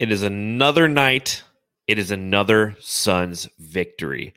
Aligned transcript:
It 0.00 0.10
is 0.10 0.22
another 0.22 0.88
night. 0.88 1.42
It 1.86 1.98
is 1.98 2.10
another 2.10 2.74
Suns 2.80 3.46
victory. 3.58 4.32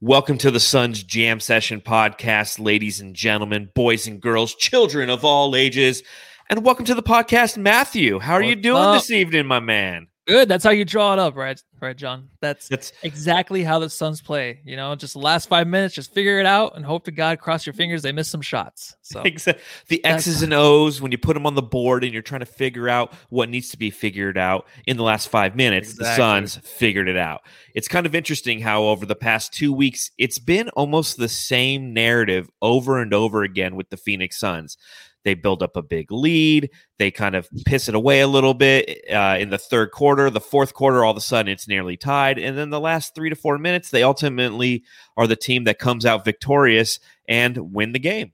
Welcome 0.00 0.38
to 0.38 0.50
the 0.50 0.58
Suns 0.58 1.04
Jam 1.04 1.38
Session 1.38 1.80
podcast, 1.80 2.58
ladies 2.58 2.98
and 2.98 3.14
gentlemen, 3.14 3.70
boys 3.76 4.08
and 4.08 4.20
girls, 4.20 4.56
children 4.56 5.10
of 5.10 5.24
all 5.24 5.54
ages. 5.54 6.02
And 6.50 6.64
welcome 6.64 6.84
to 6.86 6.96
the 6.96 7.02
podcast, 7.02 7.56
Matthew. 7.56 8.18
How 8.18 8.32
are 8.32 8.42
you 8.42 8.56
doing 8.56 8.82
up? 8.82 8.96
this 8.96 9.12
evening, 9.12 9.46
my 9.46 9.60
man? 9.60 10.08
Good. 10.26 10.48
That's 10.48 10.64
how 10.64 10.70
you 10.70 10.86
draw 10.86 11.12
it 11.12 11.18
up, 11.18 11.36
right? 11.36 11.60
Right, 11.80 11.96
John. 11.96 12.30
That's 12.40 12.68
That's 12.68 12.92
exactly 13.02 13.62
how 13.62 13.78
the 13.78 13.90
Suns 13.90 14.22
play. 14.22 14.60
You 14.64 14.76
know, 14.76 14.94
just 14.94 15.12
the 15.12 15.18
last 15.18 15.50
five 15.50 15.66
minutes, 15.66 15.94
just 15.94 16.14
figure 16.14 16.40
it 16.40 16.46
out 16.46 16.76
and 16.76 16.84
hope 16.84 17.04
to 17.04 17.10
God, 17.10 17.38
cross 17.38 17.66
your 17.66 17.74
fingers, 17.74 18.00
they 18.00 18.12
miss 18.12 18.28
some 18.28 18.40
shots. 18.40 18.96
So 19.02 19.22
Exa- 19.24 19.58
the 19.88 20.02
X's 20.02 20.42
and 20.42 20.54
O's 20.54 21.02
when 21.02 21.12
you 21.12 21.18
put 21.18 21.34
them 21.34 21.44
on 21.46 21.54
the 21.54 21.62
board 21.62 22.04
and 22.04 22.12
you're 22.12 22.22
trying 22.22 22.40
to 22.40 22.46
figure 22.46 22.88
out 22.88 23.12
what 23.28 23.50
needs 23.50 23.68
to 23.70 23.76
be 23.76 23.90
figured 23.90 24.38
out 24.38 24.66
in 24.86 24.96
the 24.96 25.02
last 25.02 25.28
five 25.28 25.56
minutes. 25.56 25.94
The 25.98 26.16
Suns 26.16 26.56
figured 26.56 27.08
it 27.08 27.18
out. 27.18 27.42
It's 27.74 27.88
kind 27.88 28.06
of 28.06 28.14
interesting 28.14 28.60
how 28.60 28.84
over 28.84 29.04
the 29.04 29.14
past 29.14 29.52
two 29.52 29.74
weeks, 29.74 30.10
it's 30.16 30.38
been 30.38 30.70
almost 30.70 31.18
the 31.18 31.28
same 31.28 31.92
narrative 31.92 32.48
over 32.62 32.98
and 32.98 33.12
over 33.12 33.42
again 33.42 33.76
with 33.76 33.90
the 33.90 33.98
Phoenix 33.98 34.38
Suns. 34.38 34.78
They 35.24 35.34
build 35.34 35.62
up 35.62 35.76
a 35.76 35.82
big 35.82 36.12
lead. 36.12 36.70
They 36.98 37.10
kind 37.10 37.34
of 37.34 37.48
piss 37.66 37.88
it 37.88 37.94
away 37.94 38.20
a 38.20 38.28
little 38.28 38.54
bit 38.54 39.10
uh, 39.10 39.36
in 39.38 39.50
the 39.50 39.58
third 39.58 39.90
quarter. 39.90 40.30
The 40.30 40.40
fourth 40.40 40.74
quarter, 40.74 41.04
all 41.04 41.12
of 41.12 41.16
a 41.16 41.20
sudden, 41.20 41.50
it's 41.50 41.66
nearly 41.66 41.96
tied. 41.96 42.38
And 42.38 42.56
then 42.56 42.70
the 42.70 42.80
last 42.80 43.14
three 43.14 43.30
to 43.30 43.36
four 43.36 43.58
minutes, 43.58 43.90
they 43.90 44.02
ultimately 44.02 44.84
are 45.16 45.26
the 45.26 45.36
team 45.36 45.64
that 45.64 45.78
comes 45.78 46.06
out 46.06 46.24
victorious 46.24 47.00
and 47.26 47.72
win 47.74 47.92
the 47.92 47.98
game. 47.98 48.32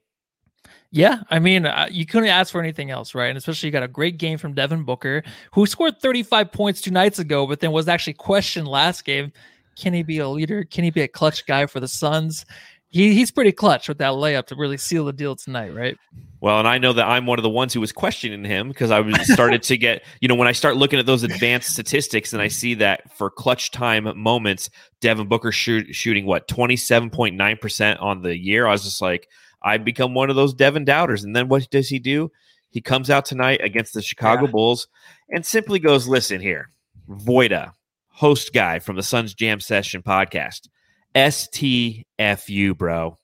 yeah, 0.91 1.23
I 1.31 1.39
mean, 1.39 1.67
uh, 1.67 1.89
you 1.91 2.05
couldn't 2.05 2.31
ask 2.31 2.51
for 2.51 2.61
anything 2.61 2.91
else, 2.91 3.15
right? 3.15 3.29
And 3.29 3.39
especially 3.39 3.69
you 3.69 3.73
got 3.73 3.85
a 3.85 3.89
great 3.89 4.19
game 4.19 4.39
from 4.39 4.55
Devin 4.55 4.83
Booker, 4.83 5.23
who 5.53 5.65
scored 5.67 6.01
35 6.01 6.51
points 6.51 6.81
two 6.81 6.91
nights 6.91 7.21
ago, 7.21 7.47
but 7.47 7.61
then 7.61 7.71
was 7.71 7.87
actually 7.87 8.15
questioned 8.15 8.67
last 8.67 9.05
game. 9.05 9.33
Can 9.77 9.95
he 9.95 10.03
be 10.03 10.19
a 10.19 10.29
leader? 10.29 10.65
Can 10.65 10.83
he 10.83 10.91
be 10.91 11.03
a 11.03 11.09
clutch 11.09 11.47
guy 11.47 11.67
for 11.67 11.79
the 11.79 11.89
Suns? 11.89 12.45
He, 12.91 13.15
he's 13.15 13.31
pretty 13.31 13.53
clutch 13.53 13.89
with 13.89 13.99
that 13.99 14.13
layup 14.13 14.47
to 14.47 14.57
really 14.57 14.77
seal 14.77 15.05
the 15.05 15.13
deal 15.13 15.37
tonight, 15.37 15.75
right? 15.75 15.97
Well, 16.41 16.59
and 16.59 16.67
I 16.67 16.79
know 16.79 16.93
that 16.93 17.07
I'm 17.07 17.25
one 17.27 17.39
of 17.39 17.43
the 17.45 17.51
ones 17.51 17.73
who 17.73 17.81
was 17.81 17.93
questioning 17.93 18.45
him 18.45 18.69
because 18.69 18.91
I 18.91 19.01
was 19.01 19.15
started 19.33 19.63
to 19.65 19.77
get, 19.77 20.03
you 20.21 20.27
know, 20.29 20.35
when 20.35 20.49
I 20.49 20.53
start 20.53 20.77
looking 20.77 20.99
at 20.99 21.07
those 21.07 21.23
advanced 21.23 21.71
statistics 21.71 22.33
and 22.33 22.43
I 22.43 22.49
see 22.49 22.75
that 22.75 23.17
for 23.17 23.31
clutch 23.31 23.71
time 23.71 24.11
moments, 24.19 24.71
Devin 25.01 25.29
Booker 25.29 25.53
shoot, 25.53 25.95
shooting 25.95 26.27
what 26.27 26.49
27.9% 26.49 28.03
on 28.03 28.23
the 28.23 28.37
year, 28.37 28.67
I 28.67 28.73
was 28.73 28.85
just 28.85 29.01
like, 29.01 29.29
I 29.63 29.79
become 29.79 30.15
one 30.15 30.31
of 30.31 30.37
those 30.37 30.55
Devin 30.55 30.85
doubters. 30.85 31.23
And 31.25 31.37
then 31.37 31.49
what 31.49 31.69
does 31.71 31.89
he 31.89 31.99
do? 31.99 32.31
He 32.71 32.81
comes 32.81 33.11
out 33.11 33.25
tonight 33.25 33.61
against 33.63 33.95
the 33.95 34.03
Chicago 34.03 34.45
Yeah. 34.47 34.53
Bulls 34.53 34.89
and 35.29 35.45
simply 35.45 35.79
goes, 35.81 36.07
"Listen 36.09 36.41
here, 36.41 36.71
Voida, 37.09 37.73
host 38.09 38.53
guy 38.53 38.79
from 38.79 38.97
the 38.97 39.03
Suns 39.03 39.35
Jam 39.35 39.61
Session 39.61 40.03
podcast, 40.03 40.69
STFU, 41.15 42.77
bro." 42.77 43.17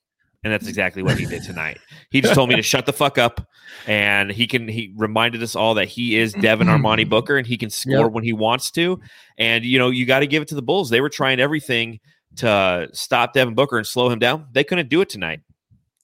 And 0.45 0.53
that's 0.53 0.69
exactly 0.69 1.03
what 1.03 1.19
he 1.19 1.27
did 1.27 1.43
tonight. 1.43 1.79
He 2.11 2.21
just 2.21 2.35
told 2.35 2.49
me 2.49 2.55
to 2.55 2.63
shut 2.63 2.87
the 2.87 2.93
fuck 2.93 3.19
up, 3.19 3.49
and 3.89 4.31
he 4.31 4.47
can. 4.47 4.69
He 4.69 4.93
reminded 4.97 5.43
us 5.43 5.57
all 5.57 5.75
that 5.75 5.89
he 5.89 6.17
is 6.17 6.33
Devin 6.35 6.69
Armani 6.69 7.09
Booker, 7.09 7.37
and 7.37 7.45
he 7.47 7.57
can 7.57 7.69
score 7.69 8.05
Yep. 8.05 8.13
when 8.13 8.23
he 8.23 8.33
wants 8.33 8.71
to. 8.73 9.01
And 9.39 9.65
you 9.65 9.79
know, 9.79 9.91
you 9.91 10.07
got 10.07 10.21
to 10.21 10.27
give 10.29 10.43
it 10.43 10.49
to 10.49 10.55
the 10.55 10.63
Bulls. 10.63 10.89
They 10.89 11.01
were 11.01 11.09
trying 11.09 11.41
everything 11.41 11.99
to 12.37 12.89
stop 12.93 13.33
Devin 13.33 13.55
Booker 13.55 13.77
and 13.77 13.87
slow 13.87 14.09
him 14.09 14.21
down. 14.21 14.47
They 14.53 14.63
couldn't 14.63 14.89
do 14.89 15.01
it 15.01 15.09
tonight. 15.09 15.41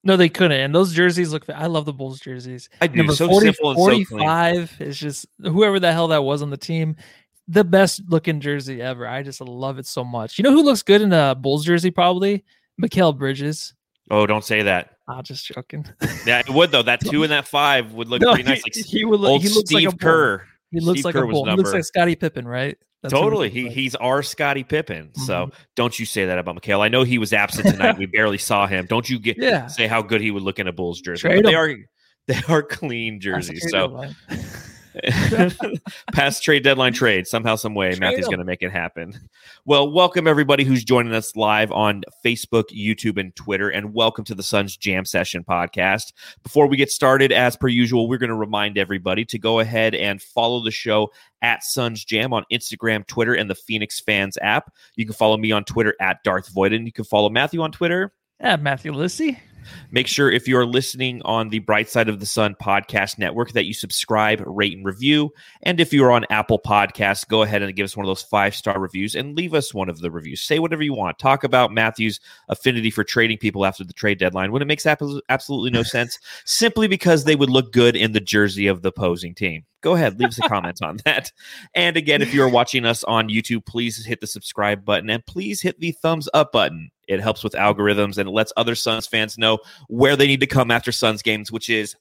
No, 0.02 0.16
they 0.16 0.28
couldn't. 0.28 0.58
And 0.60 0.74
those 0.74 0.92
jerseys 0.92 1.32
look. 1.32 1.48
I 1.48 1.66
love 1.66 1.84
the 1.84 1.92
Bulls 1.92 2.18
jerseys. 2.18 2.68
I 2.80 2.88
do. 2.88 2.96
Number 2.96 3.14
so 3.14 3.28
40, 3.28 3.46
simple 3.46 3.70
and 3.70 3.78
so 3.78 3.84
clean. 3.84 4.04
45 4.06 4.76
is 4.80 4.98
just 4.98 5.26
whoever 5.40 5.78
the 5.78 5.92
hell 5.92 6.08
that 6.08 6.24
was 6.24 6.42
on 6.42 6.50
the 6.50 6.56
team. 6.56 6.96
The 7.48 7.64
best 7.64 8.02
looking 8.08 8.40
jersey 8.40 8.80
ever. 8.80 9.06
I 9.06 9.22
just 9.22 9.40
love 9.40 9.78
it 9.78 9.86
so 9.86 10.04
much. 10.04 10.38
You 10.38 10.44
know 10.44 10.52
who 10.52 10.62
looks 10.62 10.82
good 10.82 11.02
in 11.02 11.12
a 11.12 11.34
Bulls 11.34 11.64
jersey? 11.64 11.90
Probably 11.90 12.44
Mikal 12.80 13.16
Bridges. 13.16 13.74
Oh, 14.10 14.26
don't 14.26 14.44
say 14.44 14.62
that. 14.62 14.96
Ah, 15.08 15.22
just 15.22 15.46
joking. 15.46 15.84
Yeah, 16.26 16.38
it 16.40 16.50
would 16.50 16.70
though. 16.70 16.82
That 16.82 17.00
two 17.00 17.24
and 17.24 17.32
that 17.32 17.48
five 17.48 17.92
would 17.94 18.08
look 18.08 18.22
No, 18.22 18.34
pretty 18.34 18.48
nice. 18.48 18.62
Like 18.62 18.74
he, 18.74 18.82
he 18.82 19.04
would 19.04 19.18
look, 19.20 19.30
old 19.30 19.42
he 19.42 19.48
looks 19.48 19.70
Steve 19.70 19.86
like 19.86 19.94
a 19.94 19.96
Bull. 19.96 19.98
Kerr. 20.08 20.46
He 20.70 20.78
looks 20.80 21.00
Steve 21.00 21.04
like 21.06 21.14
Kerr 21.14 21.24
a 21.24 21.28
bull. 21.28 21.44
He 21.46 21.56
looks 21.56 21.72
like 21.72 21.84
Scottie 21.84 22.14
Pippen, 22.16 22.46
right? 22.46 22.78
That's 23.02 23.12
totally. 23.12 23.50
He 23.50 23.64
like. 23.64 23.72
he's 23.72 23.96
our 23.96 24.22
Scottie 24.22 24.62
Pippen. 24.62 25.12
So 25.16 25.46
Mhm. 25.46 25.52
don't 25.74 25.98
you 25.98 26.06
say 26.06 26.26
that 26.26 26.38
about 26.38 26.54
Mikal. 26.62 26.78
I 26.80 26.88
know 26.88 27.02
he 27.02 27.18
was 27.18 27.32
absent 27.32 27.66
tonight. 27.72 27.98
we 27.98 28.06
barely 28.06 28.38
saw 28.38 28.68
him. 28.68 28.86
Don't 28.86 29.10
you 29.10 29.18
get 29.18 29.36
yeah. 29.38 29.66
say 29.66 29.88
how 29.88 30.00
good 30.02 30.20
he 30.20 30.30
would 30.30 30.44
look 30.44 30.60
in 30.60 30.68
a 30.68 30.72
Bulls 30.72 31.00
jersey. 31.00 31.42
They 31.42 31.54
are 31.54 31.74
they 32.28 32.38
are 32.48 32.62
clean 32.62 33.20
jerseys. 33.20 33.66
So. 33.70 34.04
past 36.12 36.42
trade 36.42 36.62
deadline 36.62 36.92
trade. 36.92 37.26
Somehow 37.26 37.56
some 37.56 37.74
way 37.74 37.90
Trade 37.90 38.00
matthew's 38.00 38.26
'em. 38.26 38.30
going 38.30 38.38
to 38.38 38.44
make 38.44 38.62
it 38.62 38.70
happen. 38.70 39.18
Well 39.64 39.90
welcome 39.90 40.26
everybody 40.26 40.64
who's 40.64 40.84
joining 40.84 41.14
us 41.14 41.34
live 41.36 41.72
on 41.72 42.02
facebook 42.24 42.64
youtube 42.70 43.18
and 43.18 43.34
twitter 43.34 43.68
and 43.70 43.94
welcome 43.94 44.24
to 44.24 44.34
the 44.34 44.42
suns 44.42 44.76
jam 44.76 45.04
session 45.04 45.44
podcast. 45.44 46.12
Before 46.42 46.66
we 46.66 46.76
get 46.76 46.90
started 46.90 47.32
as 47.32 47.56
per 47.56 47.68
usual 47.68 48.08
we're 48.08 48.18
going 48.18 48.30
to 48.30 48.36
remind 48.36 48.76
everybody 48.78 49.24
to 49.26 49.38
go 49.38 49.60
ahead 49.60 49.94
and 49.94 50.20
follow 50.20 50.62
the 50.62 50.70
show 50.70 51.10
at 51.40 51.62
suns 51.64 52.04
jam 52.04 52.32
on 52.32 52.44
instagram 52.52 53.06
twitter 53.06 53.34
and 53.34 53.48
the 53.48 53.54
phoenix 53.54 54.00
fans 54.00 54.36
app. 54.42 54.72
You 54.96 55.04
can 55.06 55.14
follow 55.14 55.36
me 55.36 55.52
on 55.52 55.64
twitter 55.64 55.94
at 56.00 56.22
darth 56.24 56.48
void 56.52 56.72
and 56.72 56.86
you 56.86 56.92
can 56.92 57.04
follow 57.04 57.30
matthew 57.30 57.60
on 57.62 57.72
twitter. 57.72 58.12
Yeah, 58.40 58.56
Matthew 58.56 58.92
Lissy. 58.92 59.38
Make 59.90 60.06
sure 60.06 60.30
if 60.30 60.48
you're 60.48 60.66
listening 60.66 61.22
on 61.24 61.48
the 61.48 61.60
Bright 61.60 61.88
Side 61.88 62.08
of 62.08 62.20
the 62.20 62.26
Sun 62.26 62.56
podcast 62.60 63.18
network 63.18 63.52
that 63.52 63.66
you 63.66 63.74
subscribe, 63.74 64.42
rate, 64.46 64.76
and 64.76 64.84
review. 64.84 65.30
And 65.62 65.80
if 65.80 65.92
you're 65.92 66.12
on 66.12 66.26
Apple 66.30 66.58
Podcasts, 66.58 67.26
go 67.26 67.42
ahead 67.42 67.62
and 67.62 67.74
give 67.74 67.84
us 67.84 67.96
one 67.96 68.04
of 68.04 68.08
those 68.08 68.22
five 68.22 68.54
star 68.54 68.78
reviews 68.78 69.14
and 69.14 69.36
leave 69.36 69.54
us 69.54 69.74
one 69.74 69.88
of 69.88 70.00
the 70.00 70.10
reviews. 70.10 70.42
Say 70.42 70.58
whatever 70.58 70.82
you 70.82 70.94
want. 70.94 71.18
Talk 71.18 71.44
about 71.44 71.72
Matthew's 71.72 72.20
affinity 72.48 72.90
for 72.90 73.04
trading 73.04 73.38
people 73.38 73.64
after 73.64 73.84
the 73.84 73.92
trade 73.92 74.18
deadline 74.18 74.52
when 74.52 74.62
it 74.62 74.68
makes 74.68 74.86
absolutely 74.86 75.70
no 75.70 75.82
sense, 75.82 76.18
simply 76.44 76.88
because 76.88 77.24
they 77.24 77.36
would 77.36 77.50
look 77.50 77.72
good 77.72 77.96
in 77.96 78.12
the 78.12 78.20
jersey 78.20 78.66
of 78.66 78.82
the 78.82 78.88
opposing 78.88 79.34
team. 79.34 79.64
Go 79.82 79.94
ahead, 79.94 80.18
leave 80.18 80.28
us 80.28 80.38
a 80.38 80.48
comment 80.48 80.80
on 80.80 80.98
that. 81.04 81.32
And 81.74 81.96
again, 81.96 82.22
if 82.22 82.32
you're 82.32 82.48
watching 82.48 82.86
us 82.86 83.02
on 83.04 83.28
YouTube, 83.28 83.66
please 83.66 84.04
hit 84.04 84.20
the 84.20 84.26
subscribe 84.26 84.84
button 84.84 85.10
and 85.10 85.26
please 85.26 85.60
hit 85.60 85.80
the 85.80 85.92
thumbs 85.92 86.28
up 86.32 86.52
button. 86.52 86.90
It 87.08 87.20
helps 87.20 87.42
with 87.42 87.52
algorithms 87.54 88.18
and 88.18 88.28
it 88.28 88.32
lets 88.32 88.52
other 88.56 88.74
Suns 88.74 89.06
fans 89.06 89.36
know 89.38 89.58
where 89.88 90.16
they 90.16 90.26
need 90.26 90.40
to 90.40 90.46
come 90.46 90.70
after 90.70 90.92
Suns 90.92 91.22
games, 91.22 91.50
which 91.50 91.68
is 91.68 91.96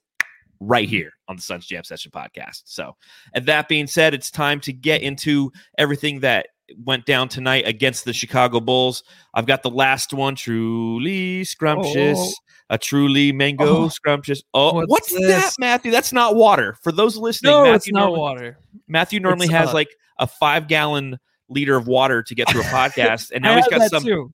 right 0.60 0.88
here 0.88 1.12
on 1.28 1.36
the 1.36 1.42
Suns 1.42 1.66
Jam 1.66 1.84
Session 1.84 2.12
podcast. 2.12 2.62
So, 2.66 2.96
and 3.34 3.46
that 3.48 3.68
being 3.68 3.88
said, 3.88 4.14
it's 4.14 4.30
time 4.30 4.60
to 4.62 4.74
get 4.74 5.02
into 5.02 5.52
everything 5.78 6.20
that 6.20 6.48
went 6.86 7.06
down 7.06 7.28
tonight 7.30 7.68
against 7.68 8.06
the 8.06 8.14
Chicago 8.14 8.60
Bulls. 8.60 9.04
I've 9.34 9.48
got 9.48 9.64
the 9.64 9.70
last 9.72 10.14
one, 10.14 10.36
truly 10.36 11.44
scrumptious. 11.44 12.18
Oh. 12.20 12.32
A 12.70 12.78
truly 12.78 13.34
mango 13.34 13.66
Oh. 13.66 13.88
scrumptious. 13.90 14.42
Oh, 14.54 14.76
what's, 14.86 15.12
What's 15.12 15.28
that. 15.28 15.52
Matthew? 15.60 15.92
That's 15.92 16.14
not 16.14 16.36
water. 16.38 16.78
For 16.82 16.94
those 16.94 17.18
listening, 17.18 17.52
No, 17.52 17.64
Matthew 17.64 17.76
it's 17.76 17.92
not 17.92 18.00
normally, 18.06 18.20
water. 18.20 18.58
Matthew 18.88 19.20
normally 19.20 19.48
It's, 19.48 19.54
has 19.56 19.74
like 19.74 19.90
a 20.20 20.26
five 20.28 20.70
gallon 20.70 21.20
liter 21.50 21.76
of 21.76 21.88
water 21.88 22.24
to 22.24 22.34
get 22.34 22.50
through 22.50 22.62
a 22.62 22.64
podcast, 22.66 23.32
and 23.34 23.44
now 23.44 23.58
he's 23.58 23.68
got 23.68 23.90
some. 23.90 24.04
too. 24.04 24.32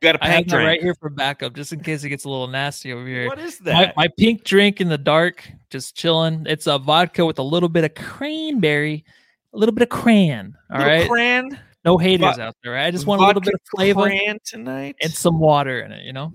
Got 0.00 0.14
a 0.16 0.18
pink 0.18 0.48
drink. 0.48 0.66
right 0.66 0.80
here 0.80 0.94
for 0.94 1.10
backup, 1.10 1.54
just 1.54 1.72
in 1.74 1.80
case 1.82 2.02
it 2.04 2.08
gets 2.08 2.24
a 2.24 2.28
little 2.30 2.46
nasty 2.48 2.92
over 2.92 3.06
here. 3.06 3.26
What 3.26 3.38
is 3.38 3.58
that? 3.60 3.94
my 3.96 4.08
pink 4.18 4.44
drink 4.44 4.80
in 4.80 4.88
the 4.88 4.96
dark, 4.96 5.46
just 5.68 5.94
chilling. 5.96 6.46
It's 6.48 6.66
a 6.66 6.78
vodka 6.78 7.26
with 7.26 7.38
a 7.38 7.42
little 7.42 7.68
bit 7.68 7.84
of 7.84 7.94
cranberry, 7.94 9.04
a 9.52 9.58
little 9.58 9.74
bit 9.74 9.82
of 9.82 9.88
cran. 9.90 10.56
All 10.72 10.80
Little 10.80 11.08
cran? 11.08 11.60
no 11.84 11.98
haters 11.98 12.36
Vo- 12.36 12.42
out 12.42 12.56
there. 12.62 12.72
Right? 12.72 12.86
I 12.86 12.90
just 12.90 13.06
want 13.06 13.20
a 13.20 13.26
little 13.26 13.42
bit 13.42 13.52
of 13.54 13.60
flavor 13.76 14.02
cran 14.04 14.38
tonight. 14.44 14.96
and 15.02 15.12
some 15.12 15.38
water 15.38 15.80
in 15.80 15.92
it. 15.92 16.04
You 16.04 16.14
know, 16.14 16.32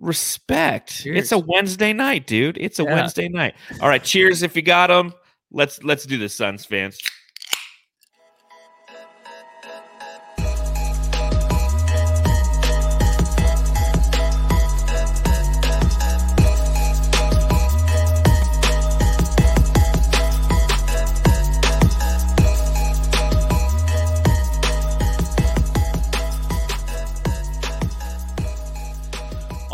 respect. 0.00 1.02
Cheers. 1.02 1.18
It's 1.18 1.32
a 1.32 1.38
Wednesday 1.38 1.92
night, 1.92 2.26
dude. 2.26 2.58
It's 2.60 2.78
a 2.78 2.84
Yeah. 2.84 2.94
Wednesday 2.94 3.28
night. 3.28 3.54
All 3.80 3.88
right, 3.88 4.02
cheers 4.02 4.42
if 4.42 4.54
you 4.56 4.62
got 4.62 4.88
them. 4.88 5.12
Let's 5.50 5.82
let's 5.82 6.04
do 6.04 6.18
this, 6.18 6.34
Suns 6.34 6.64
fans. 6.64 6.98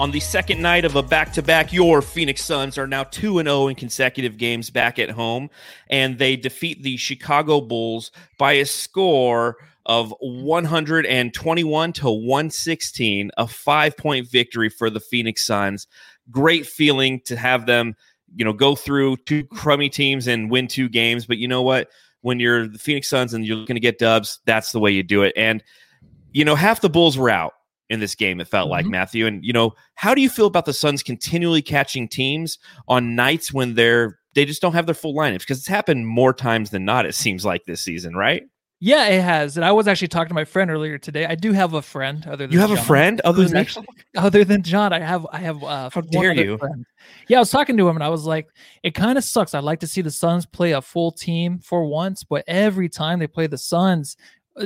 On 0.00 0.10
the 0.10 0.20
second 0.20 0.62
night 0.62 0.86
of 0.86 0.96
a 0.96 1.02
back 1.02 1.30
to 1.34 1.42
back, 1.42 1.74
your 1.74 2.00
Phoenix 2.00 2.42
Suns 2.42 2.78
are 2.78 2.86
now 2.86 3.04
2 3.04 3.34
0 3.42 3.68
in 3.68 3.74
consecutive 3.74 4.38
games 4.38 4.70
back 4.70 4.98
at 4.98 5.10
home, 5.10 5.50
and 5.90 6.18
they 6.18 6.36
defeat 6.36 6.82
the 6.82 6.96
Chicago 6.96 7.60
Bulls 7.60 8.10
by 8.38 8.52
a 8.54 8.64
score 8.64 9.58
of 9.84 10.14
121 10.20 11.92
to 11.92 12.10
116, 12.10 13.30
a 13.36 13.46
five 13.46 13.94
point 13.98 14.26
victory 14.26 14.70
for 14.70 14.88
the 14.88 15.00
Phoenix 15.00 15.44
Suns. 15.44 15.86
Great 16.30 16.64
feeling 16.64 17.20
to 17.26 17.36
have 17.36 17.66
them, 17.66 17.94
you 18.34 18.42
know, 18.42 18.54
go 18.54 18.74
through 18.74 19.18
two 19.26 19.44
crummy 19.44 19.90
teams 19.90 20.26
and 20.26 20.50
win 20.50 20.66
two 20.66 20.88
games. 20.88 21.26
But 21.26 21.36
you 21.36 21.46
know 21.46 21.60
what? 21.60 21.90
when 22.22 22.38
you're 22.40 22.66
the 22.66 22.78
Phoenix 22.78 23.08
Suns 23.08 23.34
and 23.34 23.46
you're 23.46 23.56
looking 23.56 23.76
to 23.76 23.80
get 23.80 23.98
dubs, 23.98 24.40
that's 24.44 24.72
the 24.72 24.80
way 24.80 24.90
you 24.90 25.02
do 25.02 25.22
it. 25.22 25.32
And 25.36 25.62
you 26.32 26.44
know, 26.44 26.54
half 26.54 26.80
the 26.80 26.88
Bulls 26.88 27.18
were 27.18 27.30
out 27.30 27.52
in 27.90 28.00
this 28.00 28.14
game. 28.14 28.40
It 28.40 28.48
felt 28.48 28.66
mm-hmm. 28.66 28.72
like 28.72 28.86
Matthew. 28.86 29.26
And 29.26 29.44
you 29.44 29.52
know, 29.52 29.74
how 29.94 30.14
do 30.14 30.22
you 30.22 30.30
feel 30.30 30.46
about 30.46 30.64
the 30.64 30.72
Suns 30.72 31.02
continually 31.02 31.60
catching 31.60 32.08
teams 32.08 32.58
on 32.88 33.14
nights 33.14 33.52
when 33.52 33.74
they're 33.74 34.18
they 34.34 34.44
just 34.44 34.62
don't 34.62 34.72
have 34.72 34.86
their 34.86 34.94
full 34.94 35.14
lineups? 35.14 35.40
Because 35.40 35.58
it's 35.58 35.66
happened 35.66 36.06
more 36.06 36.32
times 36.32 36.70
than 36.70 36.84
not. 36.84 37.04
It 37.04 37.14
seems 37.14 37.44
like 37.44 37.64
this 37.64 37.82
season, 37.82 38.14
right? 38.14 38.44
Yeah, 38.82 39.08
it 39.08 39.20
has. 39.20 39.58
And 39.58 39.64
I 39.64 39.72
was 39.72 39.86
actually 39.86 40.08
talking 40.08 40.28
to 40.28 40.34
my 40.34 40.46
friend 40.46 40.70
earlier 40.70 40.96
today. 40.96 41.26
I 41.26 41.34
do 41.34 41.52
have 41.52 41.74
a 41.74 41.82
friend 41.82 42.26
other 42.26 42.46
than 42.46 42.52
you 42.52 42.60
have 42.60 42.70
John, 42.70 42.78
a 42.78 42.82
friend 42.82 43.20
other 43.26 43.44
than 43.44 43.58
actually, 43.58 43.86
other 44.16 44.42
than 44.42 44.62
John. 44.62 44.94
I 44.94 45.00
have 45.00 45.26
I 45.30 45.38
have 45.40 45.62
uh, 45.62 45.90
how 45.92 46.00
dare 46.00 46.32
you? 46.32 46.56
Friend. 46.56 46.86
Yeah, 47.28 47.36
I 47.36 47.40
was 47.40 47.50
talking 47.50 47.76
to 47.76 47.86
him 47.86 47.96
and 47.96 48.02
I 48.02 48.08
was 48.08 48.24
like, 48.24 48.48
it 48.82 48.94
kind 48.94 49.18
of 49.18 49.24
sucks. 49.24 49.52
I'd 49.52 49.64
like 49.64 49.80
to 49.80 49.86
see 49.86 50.00
the 50.00 50.10
Suns 50.10 50.46
play 50.46 50.72
a 50.72 50.80
full 50.80 51.12
team 51.12 51.58
for 51.58 51.84
once, 51.84 52.24
but 52.24 52.42
every 52.46 52.88
time 52.88 53.18
they 53.18 53.26
play 53.26 53.46
the 53.46 53.58
Suns, 53.58 54.16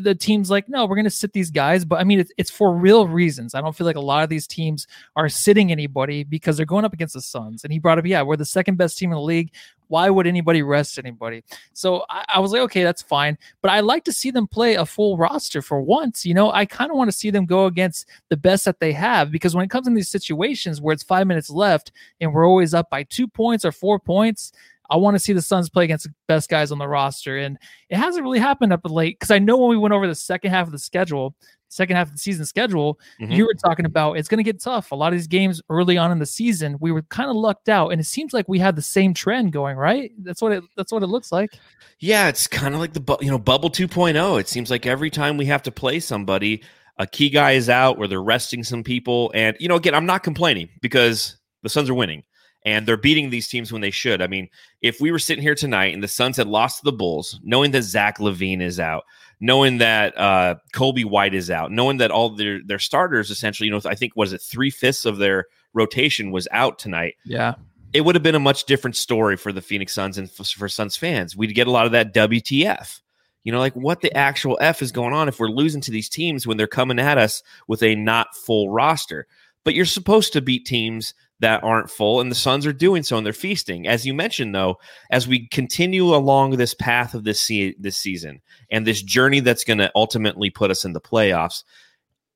the 0.00 0.14
team's 0.14 0.50
like, 0.50 0.68
no, 0.68 0.86
we're 0.86 0.96
going 0.96 1.04
to 1.04 1.10
sit 1.10 1.32
these 1.32 1.50
guys. 1.50 1.84
But 1.84 2.00
I 2.00 2.04
mean, 2.04 2.20
it's, 2.20 2.32
it's 2.36 2.50
for 2.50 2.74
real 2.74 3.06
reasons. 3.06 3.54
I 3.54 3.60
don't 3.60 3.74
feel 3.74 3.86
like 3.86 3.96
a 3.96 4.00
lot 4.00 4.22
of 4.22 4.28
these 4.28 4.46
teams 4.46 4.86
are 5.16 5.28
sitting 5.28 5.70
anybody 5.70 6.24
because 6.24 6.56
they're 6.56 6.66
going 6.66 6.84
up 6.84 6.92
against 6.92 7.14
the 7.14 7.22
Suns. 7.22 7.64
And 7.64 7.72
he 7.72 7.78
brought 7.78 7.98
up, 7.98 8.06
yeah, 8.06 8.22
we're 8.22 8.36
the 8.36 8.44
second 8.44 8.76
best 8.76 8.98
team 8.98 9.10
in 9.10 9.16
the 9.16 9.22
league. 9.22 9.52
Why 9.88 10.08
would 10.10 10.26
anybody 10.26 10.62
rest 10.62 10.98
anybody? 10.98 11.44
So 11.74 12.04
I, 12.08 12.24
I 12.34 12.40
was 12.40 12.52
like, 12.52 12.62
okay, 12.62 12.82
that's 12.82 13.02
fine. 13.02 13.36
But 13.62 13.70
I 13.70 13.80
like 13.80 14.04
to 14.04 14.12
see 14.12 14.30
them 14.30 14.46
play 14.46 14.74
a 14.74 14.86
full 14.86 15.16
roster 15.16 15.62
for 15.62 15.80
once. 15.80 16.24
You 16.24 16.34
know, 16.34 16.50
I 16.50 16.64
kind 16.64 16.90
of 16.90 16.96
want 16.96 17.10
to 17.10 17.16
see 17.16 17.30
them 17.30 17.46
go 17.46 17.66
against 17.66 18.08
the 18.30 18.36
best 18.36 18.64
that 18.64 18.80
they 18.80 18.92
have 18.92 19.30
because 19.30 19.54
when 19.54 19.64
it 19.64 19.70
comes 19.70 19.86
in 19.86 19.94
these 19.94 20.08
situations 20.08 20.80
where 20.80 20.94
it's 20.94 21.02
five 21.02 21.26
minutes 21.26 21.50
left 21.50 21.92
and 22.20 22.32
we're 22.32 22.48
always 22.48 22.74
up 22.74 22.90
by 22.90 23.02
two 23.04 23.28
points 23.28 23.64
or 23.64 23.72
four 23.72 23.98
points, 23.98 24.52
I 24.90 24.96
want 24.96 25.14
to 25.14 25.18
see 25.18 25.32
the 25.32 25.42
Suns 25.42 25.68
play 25.68 25.84
against 25.84 26.04
the 26.04 26.14
best 26.28 26.50
guys 26.50 26.70
on 26.70 26.78
the 26.78 26.88
roster. 26.88 27.38
And 27.38 27.58
it 27.88 27.96
hasn't 27.96 28.22
really 28.22 28.38
happened 28.38 28.72
up 28.72 28.80
late 28.84 29.18
because 29.18 29.30
I 29.30 29.38
know 29.38 29.56
when 29.56 29.70
we 29.70 29.76
went 29.76 29.94
over 29.94 30.06
the 30.06 30.14
second 30.14 30.50
half 30.50 30.66
of 30.66 30.72
the 30.72 30.78
schedule, 30.78 31.34
second 31.68 31.96
half 31.96 32.08
of 32.08 32.12
the 32.12 32.18
season 32.18 32.44
schedule, 32.44 32.98
mm-hmm. 33.20 33.32
you 33.32 33.46
were 33.46 33.54
talking 33.54 33.86
about 33.86 34.14
it's 34.14 34.28
going 34.28 34.38
to 34.38 34.44
get 34.44 34.60
tough. 34.60 34.92
A 34.92 34.94
lot 34.94 35.12
of 35.12 35.18
these 35.18 35.26
games 35.26 35.60
early 35.68 35.96
on 35.96 36.12
in 36.12 36.18
the 36.18 36.26
season, 36.26 36.76
we 36.80 36.92
were 36.92 37.02
kind 37.02 37.30
of 37.30 37.36
lucked 37.36 37.68
out, 37.68 37.90
and 37.90 38.00
it 38.00 38.04
seems 38.04 38.32
like 38.32 38.48
we 38.48 38.58
had 38.58 38.76
the 38.76 38.82
same 38.82 39.14
trend 39.14 39.52
going. 39.52 39.76
Right? 39.76 40.12
That's 40.18 40.40
what 40.40 40.52
it. 40.52 40.64
That's 40.76 40.92
what 40.92 41.02
it 41.02 41.08
looks 41.08 41.32
like. 41.32 41.50
Yeah, 41.98 42.28
it's 42.28 42.46
kind 42.46 42.74
of 42.74 42.80
like 42.80 42.92
the 42.92 43.16
you 43.20 43.30
know 43.30 43.38
bubble 43.38 43.70
2.0. 43.70 44.40
It 44.40 44.48
seems 44.48 44.70
like 44.70 44.86
every 44.86 45.10
time 45.10 45.36
we 45.36 45.46
have 45.46 45.62
to 45.64 45.72
play 45.72 46.00
somebody, 46.00 46.62
a 46.98 47.06
key 47.06 47.30
guy 47.30 47.52
is 47.52 47.68
out, 47.68 47.98
where 47.98 48.08
they're 48.08 48.22
resting 48.22 48.62
some 48.62 48.84
people, 48.84 49.32
and 49.34 49.56
you 49.60 49.68
know, 49.68 49.76
again, 49.76 49.94
I'm 49.94 50.06
not 50.06 50.22
complaining 50.22 50.68
because 50.80 51.36
the 51.62 51.68
Suns 51.68 51.90
are 51.90 51.94
winning 51.94 52.22
and 52.64 52.86
they're 52.86 52.96
beating 52.96 53.30
these 53.30 53.48
teams 53.48 53.72
when 53.72 53.82
they 53.82 53.90
should. 53.90 54.22
I 54.22 54.26
mean, 54.26 54.48
if 54.80 55.00
we 55.00 55.12
were 55.12 55.18
sitting 55.18 55.42
here 55.42 55.54
tonight 55.54 55.92
and 55.92 56.02
the 56.02 56.08
Suns 56.08 56.36
had 56.36 56.46
lost 56.46 56.78
to 56.78 56.84
the 56.84 56.92
Bulls, 56.92 57.38
knowing 57.42 57.72
that 57.72 57.82
Zach 57.82 58.18
LaVine 58.18 58.62
is 58.62 58.80
out, 58.80 59.04
knowing 59.40 59.78
that 59.78 60.16
uh, 60.18 60.56
Coby 60.74 61.04
White 61.04 61.34
is 61.34 61.50
out, 61.50 61.70
knowing 61.70 61.98
that 61.98 62.10
all 62.10 62.30
their 62.30 62.60
their 62.64 62.78
starters 62.78 63.30
essentially, 63.30 63.66
you 63.66 63.72
know, 63.72 63.80
I 63.84 63.94
think 63.94 64.16
was 64.16 64.32
it 64.32 64.40
three 64.40 64.70
fifths 64.70 65.04
of 65.04 65.18
their 65.18 65.46
rotation 65.74 66.30
was 66.30 66.48
out 66.50 66.78
tonight. 66.78 67.14
Yeah. 67.24 67.54
It 67.92 68.04
would 68.04 68.16
have 68.16 68.22
been 68.24 68.34
a 68.34 68.40
much 68.40 68.64
different 68.64 68.96
story 68.96 69.36
for 69.36 69.52
the 69.52 69.60
Phoenix 69.60 69.92
Suns 69.92 70.18
and 70.18 70.30
for, 70.30 70.42
for 70.44 70.68
Suns 70.68 70.96
fans. 70.96 71.36
We'd 71.36 71.54
get 71.54 71.68
a 71.68 71.70
lot 71.70 71.86
of 71.86 71.92
that 71.92 72.14
WTF. 72.14 73.00
You 73.44 73.52
know, 73.52 73.58
like 73.58 73.74
what 73.74 74.00
the 74.00 74.12
actual 74.16 74.56
F 74.60 74.80
is 74.80 74.90
going 74.90 75.12
on 75.12 75.28
if 75.28 75.38
we're 75.38 75.48
losing 75.48 75.82
to 75.82 75.90
these 75.90 76.08
teams 76.08 76.46
when 76.46 76.56
they're 76.56 76.66
coming 76.66 76.98
at 76.98 77.18
us 77.18 77.42
with 77.68 77.82
a 77.82 77.94
not 77.94 78.34
full 78.34 78.70
roster. 78.70 79.26
But 79.64 79.74
you're 79.74 79.86
supposed 79.86 80.32
to 80.34 80.42
beat 80.42 80.66
teams 80.66 81.14
that 81.40 81.64
aren't 81.64 81.90
full, 81.90 82.20
and 82.20 82.30
the 82.30 82.36
Suns 82.36 82.66
are 82.66 82.72
doing 82.72 83.02
so, 83.02 83.16
and 83.16 83.26
they're 83.26 83.32
feasting. 83.32 83.86
As 83.86 84.06
you 84.06 84.14
mentioned, 84.14 84.54
though, 84.54 84.78
as 85.10 85.26
we 85.26 85.48
continue 85.48 86.14
along 86.14 86.52
this 86.52 86.74
path 86.74 87.14
of 87.14 87.24
this 87.24 87.40
se- 87.40 87.76
this 87.78 87.96
season 87.96 88.40
and 88.70 88.86
this 88.86 89.02
journey 89.02 89.40
that's 89.40 89.64
going 89.64 89.78
to 89.78 89.90
ultimately 89.94 90.50
put 90.50 90.70
us 90.70 90.84
in 90.84 90.92
the 90.92 91.00
playoffs, 91.00 91.64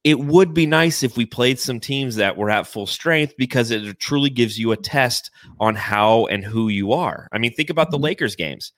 it 0.05 0.21
would 0.21 0.55
be 0.55 0.67
nice 0.67 1.03
if 1.03 1.17
we 1.17 1.27
played 1.27 1.59
some 1.59 1.81
teams 1.81 2.17
that 2.17 2.37
were 2.37 2.51
at 2.51 2.67
full 2.67 2.87
strength 2.87 3.35
because 3.37 3.71
it 3.71 3.99
truly 3.99 4.31
gives 4.31 4.59
you 4.59 4.73
a 4.73 4.77
test 4.77 5.31
on 5.61 5.75
how 5.75 6.27
and 6.27 6.45
who 6.45 6.69
you 6.69 6.93
are. 6.93 7.29
I 7.33 7.39
mean, 7.39 7.53
think 7.53 7.71
about 7.71 7.91
the 7.91 7.97
mm-hmm. 7.97 8.05
Lakers 8.05 8.37
games. 8.37 8.73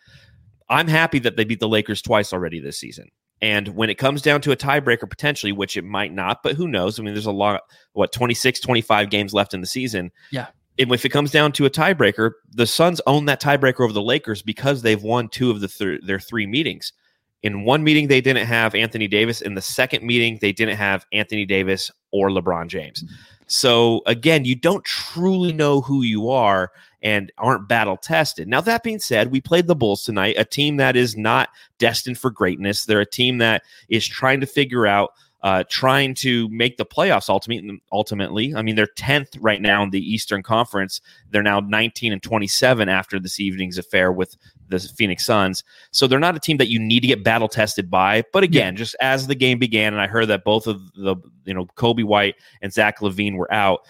I'm 0.69 0.89
happy 0.89 1.19
that 1.21 1.37
they 1.37 1.45
beat 1.45 1.61
the 1.61 1.69
Lakers 1.69 2.01
twice 2.03 2.33
already 2.33 2.61
this 2.61 2.79
season. 2.79 3.11
And 3.43 3.69
when 3.69 3.89
it 3.89 3.97
comes 3.97 4.23
down 4.23 4.41
to 4.43 4.53
a 4.53 4.57
tiebreaker 4.57 5.09
potentially, 5.09 5.53
which 5.53 5.77
it 5.77 5.85
might 5.85 6.13
not, 6.13 6.43
but 6.43 6.57
who 6.57 6.69
knows? 6.69 6.99
I 6.99 7.03
mean, 7.03 7.15
there's 7.15 7.27
a 7.27 7.33
lot, 7.33 7.63
what, 7.93 8.13
26, 8.13 8.61
25 8.61 9.11
games 9.11 9.33
left 9.33 9.55
in 9.55 9.61
the 9.61 9.67
season. 9.67 10.11
Yeah. 10.31 10.49
And 10.79 10.93
if 10.93 11.05
it 11.05 11.11
comes 11.11 11.31
down 11.31 11.53
to 11.53 11.67
a 11.67 11.71
tiebreaker, 11.71 12.33
the 12.51 12.67
Suns 12.67 13.01
own 13.07 13.27
that 13.27 13.41
tiebreaker 13.41 13.81
over 13.81 13.93
the 13.93 14.03
Lakers 14.03 14.43
because 14.43 14.83
they've 14.83 15.03
won 15.03 15.29
two 15.29 15.51
of 15.51 15.61
the 15.61 15.69
th- 15.69 16.03
their 16.05 16.21
three 16.21 16.47
meetings. 16.47 16.93
In 17.43 17.65
one 17.65 17.83
meeting, 17.83 18.09
they 18.09 18.21
didn't 18.21 18.47
have 18.47 18.75
Anthony 18.75 19.09
Davis. 19.09 19.41
In 19.41 19.55
the 19.55 19.63
second 19.63 20.05
meeting, 20.05 20.39
they 20.41 20.53
didn't 20.53 20.77
have 20.77 21.07
Anthony 21.13 21.47
Davis 21.47 21.91
or 22.11 22.29
LeBron 22.29 22.69
James. 22.69 23.03
Mm-hmm. 23.03 23.15
So 23.47 24.03
again, 24.07 24.45
you 24.45 24.55
don't 24.55 24.85
truly 24.85 25.53
know 25.53 25.81
who 25.81 26.03
you 26.03 26.31
are 26.31 26.71
and 27.03 27.33
aren't 27.39 27.69
battle 27.69 27.97
tested. 27.97 28.49
Now, 28.49 28.61
that 28.63 28.83
being 28.83 28.99
said, 28.99 29.31
we 29.31 29.41
played 29.41 29.67
the 29.67 29.77
Bulls 29.77 30.05
tonight, 30.05 30.37
a 30.39 30.45
team 30.45 30.77
that 30.77 30.97
is 30.97 31.17
not 31.17 31.49
destined 31.79 32.19
for 32.19 32.31
greatness. 32.31 32.85
They're 32.85 33.01
a 33.01 33.07
team 33.07 33.39
that 33.39 33.63
is 33.89 34.07
trying 34.07 34.41
to 34.41 34.47
figure 34.47 34.87
out 34.87 35.13
uh, 35.43 35.65
trying 35.69 36.15
to 36.15 36.49
make 36.51 36.77
the 36.77 36.85
playoffs 36.85 37.29
ultimately. 37.29 37.81
Ultimately, 37.93 38.55
I 38.55 38.63
mean 38.63 38.77
they're 38.77 38.87
tenth 38.87 39.37
right 39.39 39.61
now 39.61 39.83
in 39.83 39.91
the 39.91 40.13
Eastern 40.13 40.43
Conference. 40.43 41.01
They're 41.31 41.43
now 41.43 41.61
19 41.61 42.13
and 42.13 42.23
27 42.23 42.89
after 42.89 43.19
this 43.19 43.41
evening's 43.41 43.79
affair 43.79 44.13
with 44.13 44.37
the 44.69 44.79
Phoenix 44.79 45.25
Suns. 45.25 45.65
So 45.93 46.07
they're 46.07 46.19
not 46.19 46.37
a 46.37 46.41
team 46.41 46.59
that 46.59 46.69
you 46.69 46.79
need 46.79 47.01
to 47.01 47.07
get 47.07 47.25
battle 47.25 47.49
tested 47.49 47.91
by. 47.91 48.23
But 48.33 48.45
again, 48.45 48.75
yeah. 48.75 48.79
just 48.79 48.97
as 49.01 49.27
the 49.27 49.35
game 49.35 49.59
began, 49.59 49.95
and 49.95 50.03
I 50.03 50.07
heard 50.07 50.27
that 50.27 50.45
both 50.45 50.67
of 50.67 50.93
the 50.93 51.17
you 51.45 51.55
know 51.55 51.67
Coby 51.77 52.05
White 52.05 52.37
and 52.61 52.73
Zach 52.73 53.01
LaVine 53.01 53.37
were 53.37 53.53
out. 53.53 53.81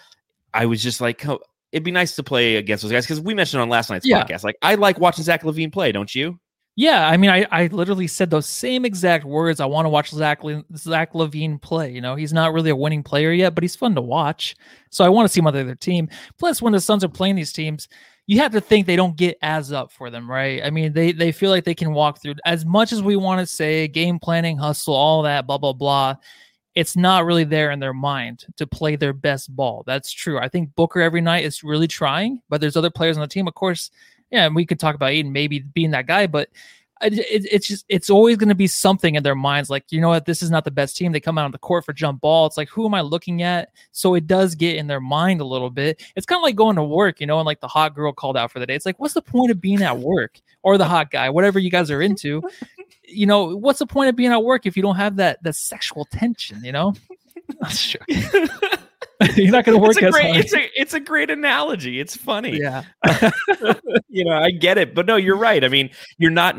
I 0.53 0.65
was 0.65 0.83
just 0.83 0.99
like, 1.01 1.25
it'd 1.71 1.83
be 1.83 1.91
nice 1.91 2.15
to 2.15 2.23
play 2.23 2.55
against 2.55 2.83
those 2.83 2.91
guys 2.91 3.05
because 3.05 3.21
we 3.21 3.33
mentioned 3.33 3.61
on 3.61 3.69
last 3.69 3.89
night's 3.89 4.05
yeah. 4.05 4.23
podcast. 4.23 4.43
Like 4.43 4.57
I 4.61 4.75
like 4.75 4.99
watching 4.99 5.23
Zach 5.23 5.43
LaVine 5.43 5.71
play, 5.71 5.91
don't 5.91 6.13
you? 6.13 6.39
Yeah, 6.77 7.07
I 7.07 7.17
mean, 7.17 7.29
I, 7.29 7.45
I 7.51 7.67
literally 7.67 8.07
said 8.07 8.29
those 8.29 8.47
same 8.47 8.85
exact 8.85 9.25
words. 9.25 9.59
I 9.59 9.65
want 9.65 9.85
to 9.85 9.89
watch 9.89 10.09
Zach 10.09 10.41
Zach 10.75 11.13
LaVine 11.13 11.61
play. 11.61 11.91
You 11.91 11.99
know, 11.99 12.15
he's 12.15 12.31
not 12.31 12.53
really 12.53 12.69
a 12.69 12.75
winning 12.75 13.03
player 13.03 13.33
yet, 13.33 13.53
but 13.53 13.63
he's 13.63 13.75
fun 13.75 13.93
to 13.95 14.01
watch. 14.01 14.55
So 14.89 15.03
I 15.03 15.09
want 15.09 15.27
to 15.27 15.33
see 15.33 15.39
him 15.39 15.47
on 15.47 15.53
the 15.53 15.61
other 15.61 15.75
team. 15.75 16.07
Plus, 16.39 16.61
when 16.61 16.71
the 16.71 16.79
Suns 16.79 17.03
are 17.03 17.09
playing 17.09 17.35
these 17.35 17.51
teams, 17.51 17.89
you 18.25 18.39
have 18.39 18.53
to 18.53 18.61
think 18.61 18.87
they 18.87 18.95
don't 18.95 19.17
get 19.17 19.37
as 19.41 19.73
up 19.73 19.91
for 19.91 20.09
them, 20.09 20.31
right? 20.31 20.61
I 20.63 20.69
mean, 20.69 20.93
they 20.93 21.11
they 21.11 21.33
feel 21.33 21.49
like 21.49 21.65
they 21.65 21.75
can 21.75 21.93
walk 21.93 22.21
through 22.21 22.35
as 22.45 22.65
much 22.65 22.93
as 22.93 23.03
we 23.03 23.17
want 23.17 23.41
to 23.41 23.45
say 23.45 23.89
game 23.89 24.19
planning, 24.19 24.57
hustle, 24.57 24.95
all 24.95 25.23
that, 25.23 25.45
blah 25.45 25.57
blah 25.57 25.73
blah. 25.73 26.15
It's 26.73 26.95
not 26.95 27.25
really 27.25 27.43
there 27.43 27.71
in 27.71 27.79
their 27.79 27.93
mind 27.93 28.45
to 28.57 28.65
play 28.65 28.95
their 28.95 29.13
best 29.13 29.53
ball. 29.55 29.83
That's 29.85 30.11
true. 30.11 30.39
I 30.39 30.47
think 30.47 30.73
Booker 30.75 31.01
every 31.01 31.21
night 31.21 31.43
is 31.43 31.63
really 31.63 31.87
trying, 31.87 32.41
but 32.49 32.61
there's 32.61 32.77
other 32.77 32.89
players 32.89 33.17
on 33.17 33.21
the 33.21 33.27
team, 33.27 33.47
of 33.47 33.55
course 33.55 33.91
yeah, 34.31 34.45
and 34.45 34.55
we 34.55 34.65
could 34.65 34.79
talk 34.79 34.95
about 34.95 35.11
Ayton 35.11 35.31
maybe 35.31 35.59
being 35.59 35.91
that 35.91 36.07
guy, 36.07 36.25
but 36.25 36.49
it, 37.03 37.13
it, 37.13 37.47
it's 37.51 37.67
just 37.67 37.85
it's 37.89 38.09
always 38.09 38.37
going 38.37 38.49
to 38.49 38.55
be 38.55 38.67
something 38.67 39.15
in 39.15 39.23
their 39.23 39.35
minds 39.35 39.69
like 39.69 39.91
you 39.91 40.01
know 40.01 40.09
what? 40.09 40.25
This 40.25 40.41
is 40.41 40.51
not 40.51 40.63
the 40.63 40.71
best 40.71 40.95
team. 40.95 41.11
They 41.11 41.19
come 41.19 41.37
out 41.37 41.45
on 41.45 41.51
the 41.51 41.57
court 41.57 41.85
for 41.85 41.93
jump 41.93 42.21
ball. 42.21 42.45
It's 42.45 42.57
like 42.57 42.69
who 42.69 42.85
am 42.85 42.93
i 42.93 43.01
looking 43.01 43.41
at? 43.41 43.69
So 43.91 44.15
it 44.15 44.27
does 44.27 44.55
get 44.55 44.77
in 44.77 44.87
their 44.87 44.99
mind 44.99 45.41
a 45.41 45.45
little 45.45 45.69
bit. 45.69 46.03
It's 46.15 46.25
kind 46.25 46.39
of 46.39 46.43
like 46.43 46.55
going 46.55 46.75
to 46.75 46.83
work 46.83 47.19
you 47.19 47.27
know 47.27 47.39
and 47.39 47.45
like 47.45 47.59
the 47.59 47.67
hot 47.67 47.95
girl 47.95 48.13
called 48.13 48.37
out 48.37 48.51
for 48.51 48.59
the 48.59 48.65
day. 48.65 48.75
It's 48.75 48.85
like 48.85 48.99
what's 48.99 49.13
the 49.13 49.21
point 49.21 49.51
of 49.51 49.61
being 49.61 49.81
at 49.81 49.97
work? 49.97 50.39
Or 50.63 50.77
the 50.77 50.85
hot 50.85 51.11
guy 51.11 51.29
whatever 51.29 51.59
you 51.59 51.71
guys 51.71 51.89
are 51.91 52.01
into. 52.01 52.41
You 53.03 53.25
know 53.25 53.55
what's 53.55 53.79
the 53.79 53.87
point 53.87 54.09
of 54.09 54.15
being 54.15 54.31
at 54.31 54.43
work 54.43 54.65
if 54.65 54.77
you 54.77 54.83
don't 54.83 54.95
have 54.95 55.17
that 55.17 55.41
that 55.43 55.55
sexual 55.55 56.05
tension 56.05 56.63
you 56.63 56.71
know 56.71 56.93
You're 59.35 59.51
not 59.51 59.65
going 59.65 59.77
to 59.77 59.81
work 59.81 59.91
it's 59.91 60.01
a 60.01 60.05
as 60.05 60.13
great, 60.13 60.25
hard. 60.25 60.37
It's 60.37 60.53
a 60.53 60.81
it's 60.81 60.93
a 60.93 60.99
great 60.99 61.29
analogy. 61.29 61.99
It's 61.99 62.15
funny. 62.15 62.57
Yeah. 62.57 62.83
you 64.09 64.25
know, 64.25 64.33
I 64.33 64.51
get 64.51 64.77
it, 64.77 64.95
but 64.95 65.05
no, 65.05 65.15
you're 65.15 65.37
right. 65.37 65.63
I 65.63 65.67
mean, 65.67 65.89
you're 66.17 66.31
not 66.31 66.55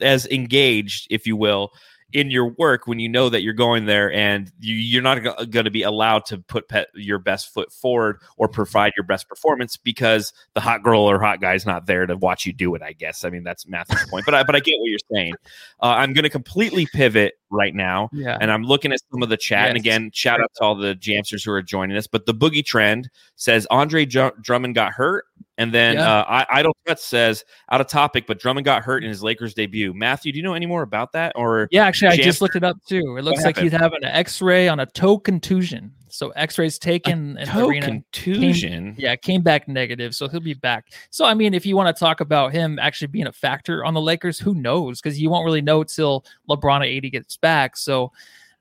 as 0.00 0.26
engaged, 0.26 1.08
if 1.10 1.26
you 1.26 1.36
will, 1.36 1.72
in 2.12 2.30
your 2.30 2.48
work 2.56 2.86
when 2.86 2.98
you 2.98 3.08
know 3.08 3.28
that 3.28 3.42
you're 3.42 3.52
going 3.52 3.86
there 3.86 4.12
and 4.12 4.50
you, 4.60 4.98
are 4.98 5.02
not 5.02 5.22
g- 5.22 5.46
going 5.46 5.64
to 5.64 5.70
be 5.70 5.82
allowed 5.82 6.24
to 6.24 6.38
put 6.38 6.68
pet, 6.68 6.88
your 6.94 7.18
best 7.18 7.52
foot 7.52 7.72
forward 7.72 8.20
or 8.36 8.48
provide 8.48 8.92
your 8.96 9.04
best 9.04 9.28
performance 9.28 9.76
because 9.76 10.32
the 10.54 10.60
hot 10.60 10.82
girl 10.82 11.00
or 11.00 11.20
hot 11.20 11.40
guy 11.40 11.54
is 11.54 11.66
not 11.66 11.86
there 11.86 12.06
to 12.06 12.16
watch 12.16 12.46
you 12.46 12.52
do 12.52 12.74
it. 12.74 12.82
I 12.82 12.92
guess. 12.92 13.24
I 13.24 13.30
mean, 13.30 13.42
that's 13.42 13.66
Matthew's 13.66 14.08
point, 14.08 14.24
but 14.24 14.34
I, 14.34 14.44
but 14.44 14.54
I 14.54 14.60
get 14.60 14.78
what 14.78 14.88
you're 14.88 14.98
saying. 15.12 15.34
Uh, 15.82 15.96
I'm 15.98 16.12
going 16.12 16.22
to 16.22 16.30
completely 16.30 16.86
pivot 16.86 17.34
right 17.50 17.74
now, 17.74 18.08
yeah. 18.12 18.38
and 18.40 18.50
I'm 18.50 18.64
looking 18.64 18.92
at 18.92 19.00
some 19.10 19.22
of 19.22 19.28
the 19.28 19.36
chat. 19.36 19.64
Yes. 19.64 19.68
And 19.68 19.76
again, 19.76 20.10
shout 20.12 20.40
out 20.40 20.50
to 20.56 20.64
all 20.64 20.74
the 20.74 20.94
jamsters 20.94 21.44
who 21.44 21.52
are 21.52 21.62
joining 21.62 21.96
us. 21.96 22.06
But 22.06 22.26
the 22.26 22.34
boogie 22.34 22.64
trend 22.64 23.08
says 23.36 23.66
Andre 23.70 24.04
Drummond 24.04 24.74
got 24.74 24.92
hurt. 24.92 25.24
And 25.58 25.72
then 25.72 25.94
yeah. 25.94 26.18
uh, 26.18 26.44
Idle 26.50 26.76
Threat 26.84 27.00
says 27.00 27.42
out 27.70 27.80
of 27.80 27.86
topic, 27.86 28.26
but 28.26 28.38
Drummond 28.38 28.66
got 28.66 28.82
hurt 28.82 29.02
in 29.02 29.08
his 29.08 29.22
Lakers 29.22 29.54
debut. 29.54 29.94
Matthew, 29.94 30.32
do 30.32 30.36
you 30.36 30.42
know 30.42 30.52
any 30.52 30.66
more 30.66 30.82
about 30.82 31.12
that? 31.12 31.32
Or 31.34 31.68
yeah, 31.70 31.86
actually, 31.86 32.08
I 32.08 32.16
just 32.16 32.42
looked 32.42 32.56
it 32.56 32.64
up 32.64 32.76
too. 32.86 33.16
It 33.16 33.22
looks 33.22 33.42
like 33.42 33.56
he's 33.56 33.72
having 33.72 34.04
an 34.04 34.10
X-ray 34.10 34.68
on 34.68 34.80
a 34.80 34.86
toe 34.86 35.18
contusion. 35.18 35.92
So 36.16 36.30
X-rays 36.30 36.78
taken 36.78 37.36
and 37.38 37.48
toe 37.48 37.68
Arena 37.68 37.86
contusion. 37.86 38.94
yeah, 38.98 39.16
came 39.16 39.42
back 39.42 39.68
negative, 39.68 40.14
so 40.14 40.28
he'll 40.28 40.40
be 40.40 40.54
back. 40.54 40.92
So 41.10 41.24
I 41.24 41.34
mean, 41.34 41.54
if 41.54 41.66
you 41.66 41.76
want 41.76 41.94
to 41.94 41.98
talk 41.98 42.20
about 42.20 42.52
him 42.52 42.78
actually 42.78 43.08
being 43.08 43.26
a 43.26 43.32
factor 43.32 43.84
on 43.84 43.94
the 43.94 44.00
Lakers, 44.00 44.38
who 44.38 44.54
knows? 44.54 45.00
Because 45.00 45.20
you 45.20 45.30
won't 45.30 45.44
really 45.44 45.62
know 45.62 45.84
till 45.84 46.24
LeBron 46.48 46.78
at 46.80 46.86
80 46.86 47.10
gets 47.10 47.36
back. 47.36 47.76
So 47.76 48.12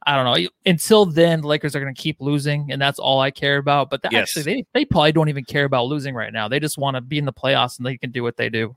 I 0.06 0.16
don't 0.16 0.26
know. 0.26 0.50
Until 0.66 1.06
then, 1.06 1.42
the 1.42 1.48
Lakers 1.48 1.76
are 1.76 1.80
going 1.80 1.94
to 1.94 2.00
keep 2.02 2.22
losing, 2.22 2.72
and 2.72 2.80
that's 2.82 3.00
all 3.00 3.20
I 3.20 3.32
care 3.32 3.58
about. 3.58 3.90
But 3.90 4.02
Yes. 4.12 4.22
actually, 4.38 4.44
they 4.44 4.66
they 4.74 4.86
probably 4.86 5.12
don't 5.12 5.30
even 5.30 5.46
care 5.46 5.66
about 5.66 5.86
losing 5.88 6.14
right 6.14 6.32
now. 6.32 6.48
They 6.48 6.60
just 6.60 6.78
want 6.78 6.96
to 6.96 7.02
be 7.02 7.18
in 7.18 7.26
the 7.26 7.34
playoffs 7.34 7.78
and 7.78 7.86
they 7.86 7.98
can 7.98 8.12
do 8.12 8.22
what 8.22 8.38
they 8.38 8.50
do. 8.50 8.76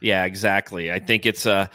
Yeah, 0.00 0.24
exactly. 0.24 0.92
I 0.92 0.98
think 0.98 1.26
it's 1.26 1.46
a 1.46 1.68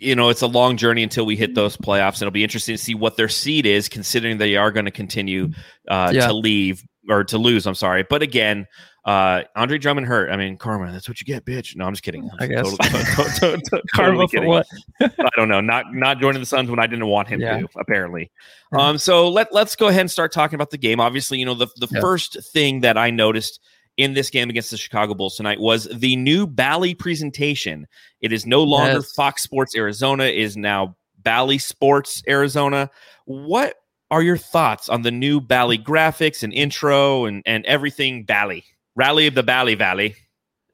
you 0.00 0.14
know 0.14 0.28
it's 0.28 0.42
a 0.42 0.46
long 0.46 0.76
journey 0.76 1.02
until 1.02 1.26
we 1.26 1.36
hit 1.36 1.54
those 1.54 1.76
playoffs, 1.76 2.14
and 2.14 2.22
it'll 2.22 2.30
be 2.32 2.42
interesting 2.44 2.74
to 2.76 2.82
see 2.82 2.94
what 2.94 3.16
their 3.16 3.28
seed 3.28 3.66
is, 3.66 3.88
considering 3.88 4.38
they 4.38 4.56
are 4.56 4.70
going 4.70 4.86
to 4.86 4.90
continue 4.90 5.50
uh, 5.88 6.10
Yeah. 6.14 6.26
to 6.28 6.32
leave 6.32 6.82
or 7.08 7.24
to 7.24 7.38
lose. 7.38 7.66
I'm 7.66 7.74
sorry, 7.74 8.04
but 8.08 8.22
again. 8.22 8.66
Uh, 9.02 9.44
Andre 9.56 9.78
Drummond 9.78 10.06
hurt. 10.06 10.30
I 10.30 10.36
mean, 10.36 10.58
karma. 10.58 10.92
That's 10.92 11.08
what 11.08 11.22
you 11.22 11.24
get, 11.24 11.46
bitch. 11.46 11.74
No, 11.74 11.86
I'm 11.86 11.94
just 11.94 12.02
kidding. 12.02 12.28
I 12.38 12.46
guess. 12.46 12.66
Totally, 12.76 12.76
to- 12.90 13.24
to- 13.40 13.56
to- 13.56 13.82
totally 13.96 14.26
Karma 14.26 14.28
for 14.28 14.46
what? 14.46 14.66
I 15.00 15.28
don't 15.36 15.48
know. 15.48 15.62
Not 15.62 15.86
not 15.94 16.20
joining 16.20 16.40
the 16.40 16.44
Suns 16.46 16.68
when 16.68 16.78
I 16.78 16.86
didn't 16.86 17.06
want 17.06 17.26
him 17.26 17.40
Yeah. 17.40 17.60
to. 17.60 17.68
Apparently. 17.78 18.30
Um. 18.78 18.98
So 18.98 19.30
let 19.30 19.54
let's 19.54 19.74
go 19.74 19.88
ahead 19.88 20.02
and 20.02 20.10
start 20.10 20.32
talking 20.32 20.54
about 20.54 20.68
the 20.68 20.76
game. 20.76 21.00
Obviously, 21.00 21.38
you 21.38 21.46
know 21.46 21.54
the 21.54 21.68
the 21.76 21.88
Yeah. 21.90 22.00
first 22.02 22.36
thing 22.52 22.80
that 22.82 22.98
I 22.98 23.08
noticed 23.08 23.60
in 24.00 24.14
this 24.14 24.30
game 24.30 24.48
against 24.48 24.70
the 24.70 24.76
Chicago 24.76 25.14
Bulls 25.14 25.36
tonight 25.36 25.60
was 25.60 25.84
the 25.92 26.16
new 26.16 26.46
Bally 26.46 26.94
presentation. 26.94 27.86
It 28.20 28.32
is 28.32 28.46
no 28.46 28.62
longer 28.62 28.94
Yes. 28.94 29.12
Fox 29.12 29.42
Sports 29.42 29.76
Arizona. 29.76 30.24
It 30.24 30.36
is 30.36 30.56
now 30.56 30.96
Bally 31.18 31.58
Sports 31.58 32.22
Arizona. 32.26 32.90
What 33.26 33.76
are 34.10 34.22
your 34.22 34.38
thoughts 34.38 34.88
on 34.88 35.02
the 35.02 35.10
new 35.10 35.40
Bally 35.40 35.78
graphics 35.78 36.42
and 36.42 36.52
intro 36.52 37.26
and 37.26 37.42
and 37.46 37.64
everything 37.66 38.24
Bally? 38.24 38.64
Rally 38.96 39.26
of 39.26 39.34
the 39.34 39.42
Bally 39.42 39.74
Valley. 39.74 40.16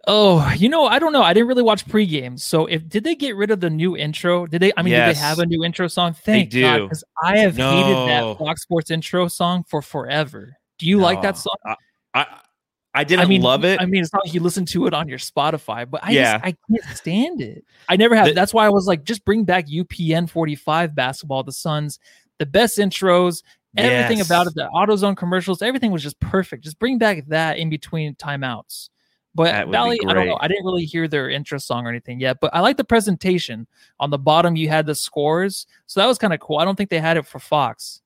Oh, 0.09 0.49
you 0.56 0.68
know, 0.68 0.87
I 0.87 1.00
don't 1.00 1.12
know. 1.12 1.23
I 1.23 1.35
didn't 1.35 1.49
really 1.49 1.64
watch 1.64 1.87
pre-games. 1.88 2.45
So 2.45 2.66
if 2.66 2.88
did 2.88 3.02
they 3.02 3.16
get 3.16 3.35
rid 3.35 3.50
of 3.50 3.59
the 3.59 3.71
new 3.71 3.97
intro? 3.97 4.47
Did 4.47 4.62
they 4.62 4.73
I 4.76 4.83
mean, 4.83 4.95
did 4.95 5.16
they 5.16 5.18
have 5.18 5.40
a 5.40 5.47
new 5.47 5.64
intro 5.64 5.88
song? 5.88 6.14
Thank 6.14 6.50
do. 6.50 6.62
God, 6.62 6.83
because 6.83 7.02
I 7.25 7.38
have 7.38 7.56
hated 7.56 8.09
that 8.09 8.38
Fox 8.38 8.62
Sports 8.62 8.92
intro 8.92 9.26
song 9.26 9.64
for 9.68 9.83
forever. 9.83 10.56
Do 10.78 10.87
you 10.87 11.00
like 11.00 11.23
that 11.23 11.37
song? 11.37 11.56
I 11.64 11.75
I, 12.14 12.26
I 12.97 13.05
didn't 13.05 13.25
I 13.25 13.29
mean, 13.29 13.43
love 13.43 13.65
it. 13.65 13.81
I 13.81 13.87
mean, 13.87 14.03
it's 14.03 14.12
not 14.12 14.25
like 14.25 14.35
you 14.35 14.41
listen 14.41 14.65
to 14.67 14.87
it 14.87 14.95
on 14.95 15.07
your 15.09 15.19
Spotify, 15.19 15.88
but 15.88 16.03
I 16.03 16.11
Yeah. 16.12 16.33
just 16.38 16.45
I 16.47 16.57
can't 16.71 16.97
stand 16.97 17.41
it. 17.41 17.65
I 17.88 17.97
never 17.97 18.17
have. 18.17 18.26
The- 18.26 18.33
That's 18.33 18.55
why 18.55 18.65
I 18.67 18.71
was 18.71 18.87
like, 18.87 19.05
just 19.05 19.25
bring 19.25 19.45
back 19.45 19.67
UPN 19.69 20.26
45 20.29 20.95
basketball, 20.95 21.43
the 21.43 21.53
Suns, 21.53 21.99
the 22.38 22.47
best 22.47 22.79
intros, 22.79 23.43
everything 23.76 24.19
Yes. 24.19 24.26
about 24.26 24.47
it, 24.47 24.55
the 24.55 24.69
AutoZone 24.75 25.17
commercials, 25.17 25.61
everything 25.62 25.91
was 25.93 26.03
just 26.03 26.19
perfect. 26.21 26.65
Just 26.65 26.79
bring 26.79 26.97
back 26.99 27.25
that 27.29 27.59
in 27.59 27.69
between 27.71 28.15
timeouts. 28.15 28.88
But 29.35 29.45
That 29.53 29.67
would 29.67 29.73
be 29.73 29.76
Valley, 29.76 29.99
I 30.09 30.15
don't 30.15 30.26
know. 30.26 30.38
I 30.41 30.49
didn't 30.49 30.65
really 30.65 30.87
hear 30.87 31.07
their 31.09 31.29
intro 31.29 31.59
song 31.59 31.85
or 31.87 31.91
anything 31.91 32.19
yet, 32.21 32.38
but 32.41 32.55
I 32.55 32.61
like 32.61 32.79
the 32.79 32.85
presentation. 32.85 33.67
On 34.00 34.09
the 34.09 34.17
bottom, 34.19 34.57
you 34.57 34.71
had 34.71 34.87
the 34.87 34.95
scores, 34.95 35.67
so 35.85 36.00
that 36.00 36.07
was 36.07 36.17
kind 36.17 36.33
of 36.33 36.41
cool. 36.41 36.57
I 36.57 36.65
don't 36.65 36.75
think 36.75 36.88
they 36.88 37.00
had 37.00 37.19
it 37.19 37.26
for 37.26 37.38
Fox, 37.38 38.00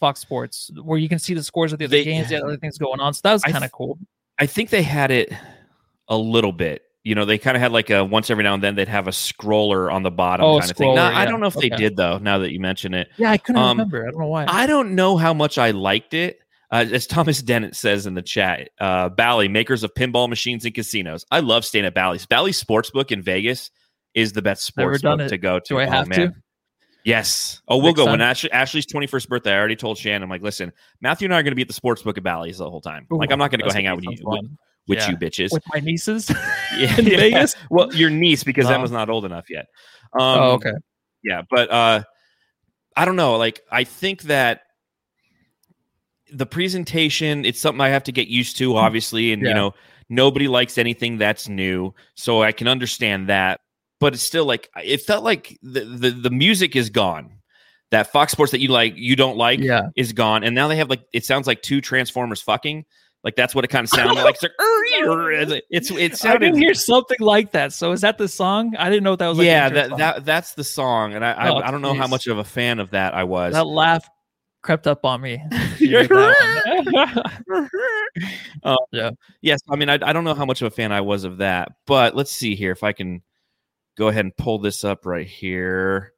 Fox 0.00 0.18
Sports, 0.18 0.72
where 0.82 0.98
you 0.98 1.08
can 1.08 1.20
see 1.20 1.32
the 1.34 1.44
scores 1.44 1.72
of 1.72 1.78
the 1.78 1.84
other 1.84 1.92
They- 1.92 2.02
games, 2.02 2.28
the 2.28 2.42
other 2.44 2.56
things 2.56 2.76
going 2.76 2.98
on. 2.98 3.14
So 3.14 3.20
that 3.22 3.32
was 3.34 3.44
kind 3.44 3.62
of 3.64 3.70
cool. 3.70 3.98
I 4.38 4.46
think 4.46 4.70
they 4.70 4.82
had 4.82 5.10
it 5.10 5.32
a 6.08 6.16
little 6.16 6.52
bit. 6.52 6.82
You 7.04 7.14
know, 7.14 7.24
they 7.26 7.36
kind 7.38 7.56
of 7.56 7.60
had 7.60 7.70
like 7.72 7.90
a 7.90 8.02
once 8.04 8.30
every 8.30 8.44
now 8.44 8.54
and 8.54 8.62
then 8.62 8.74
they'd 8.76 8.88
have 8.88 9.06
a 9.08 9.10
scroller 9.12 9.92
on 9.92 10.02
the 10.02 10.10
bottom 10.10 10.46
Oh, 10.46 10.58
kind 10.58 10.70
of 10.70 10.76
thing. 10.76 10.94
Now, 10.94 11.10
scroller, 11.10 11.14
I 11.14 11.24
don't 11.26 11.40
know 11.40 11.46
if 11.46 11.54
they 11.54 11.68
did 11.68 11.96
though. 11.96 12.16
Now 12.18 12.38
that 12.38 12.52
you 12.52 12.60
mention 12.60 12.94
it, 12.94 13.08
Yeah, 13.18 13.30
I 13.30 13.36
couldn't 13.36 13.60
Um, 13.60 13.76
remember. 13.78 14.06
I 14.08 14.10
don't 14.10 14.20
know 14.20 14.26
why. 14.28 14.46
I 14.48 14.66
don't 14.66 14.94
know 14.94 15.16
how 15.18 15.34
much 15.34 15.58
I 15.58 15.70
liked 15.72 16.14
it. 16.14 16.38
Uh, 16.70 16.86
as 16.90 17.06
Thomas 17.08 17.42
Dennett 17.42 17.76
says 17.76 18.06
in 18.06 18.14
the 18.14 18.22
chat, 18.22 18.70
uh, 18.80 19.10
Bally, 19.10 19.48
makers 19.48 19.84
of 19.84 19.92
pinball 19.94 20.28
machines 20.30 20.64
and 20.64 20.74
casinos. 20.74 21.26
I 21.30 21.40
love 21.40 21.64
staying 21.66 21.84
at 21.84 21.94
Bally's. 21.94 22.24
Bally 22.26 22.52
Sportsbook 22.52 23.12
in 23.12 23.20
Vegas 23.22 23.70
is 24.14 24.32
the 24.32 24.40
best 24.42 24.72
Never 24.76 24.94
sports 24.94 25.02
done 25.02 25.18
book 25.18 25.26
it. 25.26 25.28
to 25.30 25.38
go 25.38 25.58
to. 25.58 25.64
Do 25.68 25.78
I 25.80 25.86
Oh, 25.86 25.90
have 25.90 26.08
man. 26.08 26.18
to? 26.32 26.32
Yes. 27.04 27.60
Oh, 27.68 27.76
we'll 27.76 27.88
Next 27.88 27.96
go. 27.98 28.06
When? 28.06 28.20
Ashley, 28.22 28.50
Ashley's 28.50 28.86
21st 28.86 29.28
birthday, 29.28 29.52
I 29.52 29.58
already 29.58 29.76
told 29.76 29.98
Shannon, 29.98 30.22
I'm 30.22 30.30
like, 30.30 30.42
listen, 30.42 30.72
Matthew 31.02 31.26
and 31.26 31.34
I 31.34 31.38
are 31.38 31.42
going 31.42 31.52
to 31.52 31.56
be 31.56 31.62
at 31.62 31.68
the 31.68 31.74
sports 31.74 32.02
book 32.02 32.16
at 32.16 32.24
Bally's 32.24 32.58
the 32.58 32.68
whole 32.68 32.80
time. 32.80 33.06
like, 33.10 33.30
I'm 33.30 33.38
not 33.38 33.50
going 33.50 33.60
to 33.60 33.66
go 33.66 33.72
hang 33.72 33.86
out 33.86 33.96
with 33.96 34.06
you, 34.06 34.16
with, 34.22 34.46
with 34.88 34.98
Yeah. 34.98 35.10
you 35.10 35.16
bitches. 35.18 35.52
with 35.52 35.62
my 35.72 35.80
nieces. 35.80 36.30
yeah, 36.78 36.98
in 36.98 37.06
yeah. 37.06 37.16
Vegas? 37.18 37.56
Well, 37.70 37.94
your 37.94 38.08
niece, 38.10 38.42
because 38.42 38.66
Oh. 38.66 38.72
Emma's 38.72 38.90
not 38.90 39.10
old 39.10 39.26
enough 39.26 39.50
yet. 39.50 39.66
Um, 40.18 40.20
oh, 40.40 40.50
okay. 40.52 40.72
Yeah, 41.22 41.42
but 41.50 41.70
uh, 41.70 42.02
I 42.96 43.04
don't 43.04 43.16
know. 43.16 43.36
Like, 43.36 43.60
I 43.70 43.84
think 43.84 44.22
that 44.22 44.62
the 46.32 46.46
presentation, 46.46 47.44
it's 47.44 47.60
something 47.60 47.80
I 47.82 47.90
have 47.90 48.04
to 48.04 48.12
get 48.12 48.28
used 48.28 48.56
to, 48.58 48.76
obviously. 48.76 49.32
And, 49.32 49.42
you 49.42 49.52
know, 49.52 49.74
nobody 50.08 50.48
likes 50.48 50.78
anything 50.78 51.18
that's 51.18 51.48
new. 51.48 51.94
So 52.14 52.42
I 52.42 52.52
can 52.52 52.66
understand 52.66 53.28
that. 53.28 53.60
But 54.04 54.12
it's 54.12 54.22
still 54.22 54.44
like, 54.44 54.68
it 54.84 55.00
felt 55.00 55.24
like 55.24 55.58
the, 55.62 55.80
the, 55.80 56.10
the 56.10 56.28
music 56.28 56.76
is 56.76 56.90
gone. 56.90 57.38
That 57.90 58.12
Fox 58.12 58.32
Sports 58.32 58.52
that 58.52 58.60
you 58.60 58.68
like, 58.68 58.92
you 58.98 59.16
don't 59.16 59.38
like, 59.38 59.60
Yeah. 59.60 59.88
is 59.96 60.12
gone. 60.12 60.44
And 60.44 60.54
now 60.54 60.68
they 60.68 60.76
have 60.76 60.90
like, 60.90 61.00
it 61.14 61.24
sounds 61.24 61.46
like 61.46 61.62
two 61.62 61.80
Transformers 61.80 62.42
fucking. 62.42 62.84
Like, 63.22 63.34
that's 63.34 63.54
what 63.54 63.64
it 63.64 63.68
kind 63.68 63.84
of 63.84 63.88
sounded 63.88 64.22
like. 64.22 64.36
It's 64.42 65.50
like, 65.50 65.64
it's, 65.70 65.90
it 65.90 66.12
I 66.12 66.14
sounded 66.16 66.40
didn't 66.40 66.58
hear 66.60 66.74
something 66.74 67.16
like 67.18 67.52
that. 67.52 67.72
So 67.72 67.92
is 67.92 68.02
that 68.02 68.18
the 68.18 68.28
song? 68.28 68.76
I 68.78 68.90
didn't 68.90 69.04
know 69.04 69.12
what 69.12 69.20
that 69.20 69.28
was 69.28 69.38
like 69.38 69.46
yeah, 69.46 69.70
that, 69.70 69.88
song. 69.88 69.98
that 69.98 70.24
that's 70.26 70.52
the 70.52 70.64
song, 70.64 71.14
and 71.14 71.24
I 71.24 71.48
Oh, 71.48 71.56
I, 71.56 71.68
I 71.68 71.70
don't 71.70 71.80
know 71.80 71.94
how 71.94 72.06
much 72.06 72.26
of 72.26 72.36
a 72.36 72.44
fan 72.44 72.80
of 72.80 72.90
that 72.90 73.14
I 73.14 73.24
was. 73.24 73.54
that 73.54 73.66
laugh 73.66 74.06
crept 74.62 74.86
up 74.86 75.06
on 75.06 75.22
me. 75.22 75.42
You're 75.78 76.00
um, 78.62 78.76
right. 78.92 79.12
yes, 79.40 79.60
I 79.70 79.76
mean 79.76 79.88
I, 79.88 79.94
I 80.02 80.12
don't 80.12 80.24
know 80.24 80.34
how 80.34 80.44
much 80.44 80.60
of 80.60 80.66
a 80.66 80.70
fan 80.70 80.92
I 80.92 81.00
was 81.00 81.24
of 81.24 81.38
that, 81.38 81.72
but 81.86 82.14
let's 82.14 82.30
see 82.32 82.54
here 82.54 82.72
if 82.72 82.82
I 82.82 82.92
can 82.92 83.22
go 83.96 84.08
ahead 84.08 84.24
and 84.24 84.36
pull 84.36 84.58
this 84.58 84.84
up 84.84 85.06
right 85.06 85.26
here. 85.26 86.12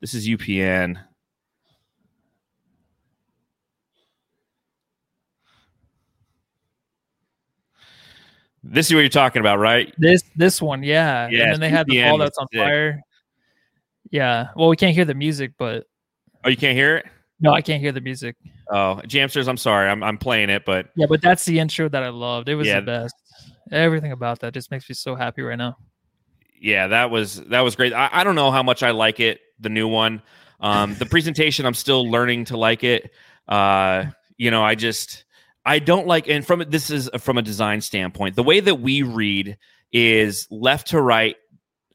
This 0.00 0.14
is 0.14 0.28
UPN. 0.28 0.98
This 8.62 8.86
is 8.88 8.94
what 8.94 9.00
you're 9.00 9.08
talking 9.08 9.40
about, 9.40 9.58
right? 9.58 9.94
this 9.98 10.22
this 10.34 10.60
one, 10.60 10.82
yeah. 10.82 11.28
Yes, 11.28 11.42
and 11.42 11.52
then 11.52 11.60
they 11.60 11.70
had 11.70 11.86
the 11.86 12.02
ball 12.02 12.18
that's 12.18 12.36
on 12.38 12.46
sick. 12.52 12.60
fire. 12.60 13.00
Yeah. 14.10 14.48
Well, 14.56 14.68
we 14.68 14.76
can't 14.76 14.94
hear 14.94 15.04
the 15.04 15.14
music, 15.14 15.52
but 15.58 15.84
Oh, 16.44 16.48
you 16.48 16.56
can't 16.56 16.76
hear 16.76 16.96
it? 16.98 17.06
no, 17.40 17.52
I 17.52 17.60
can't 17.60 17.80
hear 17.80 17.92
the 17.92 18.00
music. 18.00 18.36
Oh, 18.70 19.00
Jamsters, 19.04 19.46
I'm 19.48 19.56
sorry. 19.56 19.88
I'm 19.88 20.02
I'm 20.02 20.18
playing 20.18 20.50
it, 20.50 20.64
but 20.64 20.88
Yeah, 20.96 21.06
but 21.08 21.22
that's 21.22 21.44
the 21.44 21.58
intro 21.60 21.88
that 21.88 22.02
I 22.02 22.08
loved. 22.08 22.48
It 22.48 22.56
was 22.56 22.66
Yeah. 22.66 22.80
the 22.80 22.86
best. 22.86 23.14
Everything 23.70 24.12
about 24.12 24.40
that 24.40 24.52
just 24.54 24.70
makes 24.70 24.88
me 24.88 24.94
so 24.94 25.14
happy 25.14 25.42
right 25.42 25.58
now. 25.58 25.76
Yeah, 26.60 26.88
that 26.88 27.10
was 27.10 27.36
that 27.36 27.60
was 27.60 27.76
great. 27.76 27.92
I, 27.92 28.08
I 28.12 28.24
don't 28.24 28.34
know 28.34 28.50
how 28.50 28.62
much 28.62 28.82
I 28.82 28.90
like 28.90 29.20
it, 29.20 29.40
the 29.60 29.68
new 29.68 29.88
one. 29.88 30.22
Um, 30.60 30.94
the 30.94 31.06
presentation, 31.10 31.66
I'm 31.66 31.74
still 31.74 32.10
learning 32.10 32.46
to 32.46 32.56
like 32.56 32.84
it. 32.84 33.10
Uh, 33.48 34.06
you 34.36 34.50
know, 34.50 34.64
I 34.64 34.74
just 34.74 35.24
I 35.64 35.78
don't 35.78 36.06
like, 36.06 36.28
and 36.28 36.46
from 36.46 36.64
this 36.68 36.90
is 36.90 37.10
from 37.18 37.38
a 37.38 37.42
design 37.42 37.80
standpoint, 37.80 38.36
the 38.36 38.42
way 38.42 38.60
that 38.60 38.76
we 38.76 39.02
read 39.02 39.58
is 39.92 40.46
left 40.50 40.88
to 40.88 41.00
right, 41.00 41.36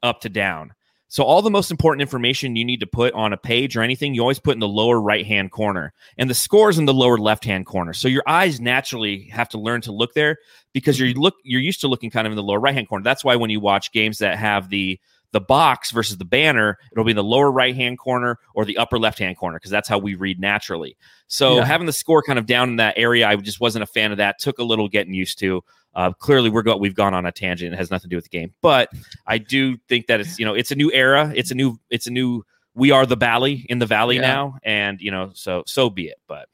up 0.02 0.20
to 0.22 0.28
down. 0.28 0.74
So 1.12 1.24
all 1.24 1.42
the 1.42 1.50
most 1.50 1.70
important 1.70 2.00
information 2.00 2.56
you 2.56 2.64
need 2.64 2.80
to 2.80 2.86
put 2.86 3.12
on 3.12 3.34
a 3.34 3.36
page 3.36 3.76
or 3.76 3.82
anything, 3.82 4.14
you 4.14 4.22
always 4.22 4.38
put 4.38 4.54
in 4.54 4.60
the 4.60 4.66
lower 4.66 4.98
right 4.98 5.26
hand 5.26 5.50
corner, 5.50 5.92
and 6.16 6.30
the 6.30 6.34
scores 6.34 6.78
in 6.78 6.86
the 6.86 6.94
lower 6.94 7.18
left 7.18 7.44
hand 7.44 7.66
corner. 7.66 7.92
So 7.92 8.08
your 8.08 8.22
eyes 8.26 8.62
naturally 8.62 9.24
have 9.24 9.50
to 9.50 9.58
learn 9.58 9.82
to 9.82 9.92
look 9.92 10.14
there 10.14 10.38
because 10.72 10.98
you're 10.98 11.10
look 11.10 11.34
you're 11.44 11.60
used 11.60 11.82
to 11.82 11.88
looking 11.88 12.08
kind 12.08 12.26
of 12.26 12.32
in 12.32 12.36
the 12.36 12.42
lower 12.42 12.58
right 12.58 12.72
hand 12.72 12.88
corner. 12.88 13.04
That's 13.04 13.22
why 13.22 13.36
when 13.36 13.50
you 13.50 13.60
watch 13.60 13.92
games 13.92 14.20
that 14.20 14.38
have 14.38 14.70
the 14.70 14.98
the 15.32 15.40
box 15.40 15.90
versus 15.90 16.16
the 16.16 16.24
banner, 16.24 16.78
it'll 16.92 17.04
be 17.04 17.10
in 17.10 17.16
the 17.16 17.22
lower 17.22 17.52
right 17.52 17.76
hand 17.76 17.98
corner 17.98 18.38
or 18.54 18.64
the 18.64 18.78
upper 18.78 18.98
left 18.98 19.18
hand 19.18 19.36
corner 19.36 19.58
because 19.58 19.70
that's 19.70 19.90
how 19.90 19.98
we 19.98 20.14
read 20.14 20.40
naturally. 20.40 20.96
So 21.26 21.56
Yeah. 21.56 21.64
having 21.66 21.86
the 21.86 21.92
score 21.92 22.22
kind 22.22 22.38
of 22.38 22.46
down 22.46 22.70
in 22.70 22.76
that 22.76 22.94
area, 22.96 23.28
I 23.28 23.36
just 23.36 23.60
wasn't 23.60 23.82
a 23.82 23.86
fan 23.86 24.12
of 24.12 24.16
that. 24.16 24.38
Took 24.38 24.58
a 24.60 24.64
little 24.64 24.88
getting 24.88 25.12
used 25.12 25.38
to. 25.40 25.62
Uh, 25.94 26.12
clearly, 26.12 26.48
we're 26.50 26.62
go- 26.62 26.76
we've 26.76 26.94
gone 26.94 27.12
on 27.14 27.26
a 27.26 27.32
tangent. 27.32 27.72
It 27.74 27.76
has 27.76 27.90
nothing 27.90 28.08
to 28.08 28.08
do 28.08 28.16
with 28.16 28.24
the 28.24 28.30
game, 28.30 28.52
but 28.62 28.88
I 29.26 29.38
do 29.38 29.76
think 29.88 30.06
that 30.06 30.20
it's 30.20 30.38
you 30.38 30.44
know 30.44 30.54
it's 30.54 30.70
a 30.70 30.74
new 30.74 30.90
era. 30.92 31.32
It's 31.34 31.50
a 31.50 31.54
new 31.54 31.78
it's 31.90 32.06
a 32.06 32.10
new. 32.10 32.44
We 32.74 32.90
are 32.90 33.04
the 33.04 33.16
valley 33.16 33.66
in 33.68 33.78
the 33.78 33.86
valley 33.86 34.16
Yeah. 34.16 34.22
now, 34.22 34.58
and 34.62 35.00
you 35.00 35.10
know 35.10 35.30
so 35.34 35.62
so 35.66 35.90
be 35.90 36.06
it. 36.06 36.18
But 36.26 36.48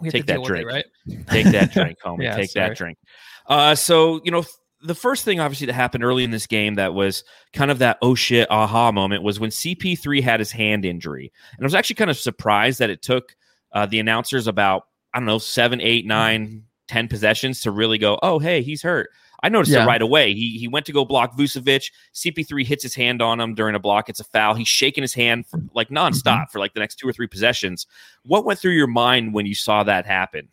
We 0.00 0.10
Take 0.10 0.26
that 0.26 0.40
with 0.40 0.50
it, 0.50 0.62
drink. 0.64 0.68
right? 0.70 0.84
take 1.28 1.46
that 1.52 1.72
drink, 1.72 1.98
homie. 2.04 2.22
Yeah, 2.24 2.36
take 2.36 2.50
sorry. 2.50 2.68
that 2.70 2.76
drink. 2.78 2.98
Uh, 3.46 3.74
so 3.74 4.20
you 4.24 4.30
know, 4.30 4.42
th- 4.42 4.54
the 4.82 4.94
first 4.94 5.24
thing 5.24 5.40
obviously 5.40 5.66
that 5.66 5.74
happened 5.74 6.02
early 6.04 6.24
in 6.24 6.30
this 6.30 6.46
game 6.46 6.74
that 6.76 6.94
was 6.94 7.22
kind 7.52 7.70
of 7.70 7.78
that 7.80 7.98
oh 8.02 8.14
shit 8.14 8.50
aha 8.50 8.90
moment 8.92 9.22
was 9.22 9.38
when 9.38 9.50
CP3 9.50 10.22
had 10.22 10.40
his 10.40 10.50
hand 10.50 10.84
injury, 10.86 11.30
and 11.52 11.60
I 11.62 11.66
was 11.66 11.74
actually 11.74 11.96
kind 11.96 12.10
of 12.10 12.18
surprised 12.18 12.78
that 12.80 12.88
it 12.90 13.02
took 13.02 13.36
uh, 13.72 13.84
the 13.86 13.98
announcers 14.00 14.46
about 14.46 14.84
I 15.12 15.18
don't 15.18 15.26
know 15.26 15.38
seven, 15.38 15.80
eight, 15.82 16.06
nine, 16.06 16.64
ten 16.88 17.08
possessions 17.08 17.60
to 17.62 17.70
really 17.70 17.98
go 17.98 18.18
oh 18.22 18.38
hey 18.38 18.62
he's 18.62 18.82
hurt. 18.82 19.10
I 19.42 19.50
noticed 19.50 19.72
Yeah. 19.72 19.84
it 19.84 19.86
right 19.86 20.00
away. 20.00 20.32
He 20.32 20.58
he 20.58 20.68
went 20.68 20.86
to 20.86 20.92
go 20.92 21.04
block 21.04 21.36
Vucevic. 21.36 21.90
CP3 22.14 22.64
hits 22.64 22.82
his 22.82 22.94
hand 22.94 23.20
on 23.20 23.40
him 23.40 23.54
during 23.54 23.74
a 23.74 23.78
block. 23.78 24.08
It's 24.08 24.20
a 24.20 24.24
foul. 24.24 24.54
He's 24.54 24.68
shaking 24.68 25.02
his 25.02 25.12
hand 25.12 25.46
for 25.46 25.60
like 25.74 25.90
nonstop 25.90 26.24
mm-hmm. 26.24 26.50
for 26.50 26.58
like 26.58 26.72
the 26.72 26.80
next 26.80 26.96
two 26.96 27.06
or 27.06 27.12
three 27.12 27.26
possessions. 27.26 27.86
What 28.24 28.44
went 28.44 28.58
through 28.58 28.72
your 28.72 28.86
mind 28.86 29.34
when 29.34 29.44
you 29.44 29.54
saw 29.54 29.82
that 29.84 30.06
happen? 30.06 30.48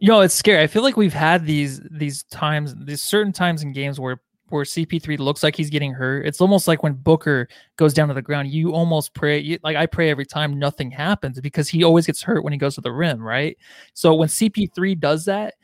Yo, 0.00 0.20
it's 0.20 0.34
scary. 0.34 0.62
I 0.62 0.68
feel 0.68 0.82
like 0.82 0.96
we've 0.96 1.12
had 1.12 1.46
these 1.46 1.80
these 1.90 2.22
times, 2.24 2.76
these 2.78 3.02
certain 3.02 3.32
times 3.32 3.64
in 3.64 3.72
games 3.72 3.98
where 3.98 4.20
where 4.50 4.64
CP3 4.64 5.18
looks 5.18 5.42
like 5.42 5.56
he's 5.56 5.70
getting 5.70 5.92
hurt. 5.92 6.26
It's 6.26 6.40
almost 6.40 6.68
like 6.68 6.82
when 6.82 6.94
Booker 6.94 7.48
goes 7.76 7.92
down 7.92 8.08
to 8.08 8.14
the 8.14 8.22
ground, 8.22 8.48
you 8.48 8.72
almost 8.72 9.14
pray. 9.14 9.38
You, 9.38 9.58
like 9.62 9.76
I 9.76 9.86
pray 9.86 10.10
every 10.10 10.24
time 10.26 10.58
nothing 10.58 10.90
happens 10.90 11.40
because 11.40 11.68
he 11.68 11.84
always 11.84 12.06
gets 12.06 12.22
hurt 12.22 12.44
when 12.44 12.52
he 12.52 12.58
goes 12.58 12.76
to 12.76 12.80
the 12.80 12.92
rim, 12.92 13.20
right? 13.20 13.58
So 13.94 14.14
when 14.14 14.28
CP3 14.28 14.98
does 14.98 15.24
that, 15.26 15.54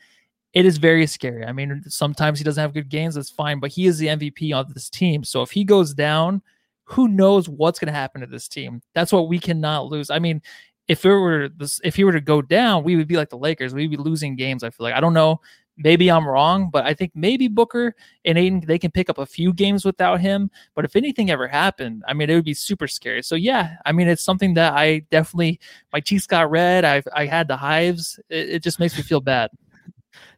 it 0.55 0.65
is 0.65 0.77
very 0.77 1.05
scary. 1.05 1.45
I 1.45 1.51
mean, 1.51 1.83
sometimes 1.87 2.39
he 2.39 2.45
doesn't 2.45 2.61
have 2.61 2.73
good 2.73 2.89
games, 2.89 3.15
that's 3.15 3.29
fine, 3.29 3.59
but 3.59 3.71
he 3.71 3.87
is 3.87 3.97
the 3.97 4.07
MVP 4.07 4.53
of 4.53 4.73
this 4.73 4.89
team. 4.89 5.23
So 5.25 5.41
if 5.41 5.51
he 5.51 5.65
goes 5.65 5.93
down, 5.93 6.41
who 6.85 7.09
knows 7.09 7.49
what's 7.49 7.77
going 7.77 7.87
to 7.87 7.99
happen 7.99 8.21
to 8.21 8.27
this 8.27 8.47
team? 8.47 8.81
That's 8.93 9.11
what 9.11 9.27
we 9.27 9.37
cannot 9.37 9.87
lose. 9.87 10.09
I 10.09 10.19
mean, 10.19 10.41
if 10.87 11.03
it 11.03 11.09
were 11.09 11.49
this, 11.49 11.81
if 11.83 11.97
he 11.97 12.05
were 12.05 12.13
to 12.13 12.21
go 12.21 12.41
down, 12.41 12.83
we 12.83 12.95
would 12.95 13.07
be 13.07 13.17
like 13.17 13.29
the 13.29 13.37
Lakers. 13.37 13.73
We'd 13.73 13.91
be 13.91 13.97
losing 13.97 14.35
games. 14.37 14.63
I 14.63 14.69
feel 14.69 14.85
like 14.85 14.93
I 14.93 15.01
don't 15.01 15.13
know. 15.13 15.41
Maybe 15.77 16.09
I'm 16.09 16.25
wrong, 16.25 16.69
but 16.71 16.85
I 16.85 16.93
think 16.93 17.11
maybe 17.15 17.49
Booker 17.49 17.95
and 18.23 18.37
Ayton 18.37 18.61
they 18.65 18.79
can 18.79 18.91
pick 18.91 19.09
up 19.09 19.17
a 19.17 19.25
few 19.25 19.51
games 19.51 19.83
without 19.83 20.21
him. 20.21 20.49
But 20.73 20.85
if 20.85 20.95
anything 20.95 21.31
ever 21.31 21.49
happened, 21.49 22.03
I 22.07 22.13
mean, 22.13 22.29
it 22.29 22.35
would 22.35 22.45
be 22.45 22.53
super 22.53 22.87
scary. 22.87 23.23
So 23.23 23.35
yeah, 23.35 23.75
I 23.85 23.91
mean, 23.91 24.07
it's 24.07 24.23
something 24.23 24.53
that 24.53 24.73
I 24.73 24.99
definitely 25.11 25.59
my 25.91 25.99
cheeks 25.99 26.27
got 26.27 26.49
red. 26.49 26.85
I 26.85 27.01
I 27.13 27.25
had 27.25 27.49
the 27.49 27.57
hives. 27.57 28.19
It, 28.29 28.49
it 28.51 28.63
just 28.63 28.79
makes 28.79 28.95
me 28.95 29.03
feel 29.03 29.19
bad. 29.19 29.49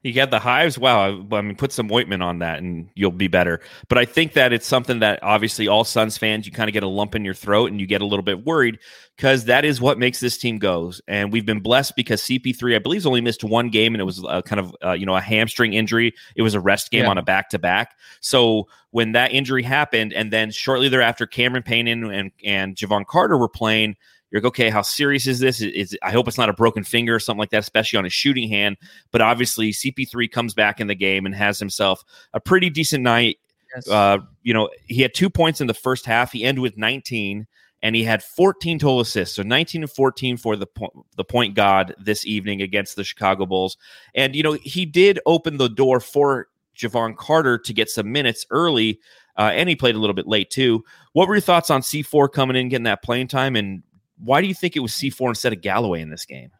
You 0.04 0.14
had 0.14 0.32
the 0.32 0.40
hives. 0.40 0.78
Wow. 0.78 1.02
I, 1.32 1.36
I 1.36 1.42
mean, 1.42 1.56
put 1.56 1.72
some 1.74 1.92
ointment 1.92 2.24
on 2.24 2.40
that 2.40 2.60
and 2.60 2.90
you'll 2.96 3.12
be 3.12 3.28
better. 3.28 3.60
But 3.90 3.98
I 3.98 4.06
think 4.06 4.34
that 4.34 4.54
it's 4.54 4.66
something 4.68 5.00
that 5.00 5.22
obviously 5.24 5.68
all 5.68 5.84
Suns 5.84 6.18
fans, 6.18 6.46
you 6.46 6.52
kind 6.52 6.70
of 6.70 6.74
get 6.74 6.84
a 6.84 6.88
lump 6.88 7.16
in 7.16 7.26
your 7.26 7.34
throat 7.34 7.72
and 7.72 7.82
you 7.82 7.88
get 7.88 8.02
a 8.02 8.06
little 8.06 8.24
bit 8.24 8.46
worried 8.46 8.80
because 9.18 9.46
that 9.46 9.66
is 9.66 9.82
what 9.82 9.98
makes 9.98 10.20
this 10.20 10.38
team 10.38 10.60
goes. 10.60 11.02
And 11.08 11.34
we've 11.34 11.46
been 11.46 11.60
blessed 11.60 11.96
because 11.96 12.22
CP3, 12.22 12.76
I 12.76 12.80
believe, 12.80 13.00
has 13.00 13.06
only 13.06 13.22
missed 13.22 13.44
one 13.44 13.70
game 13.70 13.94
and 13.96 14.02
it 14.02 14.06
was 14.06 14.24
uh, 14.24 14.42
kind 14.44 14.60
of, 14.60 14.76
uh, 14.86 14.94
you 14.94 15.06
know, 15.06 15.16
a 15.16 15.22
hamstring 15.22 15.74
injury. 15.74 16.14
It 16.36 16.42
was 16.44 16.54
a 16.54 16.60
rest 16.60 16.92
game 16.92 17.04
Yeah. 17.04 17.10
on 17.10 17.18
a 17.18 17.24
back 17.24 17.50
to 17.50 17.60
back. 17.60 17.98
So 18.22 18.68
when 18.92 19.12
that 19.12 19.32
injury 19.34 19.64
happened, 19.64 20.14
and 20.14 20.32
then 20.32 20.52
shortly 20.52 20.90
thereafter, 20.90 21.26
Cameron 21.26 21.64
Payne 21.64 21.88
and, 21.88 22.32
and 22.46 22.76
Jevon 22.76 23.06
Carter 23.06 23.38
were 23.38 23.50
playing. 23.50 23.98
You're 24.32 24.42
like, 24.42 24.48
okay, 24.48 24.70
how 24.70 24.82
serious 24.82 25.26
is 25.28 25.40
this? 25.40 25.62
Is, 25.62 25.72
is 25.74 25.98
I 26.04 26.12
hope 26.12 26.28
it's 26.28 26.38
not 26.38 26.50
a 26.50 26.54
broken 26.54 26.84
finger 26.84 27.16
or 27.16 27.20
something 27.20 27.40
like 27.40 27.52
that, 27.52 27.60
especially 27.60 27.98
on 27.98 28.04
his 28.04 28.14
shooting 28.14 28.50
hand. 28.50 28.78
But 29.12 29.22
obviously, 29.22 29.72
CP3 29.72 30.30
comes 30.30 30.54
back 30.54 30.80
in 30.80 30.88
the 30.88 30.96
game 30.96 31.26
and 31.26 31.34
has 31.34 31.60
himself 31.60 32.04
a 32.34 32.40
pretty 32.40 32.70
decent 32.70 33.04
night. 33.04 33.38
Yes. 33.76 33.88
Uh, 33.88 34.20
you 34.44 34.54
know, 34.54 34.70
he 34.86 35.02
had 35.02 35.14
two 35.14 35.30
points 35.30 35.62
in 35.62 35.68
the 35.68 35.74
first 35.74 36.06
half. 36.06 36.32
He 36.32 36.44
ended 36.44 36.62
with 36.62 36.78
19, 36.78 37.48
and 37.82 37.96
he 37.96 38.04
had 38.04 38.24
14 38.24 38.80
total 38.80 39.02
assists. 39.02 39.36
So 39.36 39.44
19 39.44 39.84
and 39.84 39.92
14 39.92 40.38
for 40.38 40.56
the 40.56 40.68
po- 40.68 41.06
the 41.16 41.24
point 41.24 41.56
god 41.56 41.96
this 41.98 42.26
evening 42.26 42.62
against 42.62 42.96
the 42.96 43.04
Chicago 43.04 43.46
Bulls. 43.46 43.78
And 44.16 44.36
you 44.36 44.44
know, 44.44 44.54
he 44.54 44.86
did 44.86 45.20
open 45.26 45.58
the 45.58 45.70
door 45.70 46.00
for 46.00 46.48
Jevon 46.76 47.16
Carter 47.16 47.58
to 47.58 47.74
get 47.74 47.90
some 47.90 48.12
minutes 48.12 48.46
early, 48.50 49.00
uh, 49.38 49.52
and 49.54 49.70
he 49.70 49.76
played 49.76 49.96
a 49.96 50.00
little 50.00 50.14
bit 50.14 50.28
late 50.28 50.50
too. 50.50 50.84
What 51.14 51.28
were 51.28 51.36
your 51.36 51.42
thoughts 51.42 51.70
on 51.70 51.82
C4 51.82 52.32
coming 52.32 52.56
in, 52.56 52.70
getting 52.70 52.84
that 52.84 53.04
playing 53.04 53.28
time, 53.28 53.56
and 53.56 53.84
why 54.24 54.42
do 54.42 54.48
you 54.48 54.54
think 54.54 54.76
it 54.76 54.80
was 54.80 54.92
C4 54.94 55.30
instead 55.30 55.54
of 55.54 55.62
Galloway 55.62 56.02
in 56.02 56.10
this 56.10 56.26
game? 56.26 56.52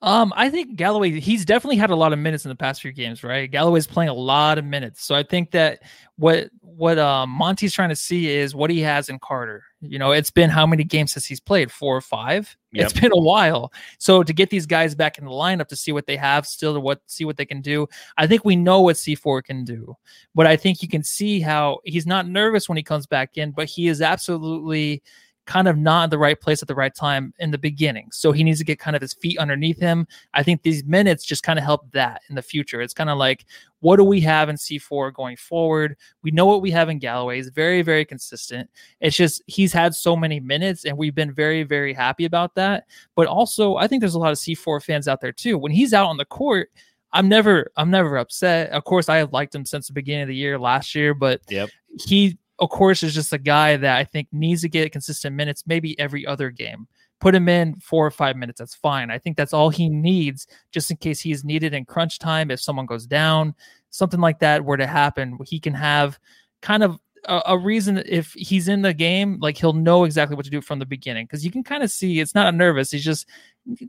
Um, 0.00 0.32
I 0.36 0.48
think 0.48 0.76
Galloway, 0.76 1.18
he's 1.18 1.44
definitely 1.44 1.76
had 1.76 1.90
a 1.90 1.96
lot 1.96 2.12
of 2.12 2.20
minutes 2.20 2.44
in 2.44 2.50
the 2.50 2.54
past 2.54 2.82
few 2.82 2.92
games, 2.92 3.24
right? 3.24 3.50
Galloway's 3.50 3.88
playing 3.88 4.10
a 4.10 4.14
lot 4.14 4.56
of 4.56 4.64
minutes. 4.64 5.04
So 5.04 5.16
I 5.16 5.24
think 5.24 5.50
that 5.52 5.82
what 6.16 6.50
what 6.60 6.98
um 6.98 7.30
Monty's 7.30 7.72
trying 7.72 7.88
to 7.88 7.96
see 7.96 8.28
is 8.28 8.54
what 8.54 8.70
he 8.70 8.80
has 8.80 9.08
in 9.08 9.18
Carter. 9.18 9.64
You 9.80 9.98
know, 9.98 10.12
it's 10.12 10.30
been 10.30 10.50
how 10.50 10.66
many 10.66 10.84
games 10.84 11.12
since 11.12 11.26
he's 11.26 11.40
played? 11.40 11.72
Four 11.72 11.96
or 11.96 12.00
five? 12.00 12.56
It's 12.72 12.92
been 12.92 13.10
a 13.12 13.20
while. 13.20 13.72
So 13.98 14.22
to 14.22 14.32
get 14.32 14.50
these 14.50 14.66
guys 14.66 14.94
back 14.94 15.18
in 15.18 15.24
the 15.24 15.32
lineup 15.32 15.66
to 15.68 15.76
see 15.76 15.90
what 15.90 16.06
they 16.06 16.16
have 16.16 16.46
still 16.46 16.74
to 16.74 16.80
what 16.80 17.00
see 17.06 17.24
what 17.24 17.36
they 17.36 17.46
can 17.46 17.60
do. 17.60 17.88
I 18.16 18.28
think 18.28 18.44
we 18.44 18.54
know 18.54 18.80
what 18.82 18.96
C4 18.96 19.42
can 19.42 19.64
do. 19.64 19.96
But 20.32 20.46
I 20.46 20.56
think 20.56 20.80
you 20.80 20.88
can 20.88 21.02
see 21.02 21.40
how 21.40 21.80
he's 21.84 22.06
not 22.06 22.28
nervous 22.28 22.68
when 22.68 22.76
he 22.76 22.84
comes 22.84 23.06
back 23.06 23.36
in, 23.36 23.50
but 23.50 23.66
he 23.66 23.88
is 23.88 24.00
absolutely 24.00 25.02
kind 25.48 25.66
of 25.66 25.78
not 25.78 26.04
in 26.04 26.10
the 26.10 26.18
right 26.18 26.38
place 26.38 26.60
at 26.60 26.68
the 26.68 26.74
right 26.74 26.94
time 26.94 27.32
in 27.38 27.50
the 27.50 27.56
beginning. 27.56 28.10
So 28.12 28.32
he 28.32 28.44
needs 28.44 28.58
to 28.58 28.66
get 28.66 28.78
kind 28.78 28.94
of 28.94 29.00
his 29.00 29.14
feet 29.14 29.38
underneath 29.38 29.80
him. 29.80 30.06
I 30.34 30.42
think 30.42 30.60
these 30.62 30.84
minutes 30.84 31.24
just 31.24 31.42
kind 31.42 31.58
of 31.58 31.64
help 31.64 31.90
that 31.92 32.20
in 32.28 32.34
the 32.34 32.42
future. 32.42 32.82
It's 32.82 32.92
kind 32.92 33.08
of 33.08 33.16
like, 33.16 33.46
what 33.80 33.96
do 33.96 34.04
we 34.04 34.20
have 34.20 34.50
in 34.50 34.56
C4 34.56 35.14
going 35.14 35.38
forward? 35.38 35.96
We 36.22 36.30
know 36.32 36.44
what 36.44 36.60
we 36.60 36.70
have 36.72 36.90
in 36.90 36.98
Galloway. 36.98 37.36
He's 37.36 37.48
very, 37.48 37.80
very 37.80 38.04
consistent. 38.04 38.68
It's 39.00 39.16
just 39.16 39.42
he's 39.46 39.72
had 39.72 39.94
so 39.94 40.14
many 40.14 40.38
minutes 40.38 40.84
and 40.84 40.98
we've 40.98 41.14
been 41.14 41.32
very, 41.32 41.62
very 41.62 41.94
happy 41.94 42.26
about 42.26 42.54
that. 42.56 42.84
But 43.16 43.26
also, 43.26 43.76
I 43.76 43.88
think 43.88 44.00
there's 44.00 44.14
a 44.14 44.18
lot 44.18 44.32
of 44.32 44.38
C4 44.38 44.84
fans 44.84 45.08
out 45.08 45.22
there 45.22 45.32
too. 45.32 45.56
When 45.56 45.72
he's 45.72 45.94
out 45.94 46.08
on 46.08 46.18
the 46.18 46.26
court, 46.26 46.68
I'm 47.12 47.26
never 47.26 47.72
I'm 47.78 47.90
never 47.90 48.18
upset. 48.18 48.68
Of 48.72 48.84
course, 48.84 49.08
I 49.08 49.16
have 49.16 49.32
liked 49.32 49.54
him 49.54 49.64
since 49.64 49.86
the 49.86 49.94
beginning 49.94 50.24
of 50.24 50.28
the 50.28 50.36
year 50.36 50.58
last 50.58 50.94
year, 50.94 51.14
but 51.14 51.40
Yep. 51.48 51.70
he 52.04 52.36
of 52.58 52.70
course 52.70 53.02
is 53.02 53.14
just 53.14 53.32
a 53.32 53.38
guy 53.38 53.76
that 53.76 53.96
I 53.96 54.04
think 54.04 54.28
needs 54.32 54.62
to 54.62 54.68
get 54.68 54.90
consistent 54.92 55.36
minutes 55.36 55.64
maybe 55.66 55.98
every 55.98 56.26
other 56.26 56.50
game. 56.50 56.88
Put 57.20 57.34
him 57.34 57.48
in 57.48 57.74
four 57.80 58.06
or 58.06 58.10
five 58.12 58.36
minutes. 58.36 58.60
That's 58.60 58.76
fine. 58.76 59.10
I 59.10 59.18
think 59.18 59.36
that's 59.36 59.52
all 59.52 59.70
he 59.70 59.88
needs 59.88 60.46
just 60.70 60.90
in 60.90 60.96
case 60.96 61.20
he 61.20 61.32
is 61.32 61.44
needed 61.44 61.74
in 61.74 61.84
crunch 61.84 62.18
time. 62.18 62.50
If 62.50 62.60
someone 62.60 62.86
goes 62.86 63.06
down, 63.06 63.54
something 63.90 64.20
like 64.20 64.38
that 64.40 64.64
were 64.64 64.76
to 64.76 64.86
happen, 64.86 65.36
he 65.44 65.58
can 65.58 65.74
have 65.74 66.18
kind 66.62 66.82
of 66.82 66.98
a, 67.24 67.42
a 67.46 67.58
reason 67.58 68.02
if 68.06 68.32
he's 68.32 68.68
in 68.68 68.82
the 68.82 68.94
game, 68.94 69.38
like 69.40 69.56
he'll 69.56 69.72
know 69.72 70.04
exactly 70.04 70.36
what 70.36 70.44
to 70.44 70.50
do 70.50 70.60
from 70.60 70.78
the 70.78 70.86
beginning. 70.86 71.26
Because 71.26 71.44
you 71.44 71.50
can 71.50 71.62
kind 71.62 71.82
of 71.82 71.90
see 71.90 72.20
it's 72.20 72.34
not 72.34 72.54
nervous. 72.54 72.90
He's 72.90 73.04
just 73.04 73.26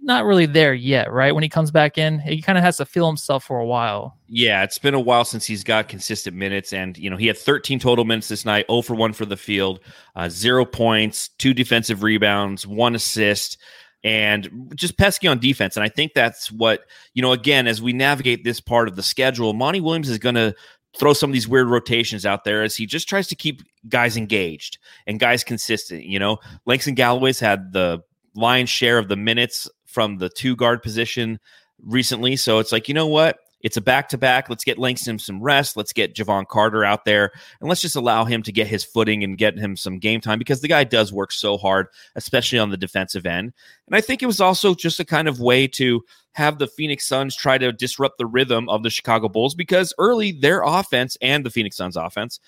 not 0.01 0.25
really 0.25 0.45
there 0.45 0.73
yet, 0.73 1.11
right? 1.11 1.33
When 1.33 1.43
he 1.43 1.49
comes 1.49 1.71
back 1.71 1.97
in, 1.97 2.19
he 2.19 2.41
kind 2.41 2.57
of 2.57 2.63
has 2.63 2.77
to 2.77 2.85
feel 2.85 3.07
himself 3.07 3.45
for 3.45 3.59
a 3.59 3.65
while. 3.65 4.17
Yeah, 4.27 4.63
it's 4.63 4.77
been 4.77 4.93
a 4.93 4.99
while 4.99 5.25
since 5.25 5.45
he's 5.45 5.63
got 5.63 5.87
consistent 5.87 6.35
minutes, 6.35 6.73
and 6.73 6.97
you 6.97 7.09
know 7.09 7.17
he 7.17 7.27
had 7.27 7.37
13 7.37 7.79
total 7.79 8.05
minutes 8.05 8.27
this 8.27 8.45
night, 8.45 8.65
0 8.69 8.81
for 8.81 8.95
1 8.95 9.13
for 9.13 9.25
the 9.25 9.37
field, 9.37 9.79
uh, 10.15 10.29
zero 10.29 10.65
points, 10.65 11.29
two 11.37 11.53
defensive 11.53 12.03
rebounds, 12.03 12.67
one 12.67 12.95
assist, 12.95 13.57
and 14.03 14.69
just 14.75 14.97
pesky 14.97 15.27
on 15.27 15.39
defense. 15.39 15.75
And 15.75 15.83
I 15.83 15.89
think 15.89 16.13
that's 16.13 16.51
what 16.51 16.81
you 17.13 17.21
know. 17.21 17.31
Again, 17.31 17.67
as 17.67 17.81
we 17.81 17.93
navigate 17.93 18.43
this 18.43 18.59
part 18.59 18.87
of 18.87 18.95
the 18.95 19.03
schedule, 19.03 19.53
Monty 19.53 19.81
Williams 19.81 20.09
is 20.09 20.17
going 20.17 20.35
to 20.35 20.55
throw 20.97 21.13
some 21.13 21.29
of 21.29 21.33
these 21.33 21.47
weird 21.47 21.67
rotations 21.67 22.25
out 22.25 22.43
there 22.43 22.63
as 22.63 22.75
he 22.75 22.85
just 22.85 23.07
tries 23.07 23.27
to 23.27 23.35
keep 23.35 23.61
guys 23.87 24.17
engaged 24.17 24.77
and 25.05 25.19
guys 25.19 25.43
consistent. 25.43 26.03
You 26.03 26.19
know, 26.19 26.37
Langston 26.65 26.95
Galloway's 26.95 27.39
had 27.39 27.73
the 27.73 28.01
lion's 28.35 28.69
share 28.69 28.97
of 28.97 29.07
the 29.07 29.15
minutes 29.15 29.69
from 29.85 30.17
the 30.17 30.29
two 30.29 30.55
guard 30.55 30.81
position 30.81 31.39
recently. 31.81 32.35
So 32.35 32.59
it's 32.59 32.71
like, 32.71 32.87
you 32.87 32.93
know 32.93 33.07
what? 33.07 33.37
It's 33.61 33.77
a 33.77 33.81
back 33.81 34.09
to 34.09 34.17
back. 34.17 34.49
Let's 34.49 34.63
get 34.63 34.77
Langston 34.77 35.19
some 35.19 35.41
rest. 35.41 35.75
Let's 35.75 35.93
get 35.93 36.15
Jevon 36.15 36.47
Carter 36.47 36.85
out 36.85 37.05
there 37.05 37.31
and 37.59 37.67
let's 37.67 37.81
just 37.81 37.95
allow 37.95 38.25
him 38.25 38.41
to 38.43 38.51
get 38.51 38.67
his 38.67 38.83
footing 38.83 39.23
and 39.23 39.37
get 39.37 39.57
him 39.57 39.75
some 39.75 39.99
game 39.99 40.21
time 40.21 40.39
because 40.39 40.61
the 40.61 40.67
guy 40.67 40.83
does 40.83 41.11
work 41.11 41.31
so 41.31 41.57
hard, 41.57 41.87
especially 42.15 42.59
on 42.59 42.69
the 42.69 42.77
defensive 42.77 43.25
end. 43.25 43.53
And 43.87 43.95
I 43.95 44.01
think 44.01 44.23
it 44.23 44.27
was 44.27 44.39
also 44.39 44.73
just 44.73 44.99
a 44.99 45.05
kind 45.05 45.27
of 45.27 45.39
way 45.39 45.67
to 45.67 46.03
have 46.33 46.57
the 46.57 46.67
Phoenix 46.67 47.05
Suns 47.07 47.35
try 47.35 47.57
to 47.57 47.71
disrupt 47.73 48.17
the 48.17 48.25
rhythm 48.25 48.69
of 48.69 48.83
the 48.83 48.89
Chicago 48.89 49.27
Bulls 49.27 49.55
because 49.55 49.93
early 49.97 50.31
their 50.31 50.61
offense 50.61 51.17
and 51.21 51.45
the 51.45 51.49
Phoenix 51.49 51.75
Suns 51.75 51.97
offense 51.97 52.39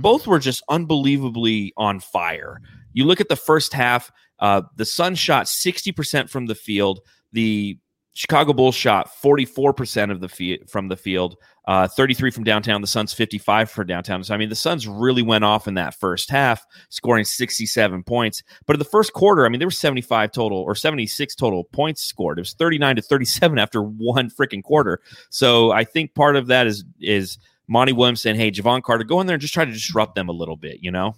both 0.00 0.26
were 0.26 0.38
just 0.38 0.62
unbelievably 0.68 1.72
on 1.76 2.00
fire. 2.00 2.60
You 2.92 3.04
look 3.04 3.20
at 3.20 3.28
the 3.28 3.36
first 3.36 3.72
half, 3.72 4.12
uh, 4.38 4.62
the 4.76 4.84
Suns 4.84 5.18
shot 5.18 5.46
60% 5.46 6.28
from 6.28 6.46
the 6.46 6.54
field. 6.54 7.00
The 7.32 7.78
Chicago 8.20 8.52
Bulls 8.52 8.74
shot 8.74 9.08
44% 9.24 10.10
of 10.10 10.20
the 10.20 10.28
field 10.28 10.68
from 10.68 10.88
the 10.88 10.96
field, 10.96 11.36
uh, 11.66 11.88
33 11.88 12.30
from 12.30 12.44
downtown. 12.44 12.82
The 12.82 12.86
Suns 12.86 13.14
55 13.14 13.70
for 13.70 13.82
downtown. 13.82 14.22
So 14.24 14.34
I 14.34 14.36
mean, 14.36 14.50
the 14.50 14.54
Suns 14.54 14.86
really 14.86 15.22
went 15.22 15.42
off 15.42 15.66
in 15.66 15.72
that 15.74 15.94
first 15.94 16.28
half, 16.28 16.66
scoring 16.90 17.24
67 17.24 18.02
points. 18.02 18.42
But 18.66 18.76
in 18.76 18.78
the 18.78 18.84
first 18.84 19.14
quarter, 19.14 19.46
I 19.46 19.48
mean, 19.48 19.58
there 19.58 19.66
were 19.66 19.72
75 19.72 20.32
total 20.32 20.58
or 20.58 20.74
76 20.74 21.34
total 21.34 21.64
points 21.64 22.02
scored. 22.02 22.38
It 22.38 22.42
was 22.42 22.52
39 22.52 22.96
to 22.96 23.02
37 23.02 23.58
after 23.58 23.82
one 23.82 24.28
freaking 24.28 24.62
quarter. 24.62 25.00
So 25.30 25.70
I 25.70 25.84
think 25.84 26.14
part 26.14 26.36
of 26.36 26.48
that 26.48 26.66
is 26.66 26.84
is 27.00 27.38
Monty 27.68 27.94
Williams 27.94 28.20
saying, 28.20 28.36
"Hey, 28.36 28.50
Jevon 28.50 28.82
Carter, 28.82 29.04
go 29.04 29.22
in 29.22 29.28
there 29.28 29.34
and 29.36 29.40
just 29.40 29.54
try 29.54 29.64
to 29.64 29.72
disrupt 29.72 30.14
them 30.14 30.28
a 30.28 30.32
little 30.32 30.58
bit," 30.58 30.82
you 30.82 30.90
know. 30.90 31.14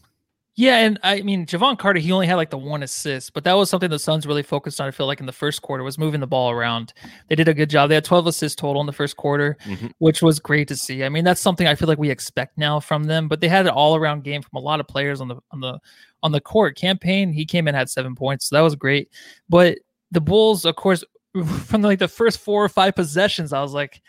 Yeah, 0.55 0.77
and 0.79 0.99
I 1.03 1.23
mean 1.23 1.47
Jevon 1.47 1.79
Carter, 1.79 1.99
he 1.99 2.13
only 2.13 2.27
had 2.27 2.35
like 2.35 2.51
the 2.51 2.59
one 2.59 2.83
assist, 2.83 3.33
but 3.33 3.43
that 3.45 3.55
was 3.55 3.71
something 3.71 3.89
the 3.89 3.99
Suns 3.99 4.27
really 4.27 4.43
focused 4.43 4.83
on. 4.83 4.87
I 4.87 4.91
feel 4.91 5.07
like 5.07 5.21
in 5.21 5.25
the 5.27 5.33
first 5.33 5.63
quarter 5.63 5.83
was 5.83 5.97
moving 5.97 6.21
the 6.21 6.27
ball 6.27 6.51
around. 6.51 6.93
They 7.29 7.35
did 7.37 7.49
a 7.49 7.55
good 7.55 7.71
job. 7.71 7.89
They 7.89 7.95
had 7.95 8.05
12 8.05 8.27
assists 8.27 8.57
total 8.57 8.81
in 8.83 8.87
the 8.87 8.93
first 8.93 9.17
quarter, 9.17 9.57
Mhm. 9.65 9.93
which 9.99 10.21
was 10.21 10.39
great 10.41 10.69
to 10.69 10.77
see. 10.77 11.05
I 11.05 11.09
mean, 11.09 11.25
that's 11.25 11.41
something 11.41 11.67
I 11.67 11.75
feel 11.75 11.89
like 11.89 11.97
we 11.99 12.11
expect 12.11 12.59
now 12.59 12.81
from 12.81 13.05
them. 13.05 13.29
But 13.29 13.41
they 13.41 13.49
had 13.49 13.65
an 13.67 13.73
all 13.73 13.97
around 13.97 14.25
game 14.25 14.43
from 14.43 14.59
a 14.59 14.61
lot 14.61 14.79
of 14.79 14.87
players 14.87 15.23
on 15.23 15.29
the 15.29 15.37
on 15.53 15.61
the 15.61 15.79
on 16.23 16.33
the 16.33 16.41
court. 16.41 16.77
Cam 16.77 16.99
Payne, 16.99 17.33
he 17.33 17.47
came 17.47 17.67
in 17.67 17.75
had 17.75 17.89
seven 17.89 18.15
points, 18.15 18.47
so 18.51 18.57
that 18.57 18.61
was 18.63 18.77
great. 18.77 19.09
But 19.49 19.79
the 20.11 20.21
Bulls, 20.21 20.67
of 20.67 20.77
course, 20.77 21.03
from 21.65 21.81
like 21.81 21.99
the 21.99 22.09
first 22.09 22.39
four 22.39 22.63
or 22.63 22.69
five 22.69 22.95
possessions, 22.95 23.55
I 23.55 23.63
was 23.63 23.73
like, 23.73 24.03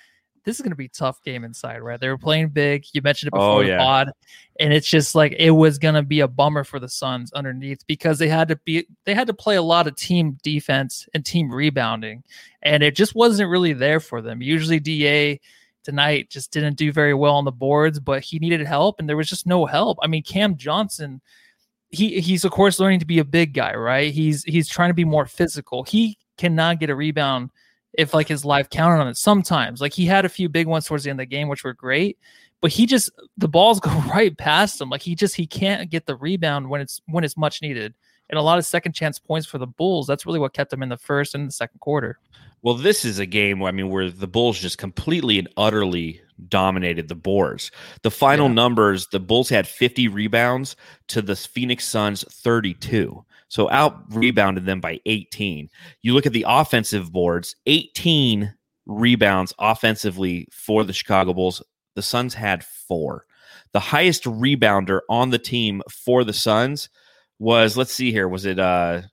this 0.45 0.57
is 0.57 0.61
going 0.61 0.71
to 0.71 0.75
be 0.77 0.87
tough 0.89 1.21
game 1.23 1.43
inside, 1.43 1.79
right? 1.79 1.99
They 1.99 2.09
were 2.09 2.17
playing 2.17 2.49
big. 2.49 2.85
You 2.93 3.01
mentioned 3.01 3.29
it 3.29 3.37
Oh, 3.37 3.59
before 3.59 3.71
the 3.71 3.77
pod, 3.77 4.11
and 4.59 4.73
it's 4.73 4.87
just 4.87 5.15
like 5.15 5.33
it 5.37 5.51
was 5.51 5.77
going 5.77 5.95
to 5.95 6.03
be 6.03 6.19
a 6.19 6.27
bummer 6.27 6.63
for 6.63 6.79
the 6.79 6.89
Suns 6.89 7.31
underneath 7.33 7.85
because 7.87 8.19
they 8.19 8.27
had 8.27 8.47
to 8.49 8.55
be 8.65 8.85
they 9.05 9.13
had 9.13 9.27
to 9.27 9.33
play 9.33 9.55
a 9.55 9.61
lot 9.61 9.87
of 9.87 9.95
team 9.95 10.37
defense 10.43 11.07
and 11.13 11.25
team 11.25 11.51
rebounding, 11.51 12.23
and 12.61 12.83
it 12.83 12.95
just 12.95 13.15
wasn't 13.15 13.49
really 13.49 13.73
there 13.73 13.99
for 13.99 14.21
them. 14.21 14.41
Usually, 14.41 14.79
Da 14.79 15.39
tonight 15.83 16.29
just 16.29 16.51
didn't 16.51 16.75
do 16.77 16.91
very 16.93 17.13
well 17.13 17.35
on 17.35 17.45
the 17.45 17.51
boards, 17.51 17.99
but 17.99 18.23
he 18.23 18.39
needed 18.39 18.65
help, 18.65 18.99
and 18.99 19.07
there 19.07 19.17
was 19.17 19.27
just 19.29 19.45
no 19.45 19.65
help. 19.65 19.97
I 20.01 20.07
mean, 20.07 20.23
Cam 20.23 20.57
Johnson 20.57 21.21
he 21.93 22.19
he's 22.19 22.43
of 22.43 22.51
course 22.51 22.79
learning 22.79 22.99
to 22.99 23.05
be 23.05 23.19
a 23.19 23.23
big 23.25 23.53
guy, 23.53 23.75
right? 23.75 24.11
He's 24.11 24.43
he's 24.43 24.67
trying 24.67 24.89
to 24.89 24.95
be 24.95 25.05
more 25.05 25.27
physical. 25.27 25.83
He 25.83 26.17
cannot 26.37 26.79
get 26.79 26.89
a 26.89 26.95
rebound 26.95 27.51
if 27.93 28.13
like 28.13 28.27
his 28.27 28.43
life 28.45 28.69
counted 28.69 29.01
on 29.01 29.07
it. 29.07 29.17
Sometimes, 29.17 29.81
like 29.81 29.93
he 29.93 30.05
had 30.05 30.25
a 30.25 30.29
few 30.29 30.49
big 30.49 30.67
ones 30.67 30.85
towards 30.85 31.03
the 31.03 31.09
end 31.09 31.19
of 31.19 31.23
the 31.23 31.35
game, 31.35 31.47
which 31.47 31.63
were 31.63 31.73
great, 31.73 32.17
but 32.61 32.71
he 32.71 32.85
just 32.85 33.09
the 33.37 33.47
balls 33.47 33.79
go 33.81 33.91
right 34.13 34.37
past 34.37 34.79
him. 34.81 34.89
Like 34.89 35.01
he 35.01 35.15
just 35.15 35.35
he 35.35 35.45
can't 35.47 35.89
get 35.89 36.05
the 36.05 36.15
rebound 36.15 36.69
when 36.69 36.81
it's 36.81 37.01
when 37.07 37.23
it's 37.23 37.37
much 37.37 37.61
needed. 37.61 37.93
And 38.29 38.39
a 38.39 38.41
lot 38.41 38.57
of 38.57 38.65
second 38.65 38.93
chance 38.93 39.19
points 39.19 39.45
for 39.45 39.57
the 39.57 39.67
Bulls. 39.67 40.07
That's 40.07 40.25
really 40.25 40.39
what 40.39 40.53
kept 40.53 40.71
them 40.71 40.81
in 40.81 40.89
the 40.89 40.97
first 40.97 41.35
and 41.35 41.47
the 41.47 41.51
second 41.51 41.79
quarter. 41.81 42.17
Well, 42.63 42.73
this 42.73 43.03
is 43.03 43.19
a 43.19 43.25
game, 43.25 43.59
where 43.59 43.67
I 43.67 43.71
mean, 43.73 43.89
where 43.89 44.09
the 44.09 44.27
Bulls 44.27 44.57
just 44.59 44.77
completely 44.77 45.37
and 45.37 45.49
utterly 45.57 46.21
dominated 46.47 47.09
the 47.09 47.15
boards. 47.15 47.69
The 48.01 48.09
final 48.09 48.47
Yeah. 48.47 48.53
numbers, 48.53 49.07
the 49.07 49.19
Bulls 49.19 49.49
had 49.49 49.67
50 49.67 50.07
rebounds 50.07 50.77
to 51.09 51.21
the 51.21 51.35
Phoenix 51.35 51.85
Suns 51.85 52.23
32. 52.31 53.23
So 53.53 53.69
out 53.69 54.11
rebounded 54.11 54.65
them 54.65 54.81
by 54.81 54.99
18. 55.05 55.69
You 56.01 56.15
look 56.15 56.25
at 56.25 56.33
the 56.33 56.43
offensive 56.47 57.11
boards, 57.11 57.55
18 57.67 58.51
rebounds 58.87 59.53
offensively 59.59 60.47
for 60.51 60.83
the 60.83 60.91
Chicago 60.91 61.35
Bulls. 61.35 61.61
The 61.93 62.01
Suns 62.01 62.33
had 62.33 62.63
four. 62.65 63.27
The 63.73 63.79
highest 63.79 64.23
rebounder 64.23 65.01
on 65.07 65.29
the 65.29 65.37
team 65.37 65.83
for 65.87 66.23
the 66.23 66.33
Suns 66.33 66.89
was, 67.37 67.77
let's 67.77 67.93
see 67.93 68.11
here, 68.11 68.27
was 68.27 68.47
it 68.47 68.57
uh 68.57 69.03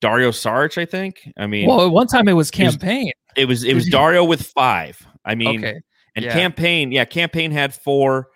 Dario 0.00 0.30
Saric, 0.30 0.78
I 0.80 0.84
think? 0.84 1.28
I 1.36 1.48
mean, 1.48 1.66
Well, 1.68 1.84
at 1.84 1.90
one 1.90 2.06
time 2.06 2.28
it 2.28 2.34
was 2.34 2.50
It 2.50 2.62
was- 2.62 2.76
Cam 2.76 2.78
Payne. 2.78 3.12
it 3.36 3.46
was 3.46 3.64
it 3.64 3.74
was 3.74 3.86
Dario 3.90 4.22
with 4.22 4.42
five. 4.46 5.04
I 5.24 5.34
mean, 5.34 5.58
okay. 5.58 5.80
and 6.14 6.24
yeah. 6.24 6.32
Cam 6.34 6.52
Payne, 6.52 6.92
yeah, 6.92 7.04
Cam 7.04 7.30
Payne 7.30 7.50
had 7.50 7.74
four, 7.74 8.28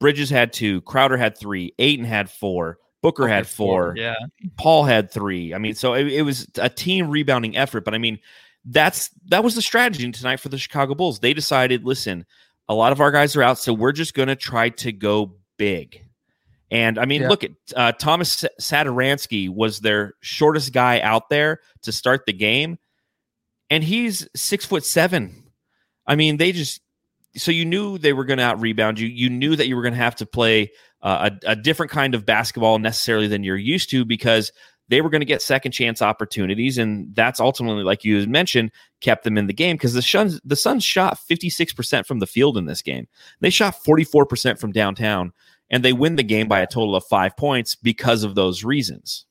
Bridges 0.00 0.28
had 0.28 0.52
two, 0.52 0.80
Crowder 0.80 1.16
had 1.16 1.38
three, 1.38 1.72
Ayton 1.78 2.04
had 2.04 2.28
four, 2.28 2.78
Booker 3.02 3.28
had 3.28 3.46
four, 3.46 3.94
Yeah. 3.96 4.14
Paul 4.56 4.84
had 4.84 5.10
three. 5.10 5.54
I 5.54 5.58
mean, 5.58 5.74
so 5.74 5.94
it, 5.94 6.06
it 6.08 6.22
was 6.22 6.48
a 6.56 6.68
team 6.68 7.08
rebounding 7.08 7.56
effort. 7.56 7.84
But 7.84 7.94
I 7.94 7.98
mean, 7.98 8.18
that's 8.64 9.10
that 9.28 9.44
was 9.44 9.54
the 9.54 9.62
strategy 9.62 10.10
tonight 10.10 10.40
for 10.40 10.48
the 10.48 10.58
Chicago 10.58 10.94
Bulls. 10.94 11.20
They 11.20 11.32
decided, 11.32 11.84
listen, 11.84 12.26
a 12.68 12.74
lot 12.74 12.92
of 12.92 13.00
our 13.00 13.10
guys 13.12 13.36
are 13.36 13.42
out, 13.42 13.58
so 13.58 13.72
we're 13.72 13.92
just 13.92 14.14
going 14.14 14.28
to 14.28 14.36
try 14.36 14.70
to 14.70 14.92
go 14.92 15.36
big. 15.58 16.02
And 16.70 16.98
I 16.98 17.04
mean, 17.06 17.22
Yeah. 17.22 17.28
look 17.28 17.44
at 17.44 17.52
uh, 17.74 17.92
Tomas 17.92 18.44
Satoransky 18.60 19.48
was 19.48 19.80
their 19.80 20.14
shortest 20.20 20.72
guy 20.72 21.00
out 21.00 21.30
there 21.30 21.60
to 21.82 21.92
start 21.92 22.26
the 22.26 22.32
game, 22.32 22.78
and 23.70 23.82
he's 23.82 24.28
six 24.36 24.66
foot 24.66 24.84
seven. 24.84 25.44
I 26.06 26.16
mean, 26.16 26.36
they 26.36 26.52
just 26.52 26.80
so 27.36 27.52
you 27.52 27.64
knew 27.64 27.96
they 27.98 28.12
were 28.12 28.24
going 28.24 28.38
to 28.38 28.44
out 28.44 28.60
rebound 28.60 28.98
you. 28.98 29.06
You 29.06 29.30
knew 29.30 29.54
that 29.56 29.68
you 29.68 29.76
were 29.76 29.82
going 29.82 29.94
to 29.94 30.00
have 30.00 30.16
to 30.16 30.26
play 30.26 30.72
uh, 31.02 31.30
a, 31.44 31.52
a 31.52 31.56
different 31.56 31.92
kind 31.92 32.14
of 32.14 32.26
basketball 32.26 32.78
necessarily 32.78 33.28
than 33.28 33.44
you're 33.44 33.56
used 33.56 33.90
to 33.90 34.04
because 34.04 34.52
they 34.88 35.00
were 35.00 35.10
going 35.10 35.20
to 35.20 35.26
get 35.26 35.42
second 35.42 35.72
chance 35.72 36.00
opportunities, 36.00 36.78
and 36.78 37.14
that's 37.14 37.40
ultimately, 37.40 37.84
like 37.84 38.04
you 38.04 38.26
mentioned, 38.26 38.72
kept 39.00 39.24
them 39.24 39.36
in 39.36 39.46
the 39.46 39.52
game 39.52 39.76
because 39.76 39.92
the 39.92 40.02
Suns 40.02 40.40
the 40.44 40.56
Suns 40.56 40.82
shot 40.82 41.18
56 41.18 41.72
percent 41.74 42.06
from 42.06 42.18
the 42.18 42.26
field 42.26 42.56
in 42.56 42.64
this 42.64 42.82
game. 42.82 43.06
They 43.40 43.50
shot 43.50 43.82
44 43.84 44.26
percent 44.26 44.58
from 44.58 44.72
downtown, 44.72 45.32
and 45.70 45.84
they 45.84 45.92
win 45.92 46.16
the 46.16 46.22
game 46.22 46.48
by 46.48 46.60
a 46.60 46.66
total 46.66 46.96
of 46.96 47.04
five 47.04 47.36
points 47.36 47.74
because 47.74 48.24
of 48.24 48.34
those 48.34 48.64
reasons. 48.64 49.26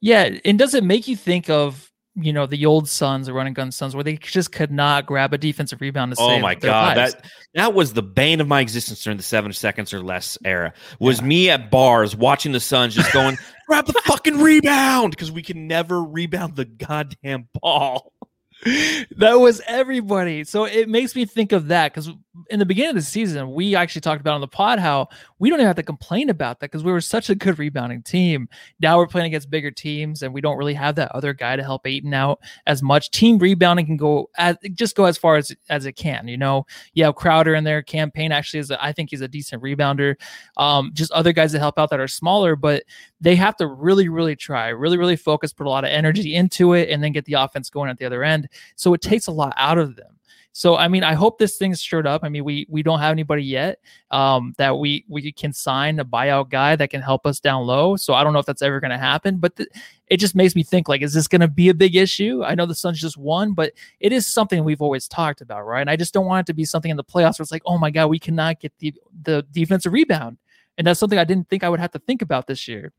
Yeah, 0.00 0.38
and 0.44 0.58
does 0.58 0.74
it 0.74 0.84
make 0.84 1.08
you 1.08 1.16
think 1.16 1.50
of 1.50 1.90
you 2.16 2.32
know 2.32 2.46
the 2.46 2.66
old 2.66 2.88
Suns, 2.88 3.26
the 3.26 3.32
running 3.32 3.54
gun 3.54 3.72
Suns, 3.72 3.94
where 3.94 4.04
they 4.04 4.16
just 4.16 4.52
could 4.52 4.70
not 4.70 5.06
grab 5.06 5.32
a 5.34 5.38
defensive 5.38 5.80
rebound 5.80 6.14
to 6.14 6.20
Oh 6.20 6.28
save 6.28 6.42
my 6.42 6.54
their 6.54 6.70
god, 6.70 6.96
lives? 6.96 7.14
that 7.14 7.24
that 7.54 7.74
was 7.74 7.92
the 7.92 8.02
bane 8.02 8.40
of 8.40 8.48
my 8.48 8.60
existence 8.60 9.02
during 9.02 9.16
the 9.16 9.22
seven 9.22 9.52
seconds 9.52 9.92
or 9.92 10.00
less 10.02 10.38
era. 10.44 10.72
Was 11.00 11.22
me 11.22 11.50
at 11.50 11.70
bars 11.70 12.14
watching 12.14 12.52
the 12.52 12.60
Suns 12.60 12.94
just 12.94 13.12
going, 13.12 13.36
grab 13.68 13.86
the 13.86 14.00
fucking 14.04 14.38
rebound 14.38 15.10
because 15.10 15.32
we 15.32 15.42
can 15.42 15.66
never 15.66 16.02
rebound 16.02 16.56
the 16.56 16.64
goddamn 16.64 17.48
ball. 17.60 18.12
that 18.64 19.34
was 19.34 19.60
everybody. 19.66 20.44
So 20.44 20.64
it 20.64 20.88
makes 20.88 21.14
me 21.14 21.24
think 21.26 21.52
of 21.52 21.68
that 21.68 21.92
because 21.92 22.10
in 22.50 22.58
the 22.58 22.66
beginning 22.66 22.90
of 22.90 22.96
the 22.96 23.02
season, 23.02 23.52
we 23.52 23.76
actually 23.76 24.00
talked 24.00 24.20
about 24.20 24.34
on 24.34 24.40
the 24.40 24.48
pod 24.48 24.78
how 24.78 25.08
we 25.38 25.48
don't 25.48 25.58
even 25.58 25.66
have 25.66 25.76
to 25.76 25.82
complain 25.82 26.30
about 26.30 26.60
that 26.60 26.70
because 26.70 26.82
we 26.82 26.90
were 26.90 27.00
such 27.00 27.30
a 27.30 27.34
good 27.34 27.58
rebounding 27.58 28.02
team. 28.02 28.48
Now 28.80 28.98
we're 28.98 29.06
playing 29.06 29.28
against 29.28 29.50
bigger 29.50 29.70
teams 29.70 30.22
and 30.22 30.34
we 30.34 30.40
don't 30.40 30.56
really 30.56 30.74
have 30.74 30.96
that 30.96 31.12
other 31.12 31.32
guy 31.32 31.56
to 31.56 31.62
help 31.62 31.86
Ayton 31.86 32.12
out 32.12 32.40
as 32.66 32.82
much. 32.82 33.10
Team 33.10 33.38
rebounding 33.38 33.86
can 33.86 33.96
go 33.96 34.30
as 34.36 34.56
just 34.72 34.96
go 34.96 35.04
as 35.04 35.16
far 35.16 35.36
as 35.36 35.54
as 35.68 35.86
it 35.86 35.92
can. 35.92 36.26
You 36.26 36.36
know, 36.36 36.66
you 36.94 37.04
have 37.04 37.14
Crowder 37.14 37.54
in 37.54 37.64
there. 37.64 37.82
Cam 37.82 38.10
Payne 38.10 38.32
actually 38.32 38.60
is, 38.60 38.70
a, 38.70 38.84
I 38.84 38.92
think, 38.92 39.10
he's 39.10 39.20
a 39.20 39.28
decent 39.28 39.62
rebounder. 39.62 40.16
Um, 40.56 40.90
just 40.92 41.12
other 41.12 41.32
guys 41.32 41.52
that 41.52 41.60
help 41.60 41.78
out 41.78 41.90
that 41.90 42.00
are 42.00 42.08
smaller, 42.08 42.56
but 42.56 42.82
they 43.20 43.36
have 43.36 43.56
to 43.56 43.66
really, 43.66 44.08
really 44.08 44.36
try, 44.36 44.68
really, 44.68 44.98
really 44.98 45.16
focus, 45.16 45.52
put 45.52 45.66
a 45.66 45.70
lot 45.70 45.84
of 45.84 45.90
energy 45.90 46.34
into 46.34 46.72
it, 46.72 46.90
and 46.90 47.02
then 47.02 47.12
get 47.12 47.24
the 47.26 47.34
offense 47.34 47.70
going 47.70 47.90
at 47.90 47.98
the 47.98 48.04
other 48.04 48.24
end. 48.24 48.48
So 48.76 48.92
it 48.94 49.02
takes 49.02 49.26
a 49.28 49.32
lot 49.32 49.54
out 49.56 49.78
of 49.78 49.96
them. 49.96 50.13
So 50.56 50.76
I 50.76 50.86
mean, 50.86 51.02
I 51.02 51.14
hope 51.14 51.40
this 51.40 51.56
thing's 51.56 51.80
stirred 51.80 52.06
up. 52.06 52.22
I 52.22 52.28
mean, 52.28 52.44
we 52.44 52.64
we 52.70 52.84
don't 52.84 53.00
have 53.00 53.10
anybody 53.10 53.42
yet 53.42 53.80
um, 54.12 54.54
that 54.56 54.78
we 54.78 55.04
we 55.08 55.32
can 55.32 55.52
sign 55.52 55.98
a 55.98 56.04
buyout 56.04 56.48
guy 56.48 56.76
that 56.76 56.90
can 56.90 57.02
help 57.02 57.26
us 57.26 57.40
down 57.40 57.66
low. 57.66 57.96
So 57.96 58.14
I 58.14 58.22
don't 58.22 58.32
know 58.32 58.38
if 58.38 58.46
that's 58.46 58.62
ever 58.62 58.78
going 58.78 58.92
to 58.92 58.96
happen, 58.96 59.38
but 59.38 59.56
th- 59.56 59.68
it 60.06 60.18
just 60.18 60.36
makes 60.36 60.54
me 60.54 60.62
think 60.62 60.88
like, 60.88 61.02
is 61.02 61.12
this 61.12 61.26
going 61.26 61.40
to 61.40 61.48
be 61.48 61.70
a 61.70 61.74
big 61.74 61.96
issue? 61.96 62.44
I 62.44 62.54
know 62.54 62.66
the 62.66 62.74
Suns 62.76 63.00
just 63.00 63.16
won, 63.16 63.52
but 63.52 63.72
it 63.98 64.12
is 64.12 64.28
something 64.28 64.62
we've 64.62 64.80
always 64.80 65.08
talked 65.08 65.40
about, 65.40 65.66
right? 65.66 65.80
And 65.80 65.90
I 65.90 65.96
just 65.96 66.14
don't 66.14 66.26
want 66.26 66.46
it 66.46 66.52
to 66.52 66.54
be 66.54 66.64
something 66.64 66.90
in 66.92 66.96
the 66.96 67.02
playoffs 67.02 67.40
where 67.40 67.42
it's 67.42 67.50
like, 67.50 67.62
oh 67.66 67.76
my 67.76 67.90
god, 67.90 68.06
we 68.06 68.20
cannot 68.20 68.60
get 68.60 68.72
the 68.78 68.94
the 69.24 69.44
defensive 69.50 69.92
rebound, 69.92 70.38
and 70.78 70.86
that's 70.86 71.00
something 71.00 71.18
I 71.18 71.24
didn't 71.24 71.48
think 71.48 71.64
I 71.64 71.68
would 71.68 71.80
have 71.80 71.90
to 71.92 71.98
think 71.98 72.22
about 72.22 72.46
this 72.46 72.68
year. 72.68 72.92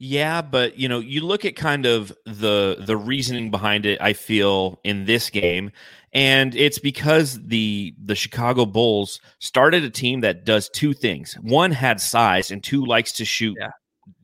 Yeah, 0.00 0.42
but 0.42 0.78
you 0.78 0.88
know, 0.88 1.00
you 1.00 1.22
look 1.22 1.44
at 1.44 1.56
kind 1.56 1.84
of 1.84 2.12
the 2.24 2.76
the 2.78 2.96
reasoning 2.96 3.50
behind 3.50 3.84
it. 3.84 4.00
I 4.00 4.12
feel 4.12 4.78
in 4.84 5.06
this 5.06 5.28
game, 5.28 5.72
and 6.12 6.54
it's 6.54 6.78
because 6.78 7.40
the 7.46 7.94
the 8.02 8.14
Chicago 8.14 8.64
Bulls 8.66 9.20
started 9.38 9.84
a 9.84 9.90
team 9.90 10.20
that 10.20 10.44
does 10.44 10.68
two 10.68 10.92
things. 10.94 11.34
One 11.42 11.70
had 11.72 12.00
size, 12.00 12.50
and 12.50 12.62
two 12.62 12.84
likes 12.84 13.12
to 13.14 13.24
shoot 13.24 13.56
Yeah. 13.60 13.70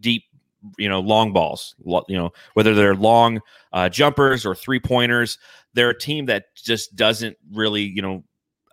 deep, 0.01 0.25
you 0.79 0.89
know, 0.89 1.01
long 1.01 1.33
balls. 1.33 1.75
You 1.85 2.17
know, 2.17 2.33
whether 2.55 2.75
they're 2.75 2.95
long 2.95 3.41
uh, 3.73 3.89
jumpers 3.89 4.47
or 4.47 4.55
three 4.55 4.81
pointers. 4.81 5.39
They're 5.75 5.91
a 5.91 5.99
team 5.99 6.27
that 6.27 6.55
just 6.55 6.95
doesn't 6.95 7.37
really, 7.53 7.83
you 7.83 8.01
know, 8.01 8.23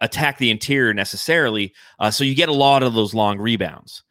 attack 0.01 0.37
the 0.37 0.51
interior 0.51 0.93
necessarily. 0.93 1.73
Uh, 1.99 2.11
so 2.11 2.23
you 2.23 2.35
get 2.35 2.47
a 2.49 2.53
lot 2.53 2.83
of 2.83 2.93
those 2.93 3.13
long 3.15 3.39
rebounds 3.39 4.03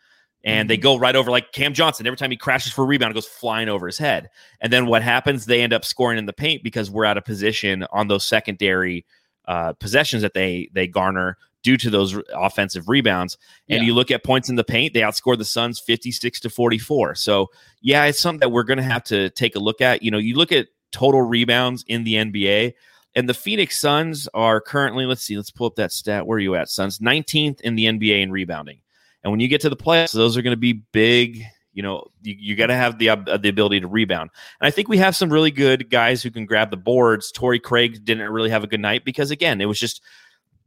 and 0.44 0.70
they 0.70 0.76
go 0.76 0.98
right 0.98 1.14
over 1.16 1.30
like 1.30 1.52
Cam 1.52 1.74
Johnson. 1.74 2.06
Every 2.06 2.16
time 2.16 2.30
he 2.30 2.36
crashes 2.36 2.72
for 2.72 2.82
a 2.82 2.86
rebound, 2.86 3.10
it 3.10 3.14
goes 3.14 3.26
flying 3.26 3.68
over 3.68 3.86
his 3.86 3.98
head. 3.98 4.30
And 4.60 4.72
then 4.72 4.86
what 4.86 5.02
happens? 5.02 5.46
They 5.46 5.60
end 5.62 5.72
up 5.72 5.84
scoring 5.84 6.18
in 6.18 6.26
the 6.26 6.32
paint 6.32 6.62
because 6.62 6.90
we're 6.90 7.04
out 7.04 7.18
of 7.18 7.24
position 7.24 7.84
on 7.92 8.08
those 8.08 8.24
secondary 8.24 9.04
uh, 9.46 9.72
possessions 9.74 10.22
that 10.22 10.34
they 10.34 10.70
they 10.72 10.86
garner 10.86 11.36
due 11.62 11.76
to 11.76 11.90
those 11.90 12.16
offensive 12.34 12.88
rebounds. 12.88 13.36
And 13.68 13.80
Yeah. 13.80 13.86
you 13.86 13.94
look 13.94 14.10
at 14.10 14.24
points 14.24 14.48
in 14.48 14.56
the 14.56 14.64
paint, 14.64 14.94
they 14.94 15.00
outscored 15.00 15.36
the 15.36 15.44
Suns 15.44 15.78
56 15.78 16.40
to 16.40 16.48
44. 16.50 17.14
So 17.16 17.48
yeah, 17.82 18.04
it's 18.06 18.18
something 18.18 18.40
that 18.40 18.48
we're 18.48 18.62
going 18.62 18.78
to 18.78 18.82
have 18.82 19.04
to 19.04 19.28
take 19.30 19.56
a 19.56 19.58
look 19.58 19.82
at. 19.82 20.02
You 20.02 20.10
know, 20.10 20.16
you 20.18 20.36
look 20.36 20.52
at 20.52 20.68
total 20.90 21.20
rebounds 21.22 21.84
in 21.86 22.04
the 22.04 22.14
NBA. 22.14 22.72
And 23.16 23.28
the 23.28 23.34
Phoenix 23.34 23.80
Suns 23.80 24.28
are 24.34 24.60
currently, 24.60 25.04
let's 25.04 25.22
see, 25.22 25.36
let's 25.36 25.50
pull 25.50 25.66
up 25.66 25.74
that 25.74 25.90
stat. 25.92 26.26
Where 26.26 26.36
are 26.36 26.40
you 26.40 26.54
at, 26.54 26.68
Suns? 26.70 27.00
19th 27.00 27.60
in 27.60 27.74
the 27.74 27.86
NBA 27.86 28.22
in 28.22 28.30
rebounding. 28.30 28.78
And 29.22 29.30
when 29.30 29.40
you 29.40 29.48
get 29.48 29.60
to 29.62 29.68
the 29.68 29.76
playoffs, 29.76 30.12
those 30.12 30.36
are 30.36 30.42
going 30.42 30.54
to 30.54 30.60
be 30.60 30.82
big. 30.92 31.42
You 31.72 31.82
know, 31.82 32.04
you, 32.22 32.34
you 32.38 32.56
got 32.56 32.66
to 32.66 32.74
have 32.74 32.98
the 32.98 33.10
uh, 33.10 33.36
the 33.36 33.48
ability 33.48 33.80
to 33.80 33.86
rebound. 33.86 34.30
And 34.60 34.66
I 34.66 34.70
think 34.70 34.88
we 34.88 34.98
have 34.98 35.14
some 35.14 35.32
really 35.32 35.50
good 35.50 35.90
guys 35.90 36.22
who 36.22 36.30
can 36.30 36.46
grab 36.46 36.70
the 36.70 36.76
boards. 36.76 37.30
Torrey 37.30 37.60
Craig 37.60 38.04
didn't 38.04 38.28
really 38.30 38.50
have 38.50 38.64
a 38.64 38.66
good 38.66 38.80
night 38.80 39.04
because 39.04 39.30
again, 39.30 39.60
it 39.60 39.66
was 39.66 39.78
just. 39.78 40.02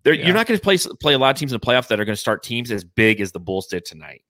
Yeah. 0.05 0.15
You're 0.15 0.33
not 0.33 0.47
going 0.47 0.59
to 0.59 0.63
play 0.63 0.77
play 0.99 1.13
a 1.13 1.17
lot 1.17 1.29
of 1.29 1.39
teams 1.39 1.53
in 1.53 1.59
the 1.61 1.65
playoffs 1.65 1.87
that 1.87 1.97
are 1.97 2.03
going 2.03 2.15
to 2.15 2.19
start 2.19 2.43
teams 2.43 2.71
as 2.71 2.83
big 2.83 3.21
as 3.21 3.31
the 3.31 3.39
Bulls 3.39 3.67
did 3.67 3.85
tonight. 3.85 4.21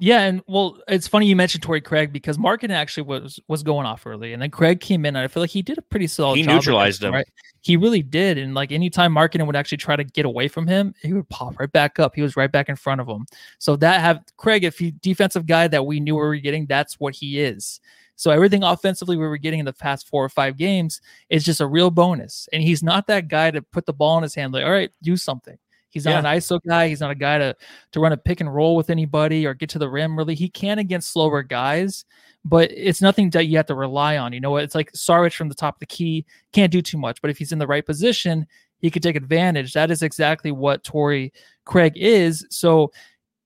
Yeah, 0.00 0.20
and 0.22 0.42
well, 0.46 0.78
it's 0.86 1.08
funny 1.08 1.26
you 1.26 1.34
mentioned 1.34 1.64
Torrey 1.64 1.80
Craig 1.80 2.12
because 2.12 2.38
Markin 2.38 2.70
actually 2.70 3.02
was 3.02 3.40
was 3.48 3.64
going 3.64 3.84
off 3.84 4.06
early, 4.06 4.32
and 4.32 4.40
then 4.40 4.50
Craig 4.50 4.80
came 4.80 5.04
in, 5.04 5.16
and 5.16 5.24
I 5.24 5.26
feel 5.26 5.42
like 5.42 5.50
he 5.50 5.60
did 5.60 5.76
a 5.76 5.82
pretty 5.82 6.06
solid. 6.06 6.36
He 6.36 6.44
neutralized 6.44 7.02
him. 7.02 7.12
Right, 7.12 7.26
he 7.62 7.76
really 7.76 8.02
did, 8.02 8.38
and 8.38 8.54
like 8.54 8.70
anytime 8.70 9.12
Markin 9.12 9.44
would 9.44 9.56
actually 9.56 9.78
try 9.78 9.96
to 9.96 10.04
get 10.04 10.24
away 10.24 10.46
from 10.46 10.68
him, 10.68 10.94
he 11.02 11.12
would 11.12 11.28
pop 11.28 11.58
right 11.58 11.70
back 11.72 11.98
up. 11.98 12.14
He 12.14 12.22
was 12.22 12.36
right 12.36 12.50
back 12.50 12.68
in 12.68 12.76
front 12.76 13.00
of 13.00 13.08
him. 13.08 13.26
So 13.58 13.74
that 13.76 14.00
have 14.00 14.22
Craig, 14.36 14.62
if 14.62 14.78
he 14.78 14.92
defensive 15.02 15.46
guy 15.46 15.66
that 15.66 15.84
we 15.84 15.98
knew 15.98 16.14
we 16.14 16.20
were 16.20 16.36
getting, 16.36 16.66
that's 16.66 17.00
what 17.00 17.16
he 17.16 17.40
is. 17.40 17.80
So 18.14 18.30
everything 18.32 18.64
offensively 18.64 19.16
we 19.16 19.26
were 19.26 19.36
getting 19.36 19.60
in 19.60 19.66
the 19.66 19.72
past 19.72 20.08
four 20.08 20.24
or 20.24 20.28
five 20.28 20.56
games 20.56 21.00
is 21.28 21.44
just 21.44 21.60
a 21.60 21.66
real 21.66 21.90
bonus. 21.90 22.48
And 22.52 22.62
he's 22.62 22.82
not 22.82 23.06
that 23.06 23.28
guy 23.28 23.52
to 23.52 23.62
put 23.62 23.86
the 23.86 23.92
ball 23.92 24.16
in 24.16 24.24
his 24.24 24.34
hand, 24.34 24.52
like, 24.52 24.64
all 24.64 24.72
right, 24.72 24.90
do 25.02 25.16
something. 25.16 25.56
He's 25.98 26.04
not 26.04 26.22
yeah. 26.22 26.30
an 26.30 26.38
ISO 26.38 26.60
guy. 26.66 26.88
He's 26.88 27.00
not 27.00 27.10
a 27.10 27.14
guy 27.14 27.38
to 27.38 27.56
to 27.92 28.00
run 28.00 28.12
a 28.12 28.16
pick 28.16 28.40
and 28.40 28.52
roll 28.52 28.76
with 28.76 28.90
anybody 28.90 29.46
or 29.46 29.54
get 29.54 29.68
to 29.70 29.78
the 29.78 29.88
rim. 29.88 30.16
Really, 30.16 30.34
he 30.34 30.48
can 30.48 30.78
against 30.78 31.12
slower 31.12 31.42
guys, 31.42 32.04
but 32.44 32.70
it's 32.72 33.02
nothing 33.02 33.30
that 33.30 33.46
you 33.46 33.56
have 33.56 33.66
to 33.66 33.74
rely 33.74 34.16
on. 34.16 34.32
You 34.32 34.40
know, 34.40 34.52
what? 34.52 34.64
it's 34.64 34.74
like 34.74 34.92
Saric 34.92 35.34
from 35.34 35.48
the 35.48 35.54
top 35.54 35.76
of 35.76 35.80
the 35.80 35.86
key 35.86 36.24
can't 36.52 36.72
do 36.72 36.82
too 36.82 36.98
much, 36.98 37.20
but 37.20 37.30
if 37.30 37.38
he's 37.38 37.52
in 37.52 37.58
the 37.58 37.66
right 37.66 37.84
position, 37.84 38.46
he 38.78 38.90
could 38.90 39.02
take 39.02 39.16
advantage. 39.16 39.72
That 39.72 39.90
is 39.90 40.02
exactly 40.02 40.52
what 40.52 40.84
Torrey 40.84 41.32
Craig 41.64 41.92
is. 41.96 42.46
So 42.50 42.92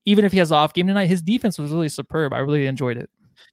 even 0.05 0.25
if 0.25 0.33
he 0.33 0.39
has 0.39 0.53
off 0.53 0.75
game 0.75 0.87
tonight, 0.87 1.07
his 1.07 1.23
defense 1.23 1.59
was 1.59 1.71
really 1.71 1.89
superb. 1.89 2.33
I 2.33 2.39
really 2.39 2.67
enjoyed 2.67 2.97
it. 2.97 3.09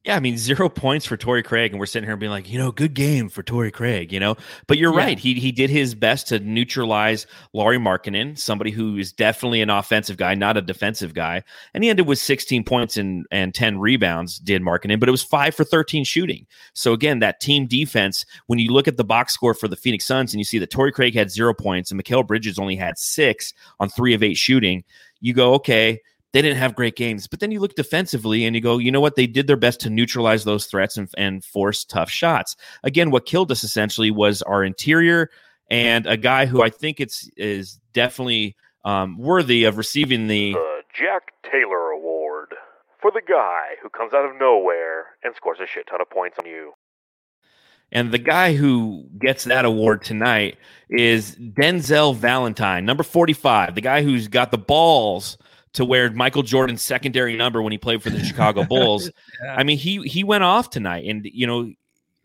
Yeah, 0.05 0.15
I 0.15 0.21
mean, 0.21 0.37
zero 0.37 0.69
points 0.69 1.05
for 1.05 1.17
Torrey 1.17 1.43
Craig, 1.43 1.71
and 1.71 1.79
we're 1.79 1.85
sitting 1.85 2.07
here 2.07 2.15
being 2.15 2.31
like, 2.31 2.49
you 2.49 2.57
know, 2.57 2.71
good 2.71 2.93
game 2.93 3.27
for 3.27 3.43
Torrey 3.43 3.69
Craig, 3.69 4.13
you 4.13 4.19
know. 4.19 4.37
But 4.65 4.77
you're 4.77 4.93
yeah. 4.93 5.05
right; 5.05 5.19
he 5.19 5.33
he 5.33 5.51
did 5.51 5.69
his 5.69 5.93
best 5.93 6.29
to 6.29 6.39
neutralize 6.39 7.27
Lauri 7.51 7.77
Markkanen, 7.77 8.37
somebody 8.37 8.71
who 8.71 8.95
is 8.95 9.11
definitely 9.11 9.59
an 9.61 9.69
offensive 9.69 10.15
guy, 10.15 10.35
not 10.35 10.55
a 10.55 10.61
defensive 10.61 11.13
guy. 11.13 11.43
And 11.73 11.83
he 11.83 11.89
ended 11.89 12.07
with 12.07 12.17
16 12.17 12.63
points 12.63 12.95
and 12.95 13.25
and 13.29 13.53
10 13.53 13.77
rebounds. 13.79 14.39
Did 14.39 14.61
Markkanen, 14.61 15.01
but 15.01 15.09
it 15.09 15.11
was 15.11 15.23
five 15.23 15.53
for 15.53 15.65
13 15.65 16.05
shooting. 16.05 16.47
So 16.73 16.93
again, 16.93 17.19
that 17.19 17.41
team 17.41 17.67
defense. 17.67 18.25
When 18.47 18.57
you 18.57 18.71
look 18.71 18.87
at 18.87 18.95
the 18.95 19.03
box 19.03 19.33
score 19.33 19.53
for 19.53 19.67
the 19.67 19.75
Phoenix 19.75 20.05
Suns, 20.05 20.33
and 20.33 20.39
you 20.39 20.45
see 20.45 20.59
that 20.59 20.71
Torrey 20.71 20.93
Craig 20.93 21.13
had 21.13 21.29
zero 21.29 21.53
points 21.53 21.91
and 21.91 22.01
Mikal 22.01 22.25
Bridges 22.25 22.57
only 22.57 22.77
had 22.77 22.97
six 22.97 23.53
on 23.81 23.89
three 23.89 24.13
of 24.13 24.23
eight 24.23 24.37
shooting, 24.37 24.85
you 25.19 25.33
go, 25.33 25.55
okay 25.55 25.99
they 26.33 26.41
didn't 26.41 26.57
have 26.57 26.75
great 26.75 26.95
games. 26.95 27.27
But 27.27 27.39
then 27.39 27.51
you 27.51 27.59
look 27.59 27.75
defensively 27.75 28.45
and 28.45 28.55
you 28.55 28.61
go, 28.61 28.77
you 28.77 28.91
know 28.91 29.01
what? 29.01 29.15
They 29.15 29.27
did 29.27 29.47
their 29.47 29.57
best 29.57 29.79
to 29.81 29.89
neutralize 29.89 30.43
those 30.43 30.65
threats 30.67 30.97
and, 30.97 31.09
and 31.17 31.43
force 31.43 31.83
tough 31.83 32.09
shots. 32.09 32.55
Again, 32.83 33.11
what 33.11 33.25
killed 33.25 33.51
us 33.51 33.63
essentially 33.63 34.11
was 34.11 34.41
our 34.43 34.63
interior 34.63 35.29
and 35.69 36.07
a 36.07 36.17
guy 36.17 36.45
who 36.45 36.63
I 36.63 36.69
think 36.69 36.99
it's 36.99 37.29
is 37.37 37.79
definitely 37.93 38.55
um, 38.85 39.17
worthy 39.17 39.65
of 39.65 39.77
receiving 39.77 40.27
the 40.27 40.53
the 40.53 40.81
Jack 40.93 41.33
Taylor 41.43 41.91
Award 41.91 42.55
for 42.99 43.11
the 43.11 43.21
guy 43.27 43.75
who 43.81 43.89
comes 43.89 44.13
out 44.13 44.25
of 44.25 44.39
nowhere 44.39 45.07
and 45.23 45.35
scores 45.35 45.59
a 45.61 45.67
shit 45.67 45.87
ton 45.87 46.01
of 46.01 46.09
points 46.09 46.37
on 46.39 46.47
you. 46.49 46.73
And 47.91 48.11
the 48.11 48.19
guy 48.19 48.55
who 48.55 49.07
gets 49.19 49.45
that 49.45 49.65
award 49.65 50.03
tonight 50.03 50.57
is 50.89 51.35
Denzel 51.35 52.15
Valentine, 52.15 52.85
number 52.85 53.01
45, 53.01 53.73
the 53.73 53.81
guy 53.81 54.03
who's 54.03 54.27
got 54.27 54.51
the 54.51 54.59
balls 54.59 55.39
to 55.79 55.85
wear 55.85 56.11
Michael 56.11 56.43
Jordan's 56.43 56.81
secondary 56.81 57.37
number 57.37 57.61
when 57.61 57.71
he 57.71 57.77
played 57.77 58.03
for 58.03 58.09
the 58.09 58.21
Chicago 58.21 58.65
Bulls. 58.65 59.09
yeah. 59.43 59.55
I 59.55 59.63
mean, 59.63 59.77
he 59.77 60.01
he 60.01 60.25
went 60.25 60.43
off 60.43 60.69
tonight, 60.69 61.05
and 61.07 61.25
you 61.31 61.47
know, 61.47 61.71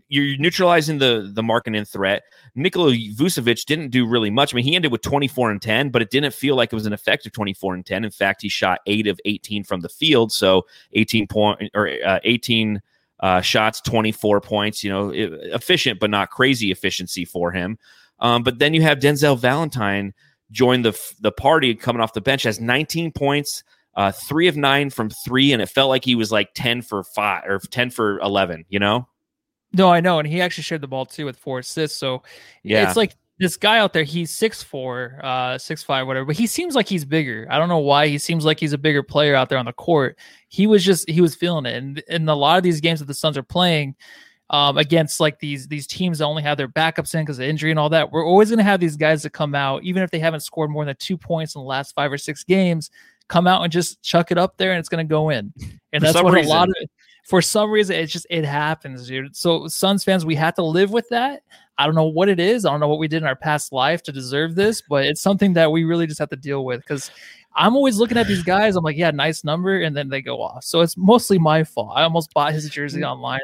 you're 0.08 0.36
neutralizing 0.38 0.98
the 0.98 1.30
the 1.32 1.40
Markkanen 1.40 1.88
threat. 1.88 2.24
Nikola 2.56 2.90
Vucevic 2.92 3.64
didn't 3.64 3.90
do 3.90 4.08
really 4.08 4.28
much. 4.28 4.52
I 4.52 4.56
mean, 4.56 4.64
he 4.64 4.74
ended 4.74 4.90
with 4.90 5.02
24 5.02 5.52
and 5.52 5.62
10, 5.62 5.90
but 5.90 6.02
it 6.02 6.10
didn't 6.10 6.34
feel 6.34 6.56
like 6.56 6.72
it 6.72 6.74
was 6.74 6.86
an 6.86 6.92
effective 6.92 7.30
24 7.30 7.74
and 7.74 7.86
10. 7.86 8.04
In 8.04 8.10
fact, 8.10 8.42
he 8.42 8.48
shot 8.48 8.80
eight 8.88 9.06
of 9.06 9.20
18 9.24 9.62
from 9.62 9.82
the 9.82 9.88
field, 9.88 10.32
so 10.32 10.66
18 10.94 11.28
point 11.28 11.70
or 11.74 11.88
uh, 12.04 12.18
18 12.24 12.82
uh, 13.20 13.40
shots, 13.40 13.80
24 13.82 14.40
points. 14.40 14.82
You 14.82 14.90
know, 14.90 15.10
efficient 15.14 16.00
but 16.00 16.10
not 16.10 16.30
crazy 16.30 16.72
efficiency 16.72 17.24
for 17.24 17.52
him. 17.52 17.78
Um, 18.18 18.42
but 18.42 18.58
then 18.58 18.74
you 18.74 18.82
have 18.82 18.98
Denzel 18.98 19.38
Valentine 19.38 20.12
joined 20.54 20.84
the 20.84 20.98
the 21.20 21.32
party 21.32 21.74
coming 21.74 22.00
off 22.00 22.14
the 22.14 22.20
bench 22.20 22.44
has 22.44 22.60
19 22.60 23.12
points, 23.12 23.62
uh, 23.96 24.12
three 24.12 24.48
of 24.48 24.56
nine 24.56 24.88
from 24.88 25.10
three, 25.10 25.52
and 25.52 25.60
it 25.60 25.68
felt 25.68 25.90
like 25.90 26.04
he 26.04 26.14
was 26.14 26.32
like 26.32 26.50
10 26.54 26.80
for 26.80 27.02
five 27.02 27.42
or 27.46 27.58
10 27.58 27.90
for 27.90 28.18
11. 28.20 28.64
You 28.70 28.78
know? 28.78 29.08
No, 29.74 29.90
I 29.90 30.00
know, 30.00 30.20
and 30.20 30.28
he 30.28 30.40
actually 30.40 30.62
shared 30.62 30.80
the 30.80 30.88
ball 30.88 31.04
too 31.04 31.26
with 31.26 31.36
four 31.36 31.58
assists. 31.58 31.98
So 31.98 32.22
yeah, 32.62 32.86
it's 32.86 32.96
like 32.96 33.16
this 33.38 33.56
guy 33.56 33.78
out 33.78 33.92
there. 33.92 34.04
He's 34.04 34.30
six 34.30 34.62
four, 34.62 35.18
uh, 35.22 35.58
six 35.58 35.82
five, 35.82 36.06
whatever. 36.06 36.26
But 36.26 36.36
he 36.36 36.46
seems 36.46 36.76
like 36.76 36.88
he's 36.88 37.04
bigger. 37.04 37.46
I 37.50 37.58
don't 37.58 37.68
know 37.68 37.78
why. 37.78 38.06
He 38.06 38.18
seems 38.18 38.44
like 38.44 38.60
he's 38.60 38.72
a 38.72 38.78
bigger 38.78 39.02
player 39.02 39.34
out 39.34 39.48
there 39.48 39.58
on 39.58 39.64
the 39.64 39.72
court. 39.72 40.16
He 40.48 40.68
was 40.68 40.84
just 40.84 41.10
he 41.10 41.20
was 41.20 41.34
feeling 41.34 41.66
it, 41.66 41.74
and 41.74 41.98
in 42.08 42.28
a 42.28 42.34
lot 42.36 42.56
of 42.56 42.62
these 42.62 42.80
games 42.80 43.00
that 43.00 43.06
the 43.06 43.14
Suns 43.14 43.36
are 43.36 43.42
playing 43.42 43.96
um, 44.50 44.76
against 44.76 45.20
like 45.20 45.38
these 45.38 45.66
these 45.68 45.87
teams 45.87 46.18
that 46.18 46.24
only 46.24 46.42
have 46.42 46.57
their 46.57 46.68
backups 46.68 47.14
in 47.14 47.22
because 47.22 47.38
of 47.38 47.44
injury 47.44 47.70
and 47.70 47.78
all 47.78 47.88
that. 47.90 48.12
We're 48.12 48.26
always 48.26 48.50
going 48.50 48.59
to 48.59 48.64
have 48.64 48.80
these 48.80 48.96
guys 48.96 49.22
that 49.22 49.30
come 49.30 49.54
out, 49.54 49.83
even 49.85 50.02
if 50.02 50.11
they 50.11 50.18
haven't 50.18 50.40
scored 50.40 50.70
more 50.70 50.85
than 50.85 50.96
two 50.98 51.16
points 51.16 51.54
in 51.54 51.61
the 51.61 51.66
last 51.66 51.94
five 51.94 52.12
or 52.12 52.18
six 52.18 52.44
games, 52.44 52.90
come 53.28 53.46
out 53.46 53.62
and 53.62 53.72
just 53.72 54.02
chuck 54.02 54.30
it 54.30 54.38
up 54.38 54.57
there 54.57 54.72
and 54.72 54.78
it's 54.78 54.88
going 54.88 55.07
to 55.07 55.11
go 55.11 55.30
in. 55.30 55.52
And 55.92 56.02
that's 56.02 56.20
what 56.20 56.35
reason. 56.35 56.50
a 56.50 56.54
lot 56.54 56.68
of 56.68 56.74
for 57.24 57.40
some 57.40 57.70
reason 57.70 57.96
it's 57.96 58.12
just 58.12 58.26
it 58.28 58.44
happens, 58.44 59.09
dude. 59.09 59.35
So 59.35 59.66
Suns 59.68 60.04
fans, 60.04 60.26
we 60.26 60.35
have 60.35 60.54
to 60.54 60.62
live 60.62 60.90
with 60.90 61.09
that. 61.09 61.42
I 61.78 61.87
don't 61.87 61.94
know 61.94 62.04
what 62.04 62.28
it 62.28 62.38
is. 62.38 62.64
I 62.64 62.70
don't 62.70 62.80
know 62.80 62.88
what 62.88 62.98
we 62.98 63.09
did 63.09 63.22
in 63.22 63.26
our 63.26 63.35
past 63.35 63.72
life 63.72 64.02
to 64.04 64.12
deserve 64.12 64.54
this, 64.54 64.83
but 64.83 65.07
it's 65.07 65.20
something 65.20 65.54
that 65.54 65.72
we 65.72 65.85
really 65.85 66.07
just 66.07 66.20
have 66.20 66.30
to 66.30 66.37
deal 66.37 66.64
with 66.64 66.80
because 66.80 67.11
I'm 67.57 67.76
always 67.76 67.96
looking 67.98 68.18
at 68.18 68.26
these 68.26 68.42
guys. 68.42 68.76
I'm 68.76 68.85
like, 68.85 68.96
yeah, 68.96 69.11
nice 69.11 69.44
number, 69.44 69.80
and 69.80 69.96
then 69.96 70.09
they 70.09 70.22
go 70.22 70.42
off. 70.42 70.64
So 70.64 70.80
it's 70.80 70.96
mostly 70.96 71.38
my 71.38 71.64
fault. 71.64 71.92
I 71.94 72.02
almost 72.02 72.33
bought 72.35 72.52
his 72.52 72.68
jersey 72.68 73.00
mm. 73.00 73.11
online. 73.11 73.40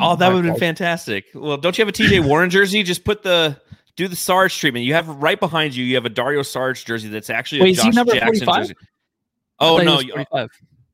Oh, 0.00 0.16
that 0.16 0.32
would 0.32 0.44
have 0.44 0.54
been 0.54 0.60
fantastic. 0.60 1.26
Well, 1.34 1.56
don't 1.56 1.76
you 1.76 1.84
have 1.84 1.88
a 1.88 1.96
TJ 1.96 2.24
Warren 2.26 2.50
jersey? 2.50 2.82
Just 2.82 3.04
put 3.04 3.22
the 3.22 3.60
do 3.96 4.08
the 4.08 4.16
Sarge 4.16 4.56
treatment. 4.56 4.84
You 4.84 4.94
have 4.94 5.08
right 5.08 5.38
behind 5.38 5.74
you. 5.74 5.84
You 5.84 5.94
have 5.96 6.06
a 6.06 6.10
Dario 6.10 6.42
Sarge 6.42 6.84
jersey 6.84 7.08
that's 7.08 7.30
actually 7.30 7.62
Wait, 7.62 7.78
a 7.78 7.82
Josh 7.82 7.94
Jackson 7.94 8.46
45? 8.46 8.56
jersey. 8.56 8.74
Oh 9.58 9.78
no! 9.78 10.00
Uh, 10.32 10.46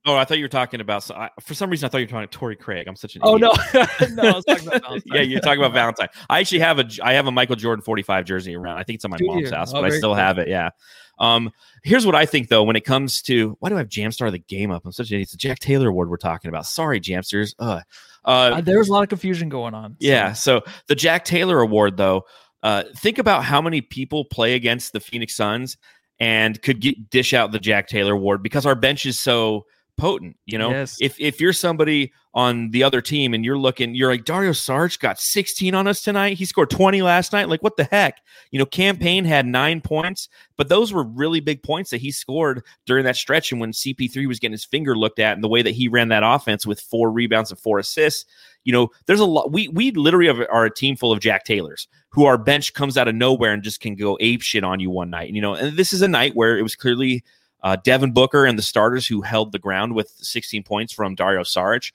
oh, 0.06 0.16
I 0.16 0.24
thought 0.24 0.38
you 0.38 0.44
were 0.44 0.48
talking 0.48 0.80
about. 0.80 1.04
So 1.04 1.14
I, 1.14 1.30
for 1.40 1.54
some 1.54 1.70
reason, 1.70 1.86
I 1.86 1.90
thought 1.90 1.98
you 1.98 2.06
were 2.06 2.10
talking 2.10 2.28
Torrey 2.28 2.56
Craig. 2.56 2.88
I'm 2.88 2.96
such 2.96 3.14
an. 3.14 3.22
Oh 3.24 3.36
idiot. 3.36 3.52
no! 3.74 4.06
no, 4.22 4.22
I 4.30 4.32
was 4.34 4.44
talking 4.44 4.66
about 4.66 4.82
Valentine. 4.86 5.12
yeah, 5.14 5.20
you're 5.20 5.40
talking 5.40 5.60
about 5.60 5.72
Valentine. 5.72 6.08
I 6.28 6.40
actually 6.40 6.60
have 6.60 6.80
a. 6.80 6.86
I 7.02 7.12
have 7.12 7.26
a 7.26 7.30
Michael 7.30 7.54
Jordan 7.56 7.82
45 7.82 8.24
jersey 8.24 8.56
around. 8.56 8.78
I 8.78 8.82
think 8.82 8.96
it's 8.96 9.04
on 9.04 9.12
my 9.12 9.18
Do 9.18 9.26
mom's 9.26 9.50
you? 9.50 9.56
house, 9.56 9.72
oh, 9.72 9.82
but 9.82 9.84
I 9.84 9.90
still 9.90 10.10
cool. 10.10 10.14
have 10.14 10.38
it. 10.38 10.48
Yeah. 10.48 10.70
Um, 11.18 11.50
here's 11.82 12.04
what 12.04 12.14
I 12.14 12.26
think 12.26 12.48
though, 12.48 12.62
when 12.62 12.76
it 12.76 12.84
comes 12.84 13.22
to 13.22 13.56
why 13.60 13.68
do 13.68 13.76
I 13.76 13.78
have 13.78 13.88
Jamstar 13.88 14.30
the 14.30 14.38
game 14.38 14.70
up? 14.70 14.84
I'm 14.84 14.92
such 14.92 15.10
an 15.10 15.20
It's 15.20 15.34
a 15.34 15.38
Jack 15.38 15.58
Taylor 15.58 15.88
award 15.88 16.10
we're 16.10 16.16
talking 16.16 16.48
about. 16.48 16.66
Sorry, 16.66 17.00
Jamsters. 17.00 17.54
Uh, 17.58 17.80
uh, 18.24 18.28
uh, 18.56 18.60
there 18.60 18.78
was 18.78 18.88
a 18.88 18.92
lot 18.92 19.02
of 19.02 19.08
confusion 19.08 19.48
going 19.48 19.74
on. 19.74 19.92
So. 19.92 19.96
Yeah. 20.00 20.32
So 20.32 20.62
the 20.88 20.94
Jack 20.94 21.24
Taylor 21.24 21.60
award 21.60 21.96
though, 21.96 22.24
uh, 22.62 22.84
think 22.96 23.18
about 23.18 23.44
how 23.44 23.62
many 23.62 23.80
people 23.80 24.24
play 24.24 24.54
against 24.54 24.92
the 24.92 25.00
Phoenix 25.00 25.34
Suns 25.34 25.76
and 26.18 26.60
could 26.62 26.80
get, 26.80 27.10
dish 27.10 27.34
out 27.34 27.52
the 27.52 27.58
Jack 27.58 27.88
Taylor 27.88 28.14
award 28.14 28.42
because 28.42 28.66
our 28.66 28.74
bench 28.74 29.06
is 29.06 29.20
so 29.20 29.66
potent. 29.96 30.36
You 30.46 30.58
know, 30.58 30.70
yes. 30.70 30.96
if 31.00 31.18
if 31.20 31.40
you're 31.40 31.52
somebody 31.52 32.12
on 32.34 32.70
the 32.70 32.82
other 32.82 33.00
team 33.00 33.32
and 33.32 33.44
you're 33.44 33.56
looking, 33.56 33.94
you're 33.94 34.10
like 34.10 34.24
Dario 34.24 34.52
Sarge 34.52 34.98
got 34.98 35.18
16 35.18 35.74
on 35.74 35.86
us 35.86 36.02
tonight. 36.02 36.36
He 36.36 36.44
scored 36.44 36.68
20 36.68 37.00
last 37.00 37.32
night. 37.32 37.48
Like 37.48 37.62
what 37.62 37.76
the 37.76 37.84
heck? 37.84 38.20
You 38.50 38.58
know, 38.58 38.66
Cam 38.66 38.98
Payne 38.98 39.24
had 39.24 39.46
nine 39.46 39.80
points, 39.80 40.28
but 40.56 40.68
those 40.68 40.92
were 40.92 41.04
really 41.04 41.40
big 41.40 41.62
points 41.62 41.90
that 41.90 42.00
he 42.00 42.10
scored 42.10 42.62
during 42.84 43.04
that 43.04 43.16
stretch. 43.16 43.52
And 43.52 43.60
when 43.60 43.72
CP3 43.72 44.28
was 44.28 44.38
getting 44.38 44.52
his 44.52 44.64
finger 44.64 44.96
looked 44.96 45.18
at 45.18 45.34
and 45.34 45.42
the 45.42 45.48
way 45.48 45.62
that 45.62 45.74
he 45.74 45.88
ran 45.88 46.08
that 46.08 46.22
offense 46.24 46.66
with 46.66 46.80
four 46.80 47.10
rebounds 47.10 47.50
and 47.50 47.58
four 47.58 47.78
assists, 47.78 48.26
you 48.64 48.72
know, 48.72 48.90
there's 49.06 49.20
a 49.20 49.24
lot. 49.24 49.52
We 49.52 49.68
we 49.68 49.92
literally 49.92 50.28
are 50.28 50.64
a 50.64 50.74
team 50.74 50.96
full 50.96 51.12
of 51.12 51.20
Jack 51.20 51.44
Taylors 51.44 51.88
who 52.10 52.24
our 52.24 52.38
bench 52.38 52.72
comes 52.72 52.96
out 52.96 53.08
of 53.08 53.14
nowhere 53.14 53.52
and 53.52 53.62
just 53.62 53.80
can 53.80 53.94
go 53.94 54.16
ape 54.20 54.40
shit 54.40 54.64
on 54.64 54.80
you 54.80 54.90
one 54.90 55.10
night. 55.10 55.28
And, 55.28 55.36
you 55.36 55.42
know, 55.42 55.54
and 55.54 55.76
this 55.76 55.92
is 55.92 56.00
a 56.00 56.08
night 56.08 56.34
where 56.34 56.56
it 56.58 56.62
was 56.62 56.74
clearly 56.74 57.22
uh, 57.62 57.76
Devin 57.76 58.12
Booker 58.12 58.44
and 58.44 58.58
the 58.58 58.62
starters 58.62 59.06
who 59.06 59.22
held 59.22 59.52
the 59.52 59.58
ground 59.58 59.94
with 59.94 60.10
16 60.18 60.62
points 60.62 60.92
from 60.92 61.14
Dario 61.14 61.42
Saric. 61.42 61.92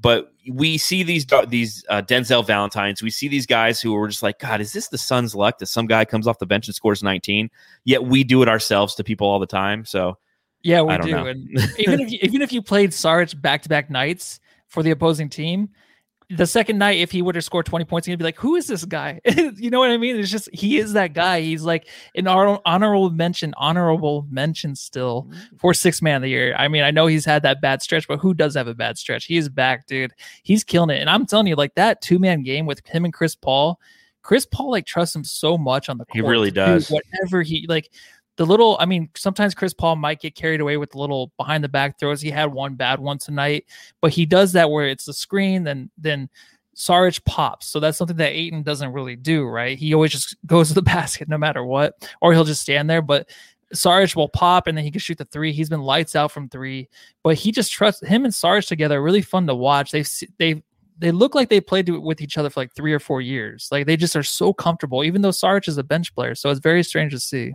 But 0.00 0.32
we 0.50 0.76
see 0.76 1.04
these 1.04 1.24
these 1.48 1.84
uh, 1.88 2.02
Denzel 2.02 2.44
Valentines. 2.44 3.00
We 3.00 3.10
see 3.10 3.28
these 3.28 3.46
guys 3.46 3.80
who 3.80 3.94
are 3.96 4.08
just 4.08 4.24
like, 4.24 4.40
God, 4.40 4.60
is 4.60 4.72
this 4.72 4.88
the 4.88 4.98
Suns' 4.98 5.36
luck 5.36 5.58
that 5.58 5.66
some 5.66 5.86
guy 5.86 6.04
comes 6.04 6.26
off 6.26 6.40
the 6.40 6.46
bench 6.46 6.66
and 6.66 6.74
scores 6.74 7.02
19? 7.02 7.48
Yet 7.84 8.04
we 8.04 8.24
do 8.24 8.42
it 8.42 8.48
ourselves 8.48 8.96
to 8.96 9.04
people 9.04 9.28
all 9.28 9.38
the 9.38 9.46
time. 9.46 9.84
So 9.84 10.18
yeah, 10.62 10.82
we 10.82 10.98
do. 10.98 11.16
And 11.16 11.48
even 11.78 12.00
if 12.00 12.10
you, 12.10 12.18
even 12.22 12.42
if 12.42 12.52
you 12.52 12.60
played 12.60 12.90
Saric 12.90 13.40
back 13.40 13.62
to 13.62 13.68
back 13.68 13.88
nights 13.88 14.40
for 14.66 14.82
the 14.82 14.90
opposing 14.90 15.28
team, 15.28 15.68
the 16.30 16.46
second 16.46 16.78
night, 16.78 16.98
if 16.98 17.10
he 17.10 17.22
would 17.22 17.34
have 17.34 17.44
scored 17.44 17.66
20 17.66 17.84
points, 17.84 18.06
he'd 18.06 18.16
be 18.16 18.24
like, 18.24 18.38
Who 18.38 18.56
is 18.56 18.66
this 18.66 18.84
guy? 18.84 19.20
you 19.56 19.70
know 19.70 19.78
what 19.78 19.90
I 19.90 19.96
mean? 19.96 20.16
It's 20.16 20.30
just 20.30 20.48
he 20.52 20.78
is 20.78 20.94
that 20.94 21.12
guy. 21.12 21.40
He's 21.40 21.62
like 21.62 21.88
an 22.14 22.26
honorable 22.26 23.10
mention, 23.10 23.54
honorable 23.56 24.26
mention 24.30 24.74
still 24.74 25.24
mm-hmm. 25.24 25.56
for 25.56 25.74
six 25.74 26.00
man 26.00 26.16
of 26.16 26.22
the 26.22 26.30
year. 26.30 26.54
I 26.56 26.68
mean, 26.68 26.82
I 26.82 26.90
know 26.90 27.06
he's 27.06 27.24
had 27.24 27.42
that 27.42 27.60
bad 27.60 27.82
stretch, 27.82 28.08
but 28.08 28.18
who 28.18 28.34
does 28.34 28.54
have 28.54 28.68
a 28.68 28.74
bad 28.74 28.98
stretch? 28.98 29.26
He 29.26 29.36
is 29.36 29.48
back, 29.48 29.86
dude. 29.86 30.12
He's 30.42 30.64
killing 30.64 30.90
it. 30.90 31.00
And 31.00 31.10
I'm 31.10 31.26
telling 31.26 31.46
you, 31.46 31.56
like 31.56 31.74
that 31.74 32.00
two 32.00 32.18
man 32.18 32.42
game 32.42 32.66
with 32.66 32.86
him 32.86 33.04
and 33.04 33.12
Chris 33.12 33.34
Paul, 33.34 33.78
Chris 34.22 34.46
Paul 34.46 34.70
like 34.70 34.86
trusts 34.86 35.14
him 35.14 35.24
so 35.24 35.58
much 35.58 35.88
on 35.88 35.98
the 35.98 36.06
court. 36.06 36.16
He 36.16 36.22
really 36.22 36.50
does. 36.50 36.90
whatever 36.90 37.42
he 37.42 37.66
like 37.68 37.90
the 38.36 38.46
little, 38.46 38.76
I 38.80 38.86
mean, 38.86 39.10
sometimes 39.16 39.54
Chris 39.54 39.72
Paul 39.72 39.96
might 39.96 40.20
get 40.20 40.34
carried 40.34 40.60
away 40.60 40.76
with 40.76 40.90
the 40.90 40.98
little 40.98 41.32
behind 41.36 41.62
the 41.62 41.68
back 41.68 41.98
throws. 41.98 42.20
He 42.20 42.30
had 42.30 42.52
one 42.52 42.74
bad 42.74 42.98
one 42.98 43.18
tonight, 43.18 43.66
but 44.00 44.12
he 44.12 44.26
does 44.26 44.52
that 44.52 44.70
where 44.70 44.86
it's 44.86 45.04
the 45.04 45.12
screen, 45.12 45.64
then 45.64 45.90
then 45.96 46.28
Saric 46.74 47.24
pops. 47.24 47.66
So 47.66 47.80
that's 47.80 47.96
something 47.96 48.16
that 48.16 48.32
Ayton 48.32 48.62
doesn't 48.62 48.92
really 48.92 49.16
do, 49.16 49.44
right? 49.46 49.78
He 49.78 49.94
always 49.94 50.12
just 50.12 50.36
goes 50.46 50.68
to 50.68 50.74
the 50.74 50.82
basket 50.94 51.28
no 51.28 51.38
matter 51.38 51.64
what, 51.64 52.08
or 52.20 52.32
he'll 52.32 52.44
just 52.44 52.62
stand 52.62 52.90
there. 52.90 53.02
But 53.02 53.28
Saric 53.74 54.16
will 54.16 54.28
pop 54.28 54.66
and 54.66 54.76
then 54.76 54.84
he 54.84 54.90
can 54.90 55.00
shoot 55.00 55.18
the 55.18 55.24
three. 55.26 55.52
He's 55.52 55.68
been 55.68 55.82
lights 55.82 56.16
out 56.16 56.32
from 56.32 56.48
three, 56.48 56.88
but 57.22 57.36
he 57.36 57.52
just 57.52 57.72
trusts 57.72 58.06
him 58.06 58.24
and 58.24 58.32
Saric 58.32 58.66
together. 58.66 59.02
Really 59.02 59.22
fun 59.22 59.46
to 59.46 59.54
watch. 59.54 59.90
They've 59.90 60.08
they've 60.38 60.62
they 60.98 61.10
look 61.10 61.34
like 61.34 61.48
they 61.48 61.60
played 61.60 61.88
with 61.88 62.20
each 62.20 62.38
other 62.38 62.50
for 62.50 62.60
like 62.60 62.74
three 62.74 62.92
or 62.92 63.00
four 63.00 63.20
years. 63.20 63.68
Like 63.72 63.86
they 63.86 63.96
just 63.96 64.14
are 64.14 64.22
so 64.22 64.52
comfortable, 64.52 65.02
even 65.02 65.22
though 65.22 65.32
Sarge 65.32 65.66
is 65.66 65.78
a 65.78 65.82
bench 65.82 66.14
player. 66.14 66.34
So 66.34 66.50
it's 66.50 66.60
very 66.60 66.84
strange 66.84 67.12
to 67.12 67.18
see. 67.18 67.52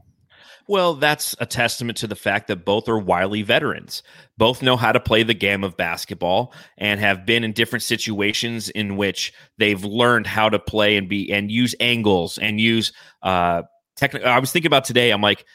Well, 0.67 0.93
that's 0.93 1.36
a 1.39 1.45
testament 1.45 1.97
to 1.99 2.08
the 2.08 2.15
fact 2.15 2.47
that 2.47 2.65
both 2.65 2.88
are 2.88 2.99
wily 2.99 3.41
veterans. 3.41 4.04
Both 4.38 4.62
know 4.62 4.78
how 4.78 4.91
to 4.91 4.99
play 4.99 5.23
the 5.23 5.34
game 5.34 5.63
of 5.63 5.75
basketball 5.75 6.54
and 6.78 6.99
have 6.99 7.25
been 7.25 7.43
in 7.43 7.54
different 7.54 7.84
situations 7.84 8.69
in 8.69 8.95
which 8.95 9.34
they've 9.58 9.84
learned 9.84 10.28
how 10.28 10.49
to 10.49 10.60
play 10.60 10.97
and 10.97 11.10
be 11.10 11.32
and 11.32 11.52
use 11.52 11.73
angles 11.80 12.38
and 12.38 12.62
use 12.62 12.93
uh 13.23 13.63
technical. 13.95 14.30
I 14.30 14.39
was 14.39 14.52
thinking 14.52 14.67
about 14.67 14.86
today. 14.86 15.12
I'm 15.12 15.21
like, 15.21 15.45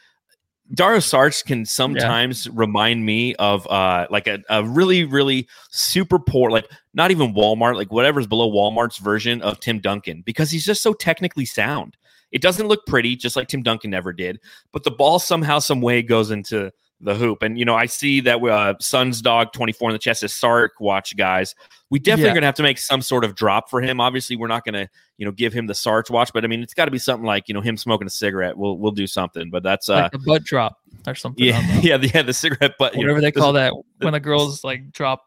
Dario 0.72 0.98
Saric 0.98 1.44
can 1.44 1.66
sometimes 1.66 2.46
yeah. 2.46 2.52
remind 2.54 3.04
me 3.04 3.34
of 3.36 3.66
uh 3.68 4.06
like 4.10 4.26
a, 4.26 4.40
a 4.48 4.64
really 4.64 5.04
really 5.04 5.46
super 5.70 6.18
poor 6.18 6.50
like 6.50 6.66
not 6.94 7.10
even 7.10 7.34
Walmart 7.34 7.76
like 7.76 7.92
whatever's 7.92 8.26
below 8.26 8.50
Walmart's 8.50 8.98
version 8.98 9.42
of 9.42 9.60
Tim 9.60 9.78
Duncan 9.78 10.22
because 10.24 10.50
he's 10.50 10.64
just 10.64 10.82
so 10.82 10.92
technically 10.92 11.44
sound. 11.44 11.96
It 12.34 12.42
doesn't 12.42 12.66
look 12.66 12.84
pretty, 12.84 13.14
just 13.14 13.36
like 13.36 13.46
Tim 13.46 13.62
Duncan 13.62 13.90
never 13.90 14.12
did, 14.12 14.40
but 14.72 14.82
the 14.82 14.90
ball 14.90 15.20
somehow, 15.20 15.60
some 15.60 15.80
way 15.80 16.02
goes 16.02 16.32
into 16.32 16.72
the 17.00 17.14
hoop. 17.14 17.42
And 17.42 17.56
you 17.56 17.64
know, 17.64 17.76
I 17.76 17.86
see 17.86 18.20
that 18.22 18.42
uh, 18.42 18.74
Suns 18.80 19.22
dog 19.22 19.52
twenty 19.52 19.72
four 19.72 19.88
in 19.88 19.94
the 19.94 20.00
chest 20.00 20.24
is 20.24 20.34
Sark 20.34 20.72
watch 20.80 21.16
guys. 21.16 21.54
We 21.90 22.00
definitely 22.00 22.30
yeah. 22.30 22.34
gonna 22.34 22.46
have 22.46 22.56
to 22.56 22.64
make 22.64 22.78
some 22.78 23.02
sort 23.02 23.24
of 23.24 23.36
drop 23.36 23.70
for 23.70 23.80
him. 23.80 24.00
Obviously, 24.00 24.34
we're 24.34 24.48
not 24.48 24.64
gonna 24.64 24.88
you 25.16 25.24
know 25.24 25.30
give 25.30 25.52
him 25.52 25.68
the 25.68 25.74
Sarge 25.74 26.10
watch, 26.10 26.32
but 26.34 26.44
I 26.44 26.48
mean, 26.48 26.60
it's 26.60 26.74
got 26.74 26.86
to 26.86 26.90
be 26.90 26.98
something 26.98 27.24
like 27.24 27.48
you 27.48 27.54
know 27.54 27.60
him 27.60 27.76
smoking 27.76 28.08
a 28.08 28.10
cigarette. 28.10 28.56
We'll 28.56 28.78
we'll 28.78 28.92
do 28.92 29.06
something, 29.06 29.48
but 29.48 29.62
that's 29.62 29.88
uh 29.88 29.94
like 29.94 30.14
a 30.14 30.18
butt 30.18 30.42
drop 30.42 30.78
or 31.06 31.14
something. 31.14 31.44
Yeah, 31.44 31.60
yeah, 31.82 31.96
the, 31.98 32.08
yeah, 32.08 32.22
the 32.22 32.32
cigarette 32.34 32.76
butt. 32.78 32.96
Whatever 32.96 33.00
you 33.00 33.14
know, 33.14 33.20
they 33.20 33.32
call 33.32 33.52
that 33.52 33.72
when 33.98 34.12
the 34.12 34.20
girls 34.20 34.64
like 34.64 34.90
drop 34.90 35.24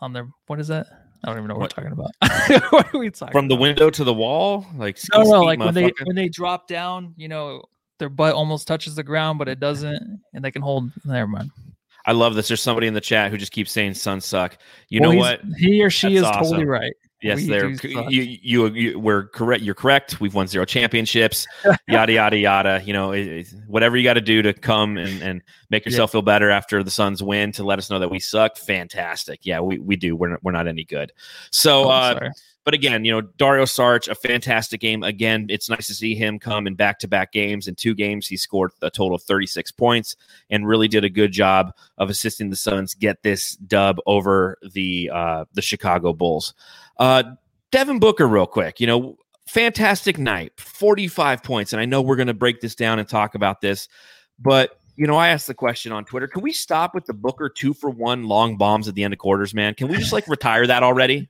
on 0.00 0.12
their 0.12 0.28
what 0.46 0.60
is 0.60 0.68
that? 0.68 0.86
I 1.24 1.28
don't 1.28 1.38
even 1.38 1.48
know 1.48 1.54
what, 1.54 1.74
what? 1.74 1.84
we're 1.84 1.90
talking 1.90 2.60
about. 2.60 2.72
what 2.72 2.94
are 2.94 2.98
we 2.98 3.10
talking 3.10 3.32
from 3.32 3.48
the 3.48 3.56
window 3.56 3.88
to 3.88 4.04
the 4.04 4.12
wall? 4.12 4.66
Like 4.76 4.98
no, 5.12 5.22
no, 5.22 5.42
like 5.42 5.58
when 5.58 5.72
they 5.72 5.90
when 6.04 6.14
they 6.14 6.28
drop 6.28 6.68
down, 6.68 7.14
you 7.16 7.28
know, 7.28 7.62
their 7.98 8.10
butt 8.10 8.34
almost 8.34 8.68
touches 8.68 8.94
the 8.94 9.02
ground, 9.02 9.38
but 9.38 9.48
it 9.48 9.58
doesn't, 9.58 10.20
and 10.34 10.44
they 10.44 10.50
can 10.50 10.60
hold. 10.60 10.90
Never 11.04 11.26
mind. 11.26 11.50
I 12.06 12.12
love 12.12 12.34
this. 12.34 12.48
There's 12.48 12.60
somebody 12.60 12.86
in 12.86 12.92
the 12.92 13.00
chat 13.00 13.30
who 13.30 13.38
just 13.38 13.52
keeps 13.52 13.72
saying 13.72 13.94
"Suns 13.94 14.26
suck." 14.26 14.58
You 14.90 15.00
well, 15.00 15.12
know 15.12 15.18
what? 15.18 15.40
He 15.56 15.82
or 15.82 15.88
she 15.88 16.08
That's 16.08 16.16
is 16.16 16.22
awesome. 16.24 16.42
totally 16.42 16.66
right. 16.66 16.92
Yes, 17.24 17.46
they're 17.46 17.70
you, 18.10 18.38
you, 18.42 18.66
you 18.66 18.98
we're 18.98 19.28
correct. 19.28 19.62
You're 19.62 19.74
correct. 19.74 20.20
We've 20.20 20.34
won 20.34 20.46
zero 20.46 20.66
championships. 20.66 21.46
yada 21.88 22.12
yada 22.12 22.36
yada. 22.36 22.82
You 22.84 22.92
know, 22.92 23.12
it, 23.12 23.26
it, 23.26 23.54
whatever 23.66 23.96
you 23.96 24.04
got 24.04 24.14
to 24.14 24.20
do 24.20 24.42
to 24.42 24.52
come 24.52 24.98
and, 24.98 25.22
and 25.22 25.42
make 25.70 25.86
yourself 25.86 26.10
yeah. 26.10 26.12
feel 26.12 26.22
better 26.22 26.50
after 26.50 26.82
the 26.82 26.90
Suns 26.90 27.22
win 27.22 27.50
to 27.52 27.64
let 27.64 27.78
us 27.78 27.88
know 27.88 27.98
that 27.98 28.10
we 28.10 28.20
suck. 28.20 28.58
Fantastic. 28.58 29.40
Yeah, 29.46 29.60
we, 29.60 29.78
we 29.78 29.96
do. 29.96 30.14
We're 30.14 30.36
we're 30.42 30.52
not 30.52 30.68
any 30.68 30.84
good. 30.84 31.12
So, 31.50 31.84
oh, 31.84 31.88
uh, 31.88 32.30
but 32.64 32.72
again, 32.72 33.04
you 33.04 33.12
know, 33.12 33.20
Dario 33.20 33.64
Saric, 33.64 34.08
a 34.08 34.14
fantastic 34.14 34.80
game. 34.80 35.02
Again, 35.02 35.46
it's 35.50 35.68
nice 35.68 35.86
to 35.86 35.94
see 35.94 36.14
him 36.14 36.38
come 36.38 36.66
in 36.66 36.74
back 36.74 36.98
to 37.00 37.08
back 37.08 37.30
games. 37.30 37.68
In 37.68 37.74
two 37.74 37.94
games, 37.94 38.26
he 38.26 38.38
scored 38.38 38.72
a 38.80 38.90
total 38.90 39.14
of 39.14 39.22
36 39.22 39.70
points 39.72 40.16
and 40.48 40.66
really 40.66 40.88
did 40.88 41.04
a 41.04 41.10
good 41.10 41.30
job 41.30 41.74
of 41.98 42.08
assisting 42.08 42.48
the 42.48 42.56
Suns 42.56 42.94
get 42.94 43.22
this 43.22 43.56
dub 43.56 43.98
over 44.06 44.58
the 44.72 45.10
uh, 45.12 45.44
the 45.52 45.62
Chicago 45.62 46.12
Bulls. 46.14 46.54
Uh, 46.98 47.22
Devin 47.70 47.98
Booker, 47.98 48.28
real 48.28 48.46
quick, 48.46 48.80
you 48.80 48.86
know, 48.86 49.16
fantastic 49.48 50.18
night, 50.18 50.52
45 50.58 51.42
points. 51.42 51.72
And 51.72 51.80
I 51.80 51.84
know 51.84 52.02
we're 52.02 52.16
going 52.16 52.28
to 52.28 52.34
break 52.34 52.60
this 52.60 52.74
down 52.74 52.98
and 52.98 53.08
talk 53.08 53.34
about 53.34 53.60
this, 53.60 53.88
but 54.38 54.78
you 54.96 55.06
know, 55.06 55.16
I 55.16 55.28
asked 55.28 55.46
the 55.46 55.54
question 55.54 55.92
on 55.92 56.04
Twitter: 56.04 56.28
Can 56.28 56.42
we 56.42 56.52
stop 56.52 56.94
with 56.94 57.04
the 57.06 57.14
Booker 57.14 57.48
two 57.48 57.74
for 57.74 57.90
one 57.90 58.24
long 58.24 58.56
bombs 58.56 58.86
at 58.86 58.94
the 58.94 59.02
end 59.02 59.12
of 59.12 59.18
quarters, 59.18 59.52
man? 59.52 59.74
Can 59.74 59.88
we 59.88 59.96
just 59.96 60.12
like 60.12 60.28
retire 60.28 60.66
that 60.66 60.82
already? 60.82 61.28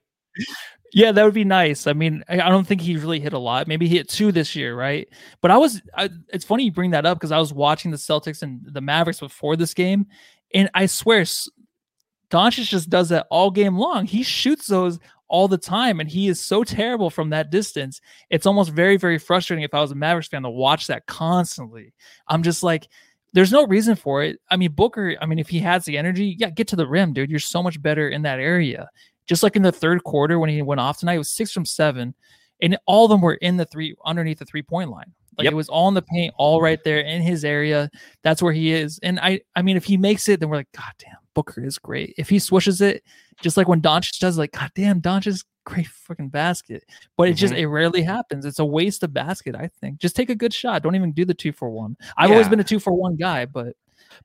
Yeah, 0.93 1.13
that 1.13 1.25
would 1.25 1.35
be 1.35 1.45
nice. 1.45 1.87
I 1.87 1.93
mean, 1.93 2.23
I 2.29 2.49
don't 2.51 2.67
think 2.67 2.81
he 2.81 2.97
really 2.97 3.21
hit 3.21 3.33
a 3.33 3.39
lot. 3.39 3.67
Maybe 3.67 3.89
he 3.89 3.97
hit 3.97 4.09
two 4.09 4.31
this 4.31 4.55
year, 4.55 4.77
right? 4.77 5.09
But 5.41 5.51
I 5.51 5.57
was, 5.57 5.83
I, 5.97 6.09
it's 6.29 6.45
funny 6.45 6.65
you 6.65 6.73
bring 6.73 6.93
that 6.93 7.05
up 7.05 7.19
because 7.19 7.33
I 7.33 7.39
was 7.39 7.53
watching 7.53 7.91
the 7.91 7.97
Celtics 7.97 8.43
and 8.43 8.61
the 8.65 8.81
Mavericks 8.81 9.19
before 9.19 9.57
this 9.57 9.75
game, 9.75 10.07
and 10.53 10.71
I 10.75 10.87
swear, 10.87 11.25
Doncic 12.31 12.69
just 12.69 12.91
does 12.91 13.09
that 13.09 13.27
all 13.31 13.51
game 13.51 13.77
long. 13.77 14.07
He 14.07 14.23
shoots 14.23 14.67
those 14.67 14.99
all 15.35 15.49
the 15.49 15.59
time, 15.59 15.99
and 15.99 16.09
he 16.09 16.29
is 16.29 16.41
so 16.41 16.63
terrible 16.63 17.11
from 17.11 17.31
that 17.31 17.51
distance. 17.51 18.01
It's 18.31 18.47
almost 18.47 18.71
very, 18.71 18.97
very 18.97 19.19
frustrating 19.19 19.65
if 19.65 19.75
I 19.75 19.81
was 19.81 19.91
a 19.91 19.97
Mavericks 19.97 20.29
fan 20.29 20.45
to 20.45 20.51
watch 20.51 20.87
that 20.87 21.07
constantly. 21.07 21.93
I'm 22.29 22.45
just 22.45 22.63
like, 22.63 22.87
there's 23.33 23.51
no 23.51 23.67
reason 23.67 23.97
for 23.97 24.23
it. 24.23 24.39
I 24.49 24.57
mean, 24.57 24.71
Booker, 24.71 25.17
I 25.21 25.27
mean, 25.27 25.41
if 25.41 25.49
he 25.49 25.59
has 25.59 25.85
the 25.85 25.99
energy, 25.99 26.37
yeah, 26.39 26.51
get 26.51 26.69
to 26.69 26.77
the 26.77 26.87
rim, 26.87 27.13
dude. 27.13 27.31
You're 27.31 27.41
so 27.41 27.65
much 27.65 27.83
better 27.83 28.09
in 28.09 28.23
that 28.23 28.39
area. 28.39 28.89
Just 29.27 29.43
like 29.43 29.57
in 29.57 29.63
the 29.63 29.73
third 29.73 30.05
quarter 30.05 30.39
when 30.39 30.51
he 30.51 30.63
went 30.63 30.81
off 30.81 31.01
tonight, 31.01 31.15
it 31.15 31.19
was 31.19 31.33
six 31.33 31.51
from 31.51 31.65
seven, 31.65 32.15
and 32.63 32.79
all 32.87 33.07
of 33.07 33.11
them 33.11 33.21
were 33.21 33.35
in 33.35 33.57
the 33.57 33.65
three 33.65 33.97
underneath 34.05 34.39
the 34.39 34.45
three 34.45 34.63
point 34.63 34.91
line. 34.91 35.13
Like 35.37 35.47
yep. 35.47 35.53
it 35.53 35.57
was 35.57 35.69
all 35.69 35.89
in 35.89 35.95
the 35.95 36.03
paint, 36.03 36.33
all 36.39 36.63
right 36.63 36.79
there 36.85 37.01
in 37.01 37.23
his 37.23 37.45
area. 37.45 37.91
That's 38.23 38.41
where 38.41 38.53
he 38.53 38.71
is. 38.71 39.01
And 39.03 39.19
I, 39.19 39.41
I 39.57 39.63
mean, 39.63 39.77
if 39.77 39.85
he 39.85 39.97
makes 39.97 40.29
it, 40.29 40.39
then 40.39 40.49
we're 40.49 40.59
like, 40.59 40.71
God 40.71 40.93
damn, 40.99 41.17
Booker 41.35 41.65
is 41.65 41.79
great. 41.79 42.15
If 42.17 42.29
he 42.29 42.39
swishes 42.39 42.81
it, 42.81 43.03
just 43.43 43.57
like 43.57 43.69
when 43.69 43.83
Doncic 43.83 44.19
does, 44.19 44.39
like, 44.39 44.53
God 44.53 44.71
damn, 44.75 45.01
Doncic 45.01 45.45
great 45.65 45.87
freaking 45.87 46.31
basket. 46.31 46.85
But 47.17 47.29
it 47.29 47.33
mm-hmm. 47.33 47.39
just 47.39 47.55
it 47.55 47.67
rarely 47.67 48.03
happens. 48.03 48.45
It's 48.45 48.59
a 48.59 48.65
waste 48.65 49.03
of 49.03 49.13
basket, 49.13 49.55
I 49.55 49.69
think. 49.81 49.99
Just 49.99 50.17
take 50.17 50.31
a 50.31 50.35
good 50.35 50.55
shot. 50.55 50.83
Don't 50.83 50.95
even 50.95 51.13
do 51.13 51.25
the 51.25 51.35
two 51.35 51.53
for 51.53 51.71
one. 51.71 51.97
I've 52.17 52.29
yeah. 52.29 52.37
always 52.37 52.49
been 52.49 52.61
a 52.61 52.65
two 52.65 52.79
for 52.79 52.93
one 52.93 53.17
guy, 53.17 53.47
but 53.47 53.75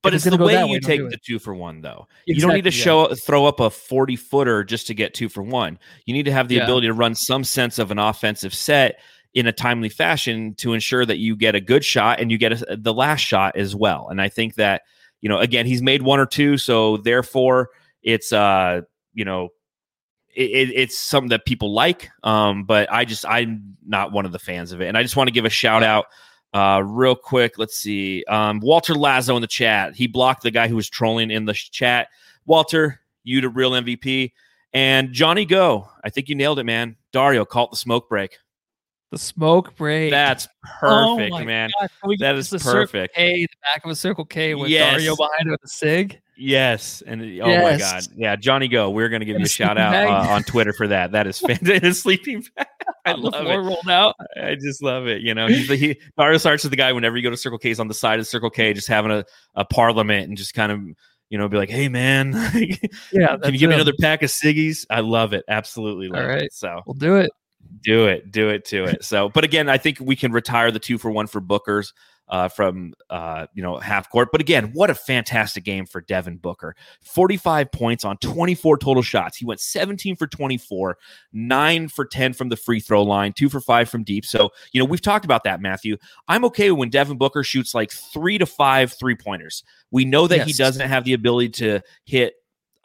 but 0.02 0.13
it's, 0.13 0.26
it's 0.26 0.38
the 0.38 0.43
way 0.43 0.54
you 0.65 0.74
way, 0.74 0.80
take 0.80 1.02
the 1.10 1.17
two 1.17 1.39
for 1.39 1.56
one, 1.56 1.82
though. 1.82 2.08
Exactly, 2.28 2.36
you 2.36 2.41
don't 2.41 2.54
need 2.54 2.69
to 2.69 2.78
yeah. 2.78 2.84
show 2.84 3.13
throw 3.15 3.45
up 3.45 3.60
a 3.60 3.69
forty 3.69 4.15
footer 4.15 4.63
just 4.63 4.88
to 4.88 4.93
get 4.93 5.13
two 5.13 5.30
for 5.30 5.41
one. 5.41 5.80
You 6.06 6.13
need 6.13 6.26
to 6.26 6.32
have 6.32 6.48
the 6.48 6.56
yeah. 6.56 6.63
ability 6.63 6.88
to 6.88 6.93
run 6.93 7.15
some 7.15 7.43
sense 7.43 7.80
of 7.80 7.91
an 7.91 8.00
offensive 8.00 8.54
set 8.54 9.00
in 9.34 9.48
a 9.48 9.52
timely 9.52 9.89
fashion 9.89 10.56
to 10.56 10.74
ensure 10.74 11.06
that 11.06 11.19
you 11.19 11.36
get 11.36 11.56
a 11.56 11.62
good 11.62 11.86
shot 11.86 12.19
and 12.19 12.32
you 12.32 12.38
get 12.38 12.62
a, 12.62 12.78
the 12.78 12.93
last 12.93 13.22
shot 13.22 13.56
as 13.56 13.76
well. 13.76 14.10
And 14.10 14.22
I 14.22 14.28
think 14.28 14.56
that 14.56 14.84
you 15.21 15.29
know, 15.29 15.39
again, 15.39 15.65
he's 15.65 15.82
made 15.82 16.01
one 16.01 16.19
or 16.19 16.25
two, 16.25 16.58
so 16.58 16.97
therefore 16.97 17.69
it's 18.01 18.32
uh, 18.32 18.82
you 19.13 19.25
know, 19.25 19.49
it, 20.36 20.71
it's 20.75 20.97
something 20.97 21.29
that 21.29 21.45
people 21.45 21.73
like. 21.73 22.10
Um, 22.23 22.63
but 22.63 22.91
I 22.91 23.05
just 23.05 23.25
I'm 23.25 23.77
not 23.86 24.12
one 24.12 24.25
of 24.25 24.32
the 24.32 24.39
fans 24.39 24.71
of 24.71 24.82
it, 24.82 24.88
and 24.88 24.97
I 24.97 25.03
just 25.03 25.15
want 25.15 25.27
to 25.27 25.34
give 25.34 25.45
a 25.45 25.49
shout 25.49 25.84
out. 25.84 26.05
Uh, 26.51 26.82
real 26.84 27.15
quick, 27.15 27.60
let's 27.60 27.77
see. 27.77 28.23
Um, 28.27 28.60
Walter 28.60 28.95
Lazo 28.95 29.36
in 29.36 29.41
the 29.41 29.47
chat. 29.47 29.95
He 29.95 30.08
blocked 30.08 30.41
the 30.41 30.51
guy 30.51 30.67
who 30.67 30.75
was 30.75 30.89
trolling 30.89 31.29
in 31.29 31.45
the 31.45 31.53
chat. 31.53 32.08
Walter, 32.45 33.01
you 33.23 33.41
the 33.41 33.49
real 33.49 33.71
MVP. 33.71 34.32
And 34.73 35.13
Johnny 35.13 35.45
Go, 35.45 35.89
I 36.03 36.10
think 36.10 36.29
you 36.29 36.36
nailed 36.36 36.60
it, 36.60 36.63
man. 36.63 36.95
Dario, 37.12 37.45
call 37.45 37.65
it 37.65 37.71
the 37.71 37.77
smoke 37.77 38.10
break. 38.10 38.38
The 39.12 39.17
smoke 39.17 39.76
break. 39.76 40.12
That's 40.12 40.48
oh 40.84 41.15
perfect, 41.17 41.36
oh 41.36 41.43
man. 41.43 41.69
That 42.19 42.36
is 42.36 42.50
perfect. 42.50 43.15
K, 43.15 43.41
the 43.41 43.48
back 43.63 43.84
of 43.84 43.89
a 43.89 43.95
Circle 43.95 44.26
K 44.26 44.54
with 44.54 44.69
yes. 44.69 44.91
Dario 44.93 45.15
behind 45.15 45.48
it 45.48 45.52
with 45.52 45.63
a 45.63 45.67
sig. 45.67 46.22
Yes, 46.38 47.02
and 47.06 47.22
oh 47.22 47.26
yes. 47.26 47.63
my 47.63 47.78
god, 47.78 48.04
yeah, 48.15 48.36
Johnny 48.36 48.67
Go. 48.67 48.91
We're 48.91 49.10
gonna 49.10 49.26
give 49.26 49.36
and 49.36 49.41
you 49.41 49.48
a 49.48 49.50
shout 49.50 49.78
out 49.80 49.93
uh, 49.93 50.32
on 50.32 50.43
Twitter 50.43 50.74
for 50.74 50.88
that. 50.88 51.12
That 51.12 51.26
is 51.26 51.39
fantastic. 51.48 51.93
sleeping 51.95 52.45
bag. 52.56 52.67
I 53.06 53.13
love 53.13 53.48
it. 53.48 53.56
Rolled 53.58 53.89
out. 53.89 54.15
I 54.41 54.56
just 54.56 54.84
love 54.84 55.08
it. 55.08 55.22
You 55.22 55.34
know, 55.34 55.48
he's 55.48 55.67
the, 55.67 55.76
he 55.76 56.00
Dario 56.17 56.38
Saric 56.38 56.63
is 56.63 56.69
the 56.69 56.76
guy. 56.76 56.93
Whenever 56.93 57.17
you 57.17 57.24
go 57.24 57.32
to 57.32 57.38
Circle 57.38 57.58
K, 57.58 57.69
he's 57.69 57.80
on 57.80 57.88
the 57.88 57.93
side 57.95 58.19
of 58.19 58.28
Circle 58.28 58.52
K, 58.52 58.74
just 58.74 58.88
having 58.88 59.12
a, 59.12 59.26
a 59.56 59.65
parliament 59.65 60.30
and 60.30 60.38
just 60.38 60.54
kind 60.54 60.72
of 60.72 60.80
you 61.30 61.38
know, 61.38 61.48
be 61.48 61.58
like, 61.58 61.69
"Hey, 61.69 61.89
man, 61.89 62.32
yeah, 63.12 63.38
can 63.38 63.54
you 63.54 63.60
give 63.60 63.63
him. 63.63 63.69
me 63.69 63.76
another 63.76 63.93
pack 64.00 64.24
of 64.24 64.30
ciggies?" 64.30 64.86
I 64.89 65.02
love 65.02 65.34
it, 65.34 65.43
absolutely. 65.48 66.08
Love 66.08 66.24
All 66.24 66.28
right, 66.28 66.43
it. 66.43 66.54
so 66.54 66.82
we'll 66.86 66.95
do 66.95 67.15
it. 67.15 67.32
Do 67.82 68.08
it, 68.08 68.32
do 68.32 68.50
it, 68.50 68.65
do 68.65 68.84
it. 68.84 69.04
So, 69.04 69.30
but 69.30 69.43
again, 69.43 69.69
I 69.69 69.78
think 69.78 70.00
we 70.00 70.15
can 70.15 70.32
retire 70.32 70.72
the 70.72 70.80
two 70.80 70.98
for 70.98 71.12
one 71.12 71.28
for 71.28 71.39
Booker's 71.39 71.93
uh, 72.30 72.48
from 72.48 72.93
uh, 73.10 73.48
you 73.54 73.63
know 73.63 73.78
half 73.78 74.10
court. 74.10 74.30
But 74.32 74.41
again, 74.41 74.72
what 74.74 74.89
a 74.89 74.95
fantastic 74.95 75.63
game 75.63 75.86
for 75.86 76.02
Devin 76.02 76.38
Booker! 76.38 76.76
Forty-five 77.02 77.72
points 77.72 78.06
on 78.06 78.17
twenty-four 78.17 78.78
total 78.78 79.04
shots. 79.04 79.38
He 79.38 79.45
went 79.45 79.60
seventeen 79.60 80.15
for 80.15 80.28
twenty-four, 80.28 80.98
nine 81.34 81.88
for 81.88 82.06
ten 82.06 82.34
from 82.34 82.50
the 82.50 82.56
free 82.56 82.80
throw 82.80 83.04
line, 83.04 83.34
two 83.34 83.50
for 83.50 83.60
five 83.60 83.89
from 83.89 84.04
deep. 84.04 84.26
So 84.26 84.50
you 84.72 84.80
know 84.80 84.86
we've 84.86 85.02
talked 85.02 85.26
about 85.26 85.43
that, 85.45 85.62
Matthew. 85.62 85.98
I'm 86.28 86.45
okay 86.45 86.72
when 86.72 86.89
Devin 86.89 87.17
Booker 87.17 87.43
shoots 87.43 87.74
like 87.74 87.91
three 87.91 88.38
to 88.38 88.45
five 88.45 88.93
three 88.93 89.15
pointers. 89.15 89.63
We 89.91 90.06
know 90.06 90.28
that 90.28 90.38
yes. 90.38 90.48
he 90.48 90.54
doesn't 90.54 90.88
have 90.88 91.04
the 91.04 91.13
ability 91.13 91.50
to 91.50 91.82
hit 92.06 92.36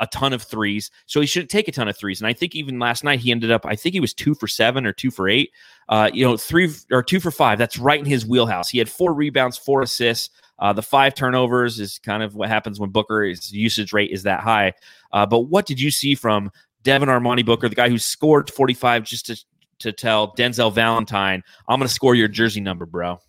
a 0.01 0.07
ton 0.09 0.33
of 0.33 0.43
threes, 0.43 0.91
so 1.07 1.21
he 1.21 1.27
shouldn't 1.27 1.51
take 1.51 1.69
a 1.69 1.73
ton 1.73 1.89
of 1.89 1.97
threes. 1.97 2.21
And 2.21 2.29
I 2.29 2.33
think 2.33 2.55
even 2.55 2.79
last 2.79 3.05
night 3.05 3.21
he 3.21 3.31
ended 3.31 3.51
up, 3.51 3.65
I 3.65 3.77
think 3.77 3.93
he 3.93 4.01
was 4.01 4.13
two 4.13 4.35
for 4.35 4.49
seven 4.49 4.87
or 4.87 4.93
two 4.93 5.11
for 5.11 5.29
eight. 5.29 5.51
Uh, 5.89 6.11
you 6.13 6.25
know, 6.25 6.37
three 6.37 6.73
or 6.91 7.03
two 7.03 7.21
for 7.21 7.31
five. 7.31 7.59
That's 7.59 7.79
right 7.79 7.99
in 7.99 8.07
his 8.07 8.27
wheelhouse. 8.27 8.69
He 8.69 8.79
had 8.79 8.89
four 8.89 9.13
rebounds, 9.13 9.57
four 9.57 9.83
assists. 9.83 10.31
Uh, 10.59 10.73
the 10.73 10.83
five 10.83 11.15
turnovers 11.15 11.81
is 11.81 11.99
kind 11.99 12.23
of 12.23 12.35
what 12.35 12.49
happens 12.49 12.79
when 12.79 12.91
Booker's 12.91 13.53
usage 13.53 13.93
rate 13.93 14.11
is 14.11 14.23
that 14.23 14.41
high. 14.41 14.73
Uh, 15.13 15.27
but 15.27 15.41
what 15.41 15.67
did 15.67 15.81
you 15.81 15.91
see 15.91 16.15
from 16.15 16.51
Devin 16.83 17.09
Armani 17.09 17.45
Booker, 17.45 17.69
the 17.69 17.75
guy 17.75 17.89
who 17.89 17.99
scored 17.99 18.51
45 18.51 19.05
just 19.05 19.27
to, 19.27 19.45
to 19.81 19.93
tell 19.93 20.35
Denzel 20.35 20.73
Valentine, 20.73 21.43
I'm 21.69 21.79
going 21.79 21.89
to 21.89 21.95
score 21.95 22.15
your 22.15 22.29
jersey 22.29 22.61
number, 22.61 22.87
bro? 22.87 23.21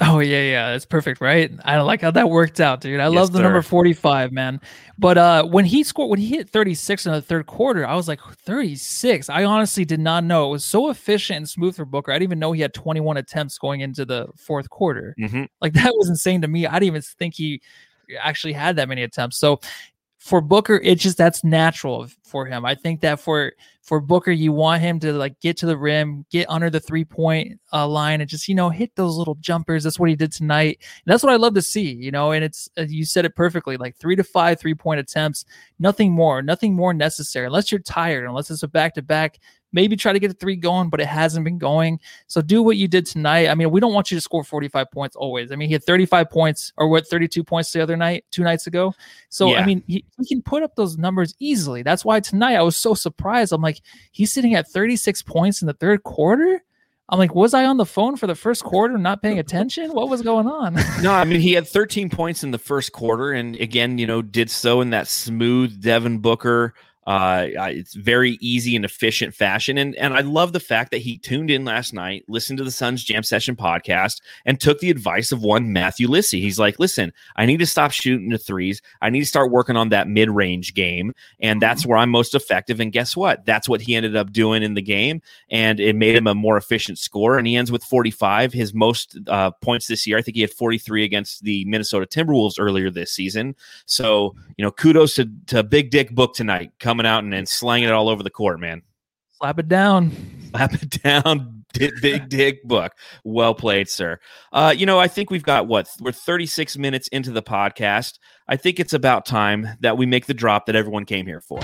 Oh 0.00 0.20
yeah, 0.20 0.42
yeah, 0.42 0.70
that's 0.70 0.84
perfect, 0.84 1.20
right? 1.20 1.50
I 1.64 1.80
like 1.80 2.02
how 2.02 2.12
that 2.12 2.30
worked 2.30 2.60
out, 2.60 2.80
dude. 2.80 3.00
I 3.00 3.08
Yes, 3.08 3.08
love 3.08 3.32
the 3.32 3.40
number 3.40 3.62
45, 3.62 4.30
man. 4.30 4.60
But 4.96 5.18
uh 5.18 5.42
when 5.44 5.64
he 5.64 5.82
scored 5.82 6.08
when 6.10 6.20
he 6.20 6.28
hit 6.28 6.48
36 6.48 7.04
in 7.06 7.12
the 7.12 7.20
third 7.20 7.46
quarter, 7.46 7.84
I 7.84 7.96
was 7.96 8.06
like 8.06 8.20
36. 8.22 9.28
I 9.28 9.42
honestly 9.44 9.84
did 9.84 9.98
not 9.98 10.22
know. 10.22 10.46
It 10.46 10.50
was 10.52 10.64
so 10.64 10.88
efficient 10.90 11.38
and 11.38 11.48
smooth 11.48 11.74
for 11.74 11.84
Booker. 11.84 12.12
I 12.12 12.14
didn't 12.14 12.28
even 12.28 12.38
know 12.38 12.52
he 12.52 12.60
had 12.62 12.74
21 12.74 13.16
attempts 13.16 13.58
going 13.58 13.80
into 13.80 14.04
the 14.04 14.28
fourth 14.36 14.70
quarter. 14.70 15.16
hmm 15.18 15.44
Like 15.60 15.72
that 15.72 15.92
was 15.96 16.08
insane 16.08 16.42
to 16.42 16.48
me. 16.48 16.64
I 16.66 16.74
didn't 16.74 16.84
even 16.94 17.02
think 17.02 17.34
he 17.34 17.60
actually 18.20 18.52
had 18.52 18.76
that 18.76 18.88
many 18.88 19.02
attempts. 19.02 19.36
So 19.38 19.58
for 20.28 20.42
Booker, 20.42 20.78
it's 20.84 21.02
just 21.02 21.16
that's 21.16 21.42
natural 21.42 22.06
for 22.22 22.44
him. 22.44 22.66
I 22.66 22.74
think 22.74 23.00
that 23.00 23.18
for 23.18 23.52
for 23.82 23.98
Booker, 23.98 24.30
you 24.30 24.52
want 24.52 24.82
him 24.82 25.00
to 25.00 25.14
like 25.14 25.40
get 25.40 25.56
to 25.56 25.66
the 25.66 25.76
rim, 25.78 26.26
get 26.30 26.50
under 26.50 26.68
the 26.68 26.80
three 26.80 27.04
point 27.06 27.58
uh, 27.72 27.88
line, 27.88 28.20
and 28.20 28.28
just 28.28 28.46
you 28.46 28.54
know 28.54 28.68
hit 28.68 28.94
those 28.94 29.16
little 29.16 29.36
jumpers. 29.36 29.84
That's 29.84 29.98
what 29.98 30.10
he 30.10 30.16
did 30.16 30.30
tonight. 30.30 30.80
And 30.80 31.10
that's 31.12 31.22
what 31.22 31.32
I 31.32 31.36
love 31.36 31.54
to 31.54 31.62
see. 31.62 31.92
You 31.94 32.10
know, 32.10 32.32
and 32.32 32.44
it's 32.44 32.68
you 32.76 33.06
said 33.06 33.24
it 33.24 33.34
perfectly. 33.34 33.78
Like 33.78 33.96
three 33.96 34.16
to 34.16 34.22
five 34.24 34.60
three 34.60 34.74
point 34.74 35.00
attempts, 35.00 35.46
nothing 35.78 36.12
more, 36.12 36.42
nothing 36.42 36.74
more 36.74 36.92
necessary. 36.92 37.46
Unless 37.46 37.72
you're 37.72 37.80
tired, 37.80 38.26
unless 38.26 38.50
it's 38.50 38.62
a 38.62 38.68
back 38.68 38.94
to 38.94 39.02
back. 39.02 39.38
Maybe 39.72 39.96
try 39.96 40.12
to 40.12 40.18
get 40.18 40.28
the 40.28 40.34
three 40.34 40.56
going, 40.56 40.88
but 40.88 41.00
it 41.00 41.06
hasn't 41.06 41.44
been 41.44 41.58
going. 41.58 42.00
So 42.26 42.40
do 42.40 42.62
what 42.62 42.76
you 42.76 42.88
did 42.88 43.04
tonight. 43.04 43.48
I 43.48 43.54
mean, 43.54 43.70
we 43.70 43.80
don't 43.80 43.92
want 43.92 44.10
you 44.10 44.16
to 44.16 44.20
score 44.20 44.42
45 44.42 44.90
points 44.90 45.16
always. 45.16 45.52
I 45.52 45.56
mean, 45.56 45.68
he 45.68 45.74
had 45.74 45.84
35 45.84 46.30
points 46.30 46.72
or 46.76 46.88
what 46.88 47.06
32 47.06 47.44
points 47.44 47.72
the 47.72 47.82
other 47.82 47.96
night, 47.96 48.24
two 48.30 48.42
nights 48.42 48.66
ago. 48.66 48.94
So 49.28 49.48
Yeah. 49.48 49.60
I 49.60 49.66
mean, 49.66 49.82
he, 49.86 50.04
he 50.18 50.26
can 50.26 50.42
put 50.42 50.62
up 50.62 50.74
those 50.74 50.96
numbers 50.96 51.34
easily. 51.38 51.82
That's 51.82 52.04
why 52.04 52.20
tonight 52.20 52.54
I 52.54 52.62
was 52.62 52.76
so 52.76 52.94
surprised. 52.94 53.52
I'm 53.52 53.62
like, 53.62 53.80
he's 54.12 54.32
sitting 54.32 54.54
at 54.54 54.68
36 54.68 55.22
points 55.22 55.60
in 55.60 55.66
the 55.66 55.74
third 55.74 56.02
quarter. 56.02 56.62
I'm 57.10 57.18
like, 57.18 57.34
was 57.34 57.54
I 57.54 57.64
on 57.64 57.78
the 57.78 57.86
phone 57.86 58.16
for 58.16 58.26
the 58.26 58.34
first 58.34 58.62
quarter, 58.62 58.98
not 58.98 59.22
paying 59.22 59.38
attention? 59.38 59.94
What 59.94 60.10
was 60.10 60.20
going 60.20 60.46
on? 60.46 60.76
No, 61.02 61.12
I 61.12 61.24
mean 61.24 61.40
he 61.40 61.52
had 61.52 61.66
13 61.66 62.10
points 62.10 62.42
in 62.42 62.50
the 62.50 62.58
first 62.58 62.92
quarter, 62.92 63.30
and 63.30 63.54
again, 63.56 63.98
you 63.98 64.06
know, 64.06 64.20
did 64.20 64.50
so 64.50 64.80
in 64.80 64.90
that 64.90 65.06
smooth 65.06 65.80
Devin 65.80 66.18
Booker. 66.18 66.74
Uh, 67.08 67.46
it's 67.68 67.94
very 67.94 68.32
easy 68.42 68.76
and 68.76 68.84
efficient 68.84 69.34
fashion, 69.34 69.78
and 69.78 69.96
and 69.96 70.12
I 70.12 70.20
love 70.20 70.52
the 70.52 70.60
fact 70.60 70.90
that 70.90 70.98
he 70.98 71.16
tuned 71.16 71.50
in 71.50 71.64
last 71.64 71.94
night, 71.94 72.26
listened 72.28 72.58
to 72.58 72.64
the 72.64 72.70
Suns 72.70 73.02
Jam 73.02 73.22
Session 73.22 73.56
podcast, 73.56 74.20
and 74.44 74.60
took 74.60 74.78
the 74.80 74.90
advice 74.90 75.32
of 75.32 75.42
one 75.42 75.72
Matthew 75.72 76.06
Lissy. 76.06 76.38
He's 76.42 76.58
like, 76.58 76.78
"Listen, 76.78 77.14
I 77.34 77.46
need 77.46 77.60
to 77.60 77.66
stop 77.66 77.92
shooting 77.92 78.28
the 78.28 78.36
threes. 78.36 78.82
I 79.00 79.08
need 79.08 79.20
to 79.20 79.26
start 79.26 79.50
working 79.50 79.74
on 79.74 79.88
that 79.88 80.06
mid 80.06 80.28
range 80.28 80.74
game, 80.74 81.14
and 81.40 81.62
that's 81.62 81.86
where 81.86 81.96
I'm 81.96 82.10
most 82.10 82.34
effective." 82.34 82.78
And 82.78 82.92
guess 82.92 83.16
what? 83.16 83.46
That's 83.46 83.70
what 83.70 83.80
he 83.80 83.94
ended 83.94 84.14
up 84.14 84.30
doing 84.30 84.62
in 84.62 84.74
the 84.74 84.82
game, 84.82 85.22
and 85.50 85.80
it 85.80 85.96
made 85.96 86.14
him 86.14 86.26
a 86.26 86.34
more 86.34 86.58
efficient 86.58 86.98
scorer. 86.98 87.38
And 87.38 87.46
he 87.46 87.56
ends 87.56 87.72
with 87.72 87.84
45, 87.84 88.52
his 88.52 88.74
most 88.74 89.18
uh, 89.28 89.50
points 89.62 89.86
this 89.86 90.06
year. 90.06 90.18
I 90.18 90.22
think 90.22 90.34
he 90.34 90.42
had 90.42 90.52
43 90.52 91.04
against 91.04 91.42
the 91.42 91.64
Minnesota 91.64 92.04
Timberwolves 92.04 92.56
earlier 92.58 92.90
this 92.90 93.12
season. 93.12 93.56
So, 93.86 94.34
you 94.58 94.62
know, 94.62 94.70
kudos 94.70 95.14
to, 95.14 95.30
to 95.46 95.62
Big 95.62 95.90
Dick 95.90 96.10
Book 96.10 96.34
tonight, 96.34 96.72
coming 96.98 97.08
out 97.08 97.22
and, 97.22 97.32
and 97.32 97.48
slanging 97.48 97.88
it 97.88 97.92
all 97.92 98.08
over 98.08 98.24
the 98.24 98.30
court, 98.30 98.58
man. 98.58 98.82
Slap 99.38 99.58
it 99.60 99.68
down. 99.68 100.10
Slap 100.50 100.74
it 100.74 100.90
down, 101.02 101.64
Di- 101.72 101.92
Big 102.02 102.28
Dick 102.28 102.64
Book. 102.64 102.92
Well 103.22 103.54
played, 103.54 103.88
sir. 103.88 104.18
Uh, 104.52 104.74
you 104.76 104.84
know, 104.84 104.98
I 104.98 105.06
think 105.06 105.30
we've 105.30 105.44
got 105.44 105.68
what? 105.68 105.88
We're 106.00 106.10
36 106.10 106.76
minutes 106.76 107.06
into 107.08 107.30
the 107.30 107.42
podcast. 107.42 108.18
I 108.48 108.56
think 108.56 108.80
it's 108.80 108.94
about 108.94 109.26
time 109.26 109.68
that 109.80 109.96
we 109.96 110.06
make 110.06 110.26
the 110.26 110.34
drop 110.34 110.66
that 110.66 110.74
everyone 110.74 111.04
came 111.04 111.26
here 111.26 111.40
for. 111.40 111.60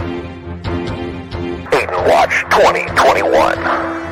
Watch 2.07 2.43
2021. 2.51 4.04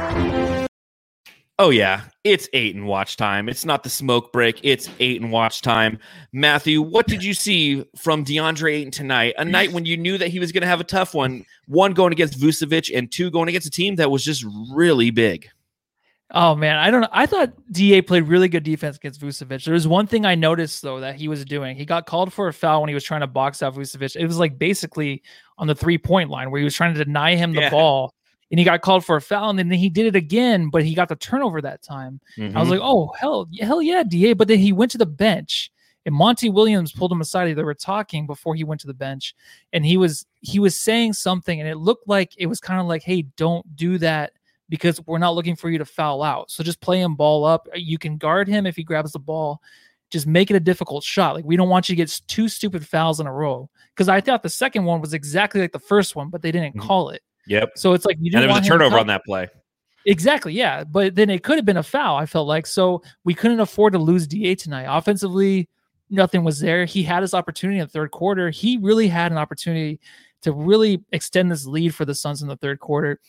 Oh 1.58 1.70
yeah, 1.70 2.02
it's 2.24 2.48
Ayton 2.54 2.86
watch 2.86 3.16
time. 3.16 3.48
It's 3.48 3.64
not 3.64 3.82
the 3.82 3.90
smoke 3.90 4.32
break. 4.32 4.58
It's 4.62 4.88
Ayton 5.00 5.30
watch 5.30 5.60
time. 5.60 5.98
Matthew, 6.32 6.80
what 6.82 7.06
did 7.06 7.22
you 7.22 7.34
see 7.34 7.84
from 7.96 8.24
DeAndre 8.24 8.72
Ayton 8.72 8.90
tonight? 8.90 9.34
A 9.38 9.44
night 9.44 9.70
when 9.72 9.84
you 9.84 9.96
knew 9.96 10.18
that 10.18 10.28
he 10.28 10.38
was 10.38 10.50
going 10.50 10.62
to 10.62 10.66
have 10.66 10.80
a 10.80 10.84
tough 10.84 11.14
one. 11.14 11.44
One 11.68 11.92
going 11.92 12.12
against 12.12 12.40
Vucevic, 12.40 12.90
and 12.96 13.12
two 13.12 13.30
going 13.30 13.48
against 13.48 13.66
a 13.66 13.70
team 13.70 13.96
that 13.96 14.10
was 14.10 14.24
just 14.24 14.44
really 14.72 15.10
big. 15.10 15.48
Oh 16.34 16.54
man, 16.54 16.78
I 16.78 16.90
don't 16.90 17.02
know. 17.02 17.08
I 17.12 17.26
thought 17.26 17.52
Da 17.70 18.00
played 18.00 18.26
really 18.26 18.48
good 18.48 18.62
defense 18.62 18.96
against 18.96 19.20
Vucevic. 19.20 19.64
There 19.64 19.74
was 19.74 19.86
one 19.86 20.06
thing 20.06 20.24
I 20.24 20.34
noticed 20.34 20.80
though 20.80 21.00
that 21.00 21.16
he 21.16 21.28
was 21.28 21.44
doing. 21.44 21.76
He 21.76 21.84
got 21.84 22.06
called 22.06 22.32
for 22.32 22.48
a 22.48 22.52
foul 22.54 22.80
when 22.80 22.88
he 22.88 22.94
was 22.94 23.04
trying 23.04 23.20
to 23.20 23.26
box 23.26 23.62
out 23.62 23.74
Vucevic. 23.74 24.16
It 24.16 24.26
was 24.26 24.38
like 24.38 24.58
basically 24.58 25.22
on 25.58 25.66
the 25.66 25.74
three 25.74 25.98
point 25.98 26.30
line 26.30 26.50
where 26.50 26.58
he 26.58 26.64
was 26.64 26.74
trying 26.74 26.94
to 26.94 27.04
deny 27.04 27.36
him 27.36 27.52
the 27.52 27.60
Yeah. 27.60 27.70
ball, 27.70 28.14
and 28.52 28.58
he 28.58 28.64
got 28.64 28.82
called 28.82 29.04
for 29.04 29.16
a 29.16 29.20
foul, 29.20 29.50
and 29.50 29.58
then 29.58 29.70
he 29.72 29.88
did 29.88 30.06
it 30.06 30.14
again, 30.14 30.68
but 30.70 30.84
he 30.84 30.94
got 30.94 31.08
the 31.08 31.16
turnover 31.16 31.60
that 31.62 31.82
time. 31.82 32.20
I 32.54 32.60
was 32.60 32.68
like, 32.68 32.80
oh 32.82 33.10
hell, 33.18 33.48
hell 33.60 33.82
yeah, 33.82 34.04
Da. 34.04 34.34
But 34.34 34.46
then 34.46 34.58
he 34.58 34.72
went 34.72 34.92
to 34.92 34.98
the 34.98 35.06
bench, 35.06 35.72
and 36.06 36.14
Monty 36.14 36.50
Williams 36.50 36.92
pulled 36.92 37.10
him 37.10 37.20
aside. 37.22 37.52
They 37.56 37.62
were 37.64 37.74
talking 37.74 38.26
before 38.26 38.54
he 38.54 38.62
went 38.62 38.80
to 38.82 38.86
the 38.86 38.94
bench, 38.94 39.34
and 39.72 39.84
he 39.84 39.96
was 39.96 40.26
he 40.42 40.58
was 40.60 40.76
saying 40.76 41.14
something, 41.14 41.58
and 41.58 41.68
it 41.68 41.78
looked 41.78 42.06
like 42.06 42.32
it 42.36 42.46
was 42.46 42.60
kind 42.60 42.78
of 42.80 42.86
like, 42.86 43.02
hey, 43.02 43.22
don't 43.36 43.74
do 43.74 43.98
that 43.98 44.32
because 44.68 45.00
we're 45.06 45.18
not 45.18 45.34
looking 45.34 45.56
for 45.56 45.68
you 45.70 45.78
to 45.78 45.84
foul 45.84 46.22
out. 46.22 46.50
So 46.50 46.62
just 46.62 46.80
play 46.80 47.00
him 47.00 47.14
ball 47.16 47.44
up. 47.44 47.68
You 47.74 47.98
can 47.98 48.16
guard 48.16 48.48
him 48.48 48.66
if 48.66 48.76
he 48.76 48.82
grabs 48.84 49.12
the 49.12 49.18
ball. 49.18 49.60
Just 50.10 50.26
make 50.26 50.50
it 50.50 50.56
a 50.56 50.60
difficult 50.60 51.04
shot. 51.04 51.34
Like 51.34 51.44
we 51.44 51.56
don't 51.56 51.68
want 51.70 51.88
you 51.88 51.94
to 51.94 51.96
get 51.96 52.20
two 52.26 52.48
stupid 52.48 52.86
fouls 52.86 53.18
in 53.20 53.26
a 53.26 53.32
row. 53.32 53.68
Because 53.94 54.08
I 54.08 54.20
thought 54.20 54.42
the 54.42 54.48
second 54.50 54.84
one 54.84 55.00
was 55.00 55.14
exactly 55.14 55.60
like 55.60 55.72
the 55.72 55.78
first 55.78 56.16
one, 56.16 56.28
but 56.28 56.42
they 56.42 56.52
didn't 56.52 56.76
Mhm. 56.76 56.80
call 56.86 57.08
it. 57.10 57.22
Yep. 57.46 57.70
So 57.76 57.92
it's 57.92 58.04
like 58.04 58.16
you 58.20 58.26
And 58.26 58.32
didn't 58.42 58.48
there 58.48 58.56
was 58.58 58.66
a 58.66 58.68
turnover 58.68 58.98
on 58.98 59.06
that 59.08 59.24
play. 59.24 59.48
Exactly, 60.06 60.52
yeah. 60.52 60.84
But 60.84 61.14
then 61.14 61.30
it 61.30 61.42
could 61.44 61.56
have 61.56 61.64
been 61.64 61.76
a 61.76 61.82
foul, 61.82 62.16
I 62.16 62.26
felt 62.26 62.48
like. 62.48 62.66
So 62.66 63.02
we 63.24 63.34
couldn't 63.34 63.60
afford 63.60 63.92
to 63.92 63.98
lose 63.98 64.26
DA 64.26 64.54
tonight. 64.54 64.86
Offensively, 64.88 65.68
nothing 66.10 66.44
was 66.44 66.58
there. 66.60 66.84
He 66.84 67.02
had 67.02 67.22
his 67.22 67.34
opportunity 67.34 67.78
in 67.78 67.84
the 67.86 67.90
third 67.92 68.10
quarter. 68.10 68.50
He 68.50 68.78
really 68.78 69.08
had 69.08 69.32
an 69.32 69.38
opportunity 69.38 70.00
to 70.42 70.52
really 70.52 71.04
extend 71.12 71.50
this 71.50 71.66
lead 71.66 71.94
for 71.94 72.04
the 72.04 72.14
Suns 72.14 72.42
in 72.42 72.48
the 72.48 72.56
third 72.56 72.80
quarter. 72.80 73.20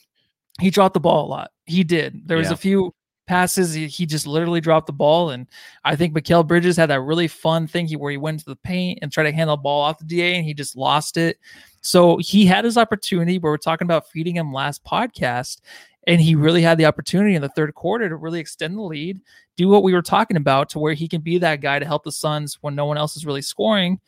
He 0.59 0.69
dropped 0.69 0.93
the 0.95 0.99
ball 0.99 1.25
a 1.25 1.29
lot. 1.29 1.51
He 1.65 1.83
did. 1.83 2.27
There 2.27 2.37
was 2.37 2.47
Yeah. 2.47 2.53
a 2.53 2.57
few 2.57 2.93
passes 3.25 3.73
he, 3.73 3.87
he 3.87 4.05
just 4.05 4.27
literally 4.27 4.59
dropped 4.59 4.85
the 4.85 4.91
ball 4.93 5.29
and 5.29 5.47
I 5.85 5.95
think 5.95 6.13
Mikal 6.13 6.45
Bridges 6.45 6.75
had 6.75 6.89
that 6.89 6.99
really 6.99 7.29
fun 7.29 7.67
thing 7.67 7.87
where 7.93 8.11
he 8.11 8.17
went 8.17 8.39
to 8.39 8.45
the 8.45 8.57
paint 8.57 8.99
and 9.01 9.09
tried 9.09 9.23
to 9.23 9.31
hand 9.31 9.49
the 9.49 9.55
ball 9.55 9.81
off 9.81 9.97
the 9.97 10.03
DA 10.03 10.35
and 10.35 10.45
he 10.45 10.53
just 10.53 10.75
lost 10.75 11.15
it. 11.15 11.37
So 11.83 12.17
he 12.17 12.45
had 12.45 12.65
his 12.65 12.77
opportunity 12.77 13.37
where 13.37 13.51
we're 13.51 13.57
talking 13.57 13.85
about 13.85 14.09
feeding 14.09 14.35
him 14.35 14.51
last 14.51 14.83
podcast 14.83 15.59
and 16.07 16.19
he 16.19 16.35
really 16.35 16.61
had 16.61 16.77
the 16.77 16.85
opportunity 16.85 17.35
in 17.35 17.41
the 17.41 17.49
third 17.49 17.75
quarter 17.75 18.09
to 18.09 18.15
really 18.15 18.39
extend 18.39 18.77
the 18.77 18.81
lead, 18.81 19.21
do 19.55 19.67
what 19.69 19.83
we 19.83 19.93
were 19.93 20.01
talking 20.01 20.37
about 20.37 20.69
to 20.69 20.79
where 20.79 20.93
he 20.93 21.07
can 21.07 21.21
be 21.21 21.37
that 21.37 21.61
guy 21.61 21.79
to 21.79 21.85
help 21.85 22.03
the 22.03 22.11
Suns 22.11 22.57
when 22.61 22.75
no 22.75 22.85
one 22.85 22.97
else 22.97 23.15
is 23.15 23.25
really 23.25 23.41
scoring, 23.41 23.99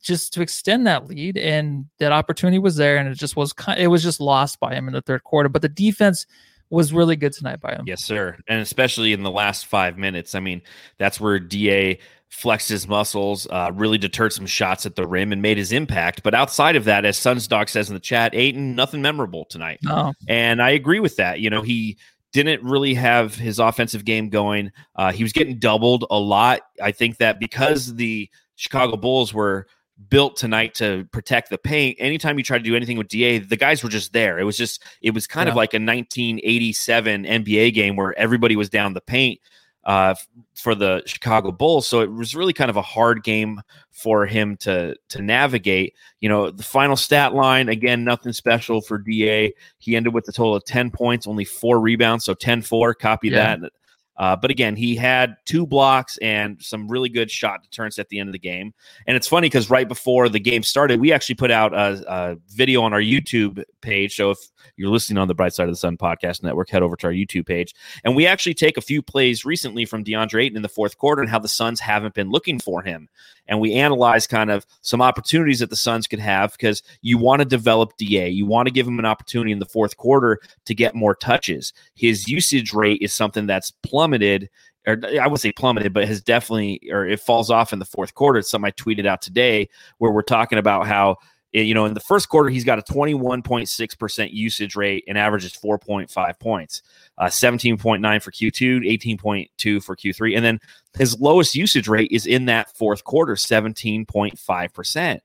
just 0.00 0.32
to 0.32 0.42
extend 0.42 0.86
that 0.86 1.06
lead. 1.06 1.36
And 1.36 1.86
that 1.98 2.12
opportunity 2.12 2.58
was 2.58 2.76
there, 2.76 2.96
and 2.96 3.08
it 3.08 3.14
just 3.14 3.36
was. 3.36 3.54
It 3.76 3.88
was 3.88 4.02
just 4.02 4.20
lost 4.20 4.58
by 4.58 4.74
him 4.74 4.88
in 4.88 4.94
the 4.94 5.02
third 5.02 5.22
quarter. 5.22 5.48
But 5.48 5.62
the 5.62 5.68
defense 5.68 6.26
was 6.70 6.92
really 6.92 7.14
good 7.14 7.32
tonight 7.32 7.60
by 7.60 7.72
him. 7.72 7.84
Yes, 7.86 8.02
sir. 8.02 8.36
And 8.48 8.60
especially 8.60 9.12
in 9.12 9.22
the 9.22 9.30
last 9.30 9.66
five 9.66 9.96
minutes. 9.96 10.34
I 10.34 10.40
mean, 10.40 10.62
that's 10.98 11.20
where 11.20 11.38
DA 11.38 12.00
flexed 12.34 12.68
his 12.68 12.88
muscles, 12.88 13.46
uh, 13.50 13.70
really 13.72 13.96
deterred 13.96 14.32
some 14.32 14.44
shots 14.44 14.84
at 14.84 14.96
the 14.96 15.06
rim 15.06 15.32
and 15.32 15.40
made 15.40 15.56
his 15.56 15.70
impact. 15.70 16.24
But 16.24 16.34
outside 16.34 16.74
of 16.74 16.84
that, 16.84 17.04
as 17.04 17.16
Suns 17.16 17.46
Dog 17.46 17.68
says 17.68 17.88
in 17.88 17.94
the 17.94 18.00
chat, 18.00 18.34
Ayton, 18.34 18.74
nothing 18.74 19.00
memorable 19.00 19.44
tonight. 19.44 19.78
No, 19.82 20.12
And 20.28 20.60
I 20.60 20.70
agree 20.70 20.98
with 20.98 21.16
that. 21.16 21.38
You 21.38 21.48
know, 21.48 21.62
he 21.62 21.96
didn't 22.32 22.64
really 22.64 22.94
have 22.94 23.36
his 23.36 23.60
offensive 23.60 24.04
game 24.04 24.30
going. 24.30 24.72
Uh, 24.96 25.12
he 25.12 25.22
was 25.22 25.32
getting 25.32 25.60
doubled 25.60 26.06
a 26.10 26.18
lot. 26.18 26.62
I 26.82 26.90
think 26.90 27.18
that 27.18 27.38
because 27.38 27.94
the 27.94 28.28
Chicago 28.56 28.96
Bulls 28.96 29.32
were 29.32 29.68
built 30.08 30.36
tonight 30.36 30.74
to 30.74 31.06
protect 31.12 31.50
the 31.50 31.58
paint, 31.58 31.96
anytime 32.00 32.36
you 32.36 32.42
try 32.42 32.58
to 32.58 32.64
do 32.64 32.74
anything 32.74 32.98
with 32.98 33.06
DA, 33.06 33.38
the 33.38 33.56
guys 33.56 33.84
were 33.84 33.88
just 33.88 34.12
there. 34.12 34.40
It 34.40 34.44
was 34.44 34.56
just, 34.56 34.82
it 35.00 35.14
was 35.14 35.28
kind 35.28 35.48
of 35.48 35.54
like 35.54 35.72
a 35.72 35.78
1987 35.78 37.24
NBA 37.24 37.74
game 37.74 37.94
where 37.94 38.18
everybody 38.18 38.56
was 38.56 38.68
down 38.68 38.92
the 38.92 39.00
paint 39.00 39.38
uh, 39.86 40.14
for 40.54 40.74
the 40.74 41.02
Chicago 41.06 41.52
Bulls. 41.52 41.86
So 41.86 42.00
it 42.00 42.10
was 42.12 42.34
really 42.34 42.52
kind 42.52 42.70
of 42.70 42.76
a 42.76 42.82
hard 42.82 43.22
game 43.22 43.60
for 43.90 44.26
him 44.26 44.56
to 44.58 44.96
to 45.10 45.22
navigate. 45.22 45.94
You 46.20 46.28
know, 46.28 46.50
the 46.50 46.62
final 46.62 46.96
stat 46.96 47.34
line 47.34 47.68
again, 47.68 48.04
nothing 48.04 48.32
special 48.32 48.80
for 48.80 48.98
Da. 48.98 49.52
He 49.78 49.96
ended 49.96 50.14
with 50.14 50.28
a 50.28 50.32
total 50.32 50.56
of 50.56 50.64
10 50.64 50.90
points, 50.90 51.26
only 51.26 51.44
four 51.44 51.80
rebounds, 51.80 52.24
so 52.24 52.34
10-4. 52.34 52.94
Copy 52.98 53.28
Yeah. 53.28 53.56
that. 53.56 53.72
Uh, 54.16 54.36
but 54.36 54.50
again, 54.50 54.76
he 54.76 54.94
had 54.94 55.36
two 55.44 55.66
blocks 55.66 56.18
and 56.18 56.62
some 56.62 56.88
really 56.88 57.08
good 57.08 57.30
shot 57.30 57.62
deterrence 57.62 57.98
at 57.98 58.08
the 58.08 58.18
end 58.18 58.28
of 58.28 58.32
the 58.32 58.38
game. 58.38 58.72
And 59.06 59.16
it's 59.16 59.26
funny 59.26 59.46
because 59.46 59.70
right 59.70 59.88
before 59.88 60.28
the 60.28 60.40
game 60.40 60.62
started, 60.62 61.00
we 61.00 61.12
actually 61.12 61.34
put 61.34 61.50
out 61.50 61.74
a, 61.74 62.04
a 62.06 62.36
video 62.48 62.82
on 62.82 62.92
our 62.92 63.00
YouTube 63.00 63.62
page. 63.80 64.14
So 64.14 64.30
if 64.30 64.38
you're 64.76 64.90
listening 64.90 65.18
on 65.18 65.28
the 65.28 65.34
Bright 65.34 65.52
Side 65.52 65.68
of 65.68 65.72
the 65.72 65.78
Sun 65.78 65.96
podcast 65.96 66.42
network, 66.42 66.70
head 66.70 66.82
over 66.82 66.96
to 66.96 67.06
our 67.08 67.12
YouTube 67.12 67.46
page. 67.46 67.74
And 68.04 68.14
we 68.14 68.26
actually 68.26 68.54
take 68.54 68.76
a 68.76 68.80
few 68.80 69.02
plays 69.02 69.44
recently 69.44 69.84
from 69.84 70.04
DeAndre 70.04 70.44
Ayton 70.44 70.56
in 70.56 70.62
the 70.62 70.68
fourth 70.68 70.96
quarter 70.96 71.20
and 71.20 71.30
how 71.30 71.38
the 71.38 71.48
Suns 71.48 71.80
haven't 71.80 72.14
been 72.14 72.30
looking 72.30 72.58
for 72.58 72.82
him. 72.82 73.08
And 73.46 73.60
we 73.60 73.74
analyze 73.74 74.26
kind 74.26 74.50
of 74.50 74.64
some 74.80 75.02
opportunities 75.02 75.58
that 75.58 75.70
the 75.70 75.76
Suns 75.76 76.06
could 76.06 76.18
have 76.18 76.52
because 76.52 76.82
you 77.02 77.18
want 77.18 77.40
to 77.40 77.44
develop 77.44 77.96
DA. 77.98 78.28
You 78.28 78.46
want 78.46 78.66
to 78.66 78.72
give 78.72 78.86
him 78.86 78.98
an 78.98 79.04
opportunity 79.04 79.52
in 79.52 79.58
the 79.58 79.66
fourth 79.66 79.96
quarter 79.96 80.40
to 80.64 80.74
get 80.74 80.94
more 80.94 81.14
touches. 81.14 81.72
His 81.94 82.26
usage 82.26 82.72
rate 82.72 83.02
is 83.02 83.12
something 83.12 83.46
that's 83.46 83.70
plummeted 84.04 84.50
or 84.86 85.00
I 85.20 85.26
would 85.26 85.40
say 85.40 85.50
plummeted, 85.50 85.94
but 85.94 86.06
has 86.06 86.20
definitely, 86.20 86.80
or 86.90 87.06
it 87.06 87.20
falls 87.20 87.50
off 87.50 87.72
in 87.72 87.78
the 87.78 87.86
fourth 87.86 88.14
quarter. 88.14 88.38
It's 88.38 88.50
something 88.50 88.68
I 88.68 88.72
tweeted 88.72 89.06
out 89.06 89.22
today 89.22 89.68
where 89.96 90.12
we're 90.12 90.20
talking 90.20 90.58
about 90.58 90.86
how, 90.86 91.16
eh, 91.54 91.62
you 91.62 91.72
know, 91.72 91.86
in 91.86 91.94
the 91.94 92.00
first 92.00 92.28
quarter, 92.28 92.50
he's 92.50 92.64
got 92.64 92.78
a 92.78 92.82
21.6% 92.82 94.32
usage 94.32 94.76
rate 94.76 95.04
and 95.08 95.16
averages 95.16 95.54
4.5 95.54 96.38
points, 96.38 96.82
uh, 97.16 97.26
17.9 97.26 98.22
for 98.22 98.30
Q2, 98.30 99.18
18.2 99.18 99.82
for 99.82 99.96
Q3. 99.96 100.36
And 100.36 100.44
then 100.44 100.58
his 100.98 101.18
lowest 101.18 101.54
usage 101.54 101.88
rate 101.88 102.10
is 102.12 102.26
in 102.26 102.44
that 102.44 102.76
fourth 102.76 103.04
quarter, 103.04 103.36
17.5%. 103.36 105.20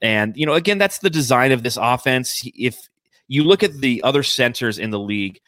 And, 0.00 0.36
you 0.38 0.46
know, 0.46 0.54
again, 0.54 0.78
that's 0.78 1.00
the 1.00 1.10
design 1.10 1.52
of 1.52 1.62
this 1.62 1.76
offense. 1.76 2.48
If 2.56 2.88
you 3.28 3.44
look 3.44 3.62
at 3.62 3.74
the 3.74 4.02
other 4.02 4.22
centers 4.22 4.78
in 4.78 4.90
the 4.90 4.98
league, 4.98 5.38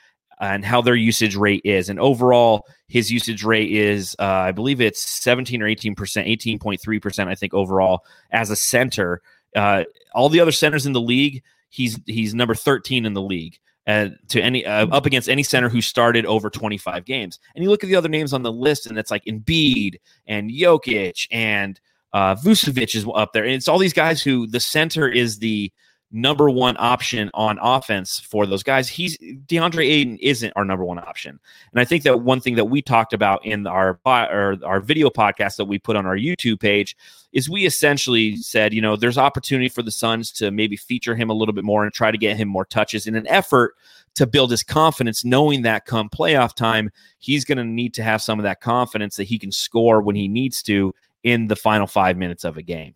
and 0.53 0.65
how 0.65 0.83
their 0.83 0.95
usage 0.95 1.37
rate 1.37 1.63
is. 1.65 1.89
And 1.89 1.99
overall, 1.99 2.67
his 2.89 3.11
usage 3.11 3.45
rate 3.45 3.73
is, 3.73 4.15
uh, 4.19 4.25
I 4.25 4.53
believe 4.53 4.81
it's 4.81 5.01
17 5.01 5.63
or 5.63 5.67
18%, 5.67 5.95
18.3%, 5.97 7.29
I 7.29 7.35
think, 7.35 7.55
overall 7.55 8.05
as 8.31 8.51
a 8.51 8.57
center. 8.57 9.23
Uh, 9.57 9.85
all 10.15 10.29
the 10.29 10.41
other 10.41 10.53
centers 10.53 10.85
in 10.85 10.93
the 10.93 11.01
league, 11.01 11.43
he's 11.71 11.99
he's 12.07 12.35
number 12.35 12.55
13 12.55 13.07
in 13.07 13.15
the 13.15 13.23
league. 13.23 13.59
Uh, 13.87 14.09
to 14.29 14.41
any 14.41 14.65
uh, 14.65 14.87
up 14.87 15.05
against 15.05 15.29
any 15.29 15.43
center 15.43 15.69
who 15.69 15.83
started 15.83 16.25
over 16.25 16.49
25 16.49 17.05
games, 17.05 17.39
and 17.55 17.63
you 17.63 17.69
look 17.69 17.85
at 17.85 17.89
the 17.89 17.97
other 17.97 18.09
names 18.09 18.33
on 18.33 18.43
the 18.43 18.51
list, 18.51 18.87
and 18.87 18.99
it's 18.99 19.11
like 19.11 19.23
Embiid 19.27 19.97
and 20.27 20.51
Jokic 20.51 21.27
and 21.31 21.79
uh, 22.15 22.35
Vucevic 22.35 22.95
is 22.95 23.07
up 23.15 23.35
there, 23.35 23.45
and 23.45 23.53
it's 23.53 23.69
all 23.69 23.79
these 23.79 23.93
guys 23.93 24.23
who 24.23 24.47
the 24.47 24.59
center 24.59 25.07
is 25.07 25.39
the 25.39 25.71
number 26.13 26.49
one 26.49 26.77
option 26.79 27.31
on 27.35 27.59
offense 27.61 28.21
for 28.21 28.47
those 28.47 28.63
guys. 28.63 28.89
He's 28.89 29.19
DeAndre 29.19 29.85
Ayton 29.85 30.19
isn't 30.19 30.53
our 30.57 30.65
number 30.65 30.85
one 30.85 30.99
option, 30.99 31.39
and 31.73 31.81
I 31.81 31.85
think 31.85 32.05
that 32.05 32.21
one 32.23 32.41
thing 32.41 32.55
that 32.57 32.67
we 32.67 32.83
talked 32.83 33.13
about 33.13 33.45
in 33.45 33.67
our 33.67 33.99
or 34.07 34.57
our 34.65 34.81
video 34.81 35.11
podcast 35.11 35.57
that 35.57 35.65
we 35.65 35.79
put 35.79 35.97
on 35.97 36.07
our 36.07 36.17
YouTube 36.17 36.61
page 36.61 36.97
is 37.33 37.51
we 37.51 37.67
essentially 37.67 38.37
said, 38.37 38.73
you 38.73 38.81
know, 38.81 38.97
there's 38.97 39.19
opportunity 39.19 39.69
for 39.69 39.83
the 39.83 39.91
Suns 39.91 40.31
to 40.33 40.51
maybe 40.51 40.77
feature 40.77 41.17
him 41.17 41.31
a 41.31 41.35
little 41.35 41.55
bit 41.55 41.65
more 41.65 41.85
and 41.85 41.93
try 41.93 42.11
to 42.11 42.19
get 42.19 42.37
him 42.37 42.49
more 42.49 42.65
touches 42.65 43.07
in 43.07 43.17
an 43.17 43.27
effort 43.27 43.75
to 44.15 44.27
build 44.27 44.51
his 44.51 44.63
confidence, 44.63 45.25
knowing 45.25 45.63
that 45.63 45.87
come 45.87 46.09
playoff 46.09 46.55
time, 46.55 46.91
he's 47.19 47.45
going 47.45 47.59
to 47.59 47.65
need 47.65 47.95
to 47.95 48.03
have 48.03 48.23
some 48.23 48.39
of 48.39 48.45
that 48.45 48.61
confidence 48.61 49.17
that 49.17 49.25
he 49.25 49.39
can 49.39 49.51
score 49.51 50.01
when 50.01 50.15
he 50.15 50.29
needs 50.29 50.63
to 50.63 50.95
in 51.25 51.49
the 51.49 51.57
final 51.57 51.87
five 51.87 52.17
minutes 52.17 52.45
of 52.45 52.57
a 52.57 52.63
game. 52.63 52.95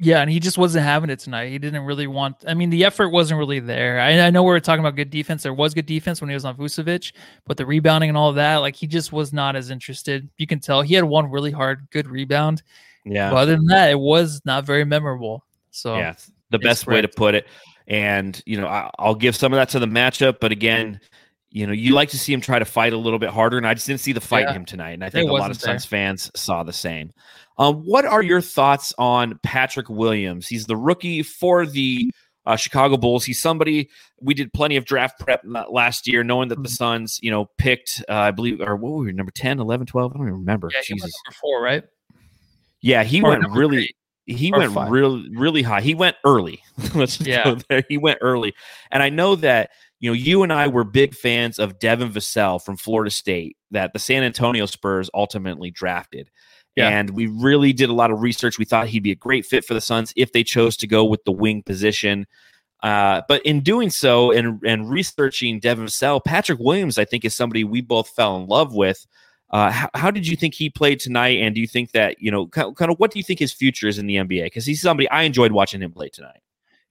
Yeah, 0.00 0.20
and 0.20 0.30
he 0.30 0.38
just 0.38 0.58
wasn't 0.58 0.84
having 0.84 1.10
it 1.10 1.18
tonight. 1.18 1.48
He 1.48 1.58
didn't 1.58 1.84
really 1.84 2.06
want. 2.06 2.44
I 2.46 2.54
mean, 2.54 2.70
the 2.70 2.84
effort 2.84 3.08
wasn't 3.08 3.38
really 3.38 3.58
there. 3.58 3.98
I, 3.98 4.20
I 4.20 4.30
know 4.30 4.44
we 4.44 4.54
are 4.54 4.60
talking 4.60 4.78
about 4.78 4.94
good 4.94 5.10
defense. 5.10 5.42
There 5.42 5.52
was 5.52 5.74
good 5.74 5.86
defense 5.86 6.20
when 6.20 6.30
he 6.30 6.34
was 6.34 6.44
on 6.44 6.56
Vucevic, 6.56 7.12
but 7.46 7.56
the 7.56 7.66
rebounding 7.66 8.08
and 8.08 8.16
all 8.16 8.32
that, 8.34 8.56
like 8.56 8.76
he 8.76 8.86
just 8.86 9.12
was 9.12 9.32
not 9.32 9.56
as 9.56 9.70
interested. 9.70 10.28
You 10.36 10.46
can 10.46 10.60
tell 10.60 10.82
he 10.82 10.94
had 10.94 11.02
one 11.02 11.28
really 11.30 11.50
hard, 11.50 11.88
good 11.90 12.06
rebound. 12.06 12.62
Yeah. 13.04 13.30
But 13.30 13.38
other 13.38 13.56
than 13.56 13.66
that, 13.66 13.90
it 13.90 13.98
was 13.98 14.40
not 14.44 14.64
very 14.64 14.84
memorable. 14.84 15.44
So 15.72 15.96
yeah, 15.96 16.14
the 16.50 16.60
best 16.60 16.86
way 16.86 17.00
to 17.00 17.08
put 17.08 17.34
it. 17.34 17.48
And 17.88 18.40
you 18.46 18.60
know, 18.60 18.68
I, 18.68 18.90
I'll 19.00 19.16
give 19.16 19.34
some 19.34 19.52
of 19.52 19.56
that 19.56 19.70
to 19.70 19.80
the 19.80 19.86
matchup, 19.86 20.38
but 20.40 20.52
again, 20.52 21.00
you 21.50 21.66
know, 21.66 21.72
you 21.72 21.94
like 21.94 22.10
to 22.10 22.18
see 22.18 22.32
him 22.32 22.40
try 22.40 22.58
to 22.58 22.64
fight 22.64 22.92
a 22.92 22.96
little 22.96 23.18
bit 23.18 23.30
harder, 23.30 23.56
and 23.56 23.66
I 23.66 23.74
just 23.74 23.86
didn't 23.86 24.00
see 24.00 24.12
the 24.12 24.20
fight 24.20 24.42
yeah. 24.42 24.50
in 24.50 24.56
him 24.56 24.64
tonight. 24.64 24.90
And 24.90 25.04
I 25.04 25.10
think 25.10 25.28
it 25.28 25.30
a 25.30 25.34
lot 25.34 25.50
of 25.50 25.60
Suns 25.60 25.84
fans 25.84 26.30
saw 26.36 26.62
the 26.62 26.72
same. 26.72 27.12
Um, 27.56 27.76
what 27.84 28.04
are 28.04 28.22
your 28.22 28.40
thoughts 28.40 28.94
on 28.98 29.38
Patrick 29.42 29.88
Williams? 29.88 30.46
He's 30.46 30.66
the 30.66 30.76
rookie 30.76 31.22
for 31.22 31.66
the 31.66 32.10
uh, 32.46 32.56
Chicago 32.56 32.96
Bulls. 32.96 33.24
He's 33.24 33.40
somebody 33.40 33.88
we 34.20 34.34
did 34.34 34.52
plenty 34.52 34.76
of 34.76 34.84
draft 34.84 35.20
prep 35.20 35.42
last 35.70 36.06
year, 36.06 36.22
knowing 36.22 36.48
that 36.48 36.56
the 36.56 36.62
mm-hmm. 36.62 36.68
Suns, 36.68 37.18
you 37.22 37.30
know, 37.30 37.50
picked, 37.58 38.02
uh, 38.08 38.14
I 38.14 38.30
believe, 38.30 38.60
or 38.60 38.76
what 38.76 38.92
were 38.92 39.04
we, 39.04 39.12
number 39.12 39.32
10, 39.32 39.58
11, 39.58 39.86
12? 39.86 40.12
I 40.12 40.16
don't 40.16 40.26
even 40.26 40.40
remember. 40.40 40.70
Yeah, 40.72 40.80
Jesus. 40.82 41.12
number 41.26 41.36
four, 41.40 41.62
right? 41.62 41.84
Yeah, 42.80 43.04
he 43.04 43.20
or 43.22 43.30
went 43.30 43.50
really. 43.50 43.94
He 44.26 44.52
went 44.52 44.74
five. 44.74 44.90
really, 44.90 45.26
really 45.34 45.62
high. 45.62 45.80
He 45.80 45.94
went 45.94 46.16
early. 46.22 46.60
Let's 46.94 47.18
yeah. 47.18 47.44
go 47.44 47.58
there. 47.68 47.82
He 47.88 47.96
went 47.96 48.18
early, 48.20 48.54
and 48.90 49.02
I 49.02 49.08
know 49.08 49.36
that 49.36 49.70
you 50.00 50.10
know 50.10 50.14
you 50.14 50.42
and 50.42 50.52
I 50.52 50.68
were 50.68 50.84
big 50.84 51.14
fans 51.14 51.58
of 51.58 51.78
Devin 51.78 52.12
Vassell 52.12 52.62
from 52.62 52.76
Florida 52.76 53.10
State 53.10 53.56
that 53.70 53.92
the 53.92 53.98
San 53.98 54.22
Antonio 54.22 54.66
Spurs 54.66 55.10
ultimately 55.14 55.70
drafted. 55.70 56.30
Yeah. 56.76 56.90
And 56.90 57.10
we 57.10 57.26
really 57.26 57.72
did 57.72 57.88
a 57.88 57.92
lot 57.92 58.12
of 58.12 58.20
research. 58.20 58.56
We 58.56 58.64
thought 58.64 58.86
he'd 58.86 59.02
be 59.02 59.10
a 59.10 59.16
great 59.16 59.44
fit 59.44 59.64
for 59.64 59.74
the 59.74 59.80
Suns 59.80 60.12
if 60.14 60.32
they 60.32 60.44
chose 60.44 60.76
to 60.76 60.86
go 60.86 61.04
with 61.04 61.24
the 61.24 61.32
wing 61.32 61.62
position. 61.64 62.26
Uh, 62.84 63.22
but 63.26 63.44
in 63.44 63.60
doing 63.60 63.90
so 63.90 64.30
and 64.30 64.60
and 64.64 64.88
researching 64.88 65.58
Devin 65.58 65.86
Vassell, 65.86 66.24
Patrick 66.24 66.60
Williams, 66.60 66.96
I 66.96 67.04
think, 67.04 67.24
is 67.24 67.34
somebody 67.34 67.64
we 67.64 67.80
both 67.80 68.08
fell 68.10 68.36
in 68.36 68.46
love 68.46 68.74
with. 68.74 69.04
Uh, 69.50 69.70
how, 69.70 69.88
how, 69.94 70.10
did 70.10 70.28
you 70.28 70.36
think 70.36 70.54
he 70.54 70.68
played 70.68 71.00
tonight? 71.00 71.38
And 71.38 71.54
do 71.54 71.60
you 71.60 71.66
think 71.66 71.92
that 71.92 72.20
you 72.20 72.30
know 72.30 72.46
kind 72.46 72.68
of, 72.68 72.74
kind 72.76 72.92
of 72.92 72.98
what 72.98 73.10
do 73.10 73.18
you 73.18 73.24
think 73.24 73.40
his 73.40 73.52
future 73.52 73.88
is 73.88 73.98
in 73.98 74.06
the 74.06 74.16
NBA? 74.16 74.44
Because 74.44 74.64
he's 74.64 74.80
somebody 74.80 75.08
I 75.10 75.22
enjoyed 75.22 75.50
watching 75.50 75.82
him 75.82 75.90
play 75.90 76.10
tonight. 76.10 76.40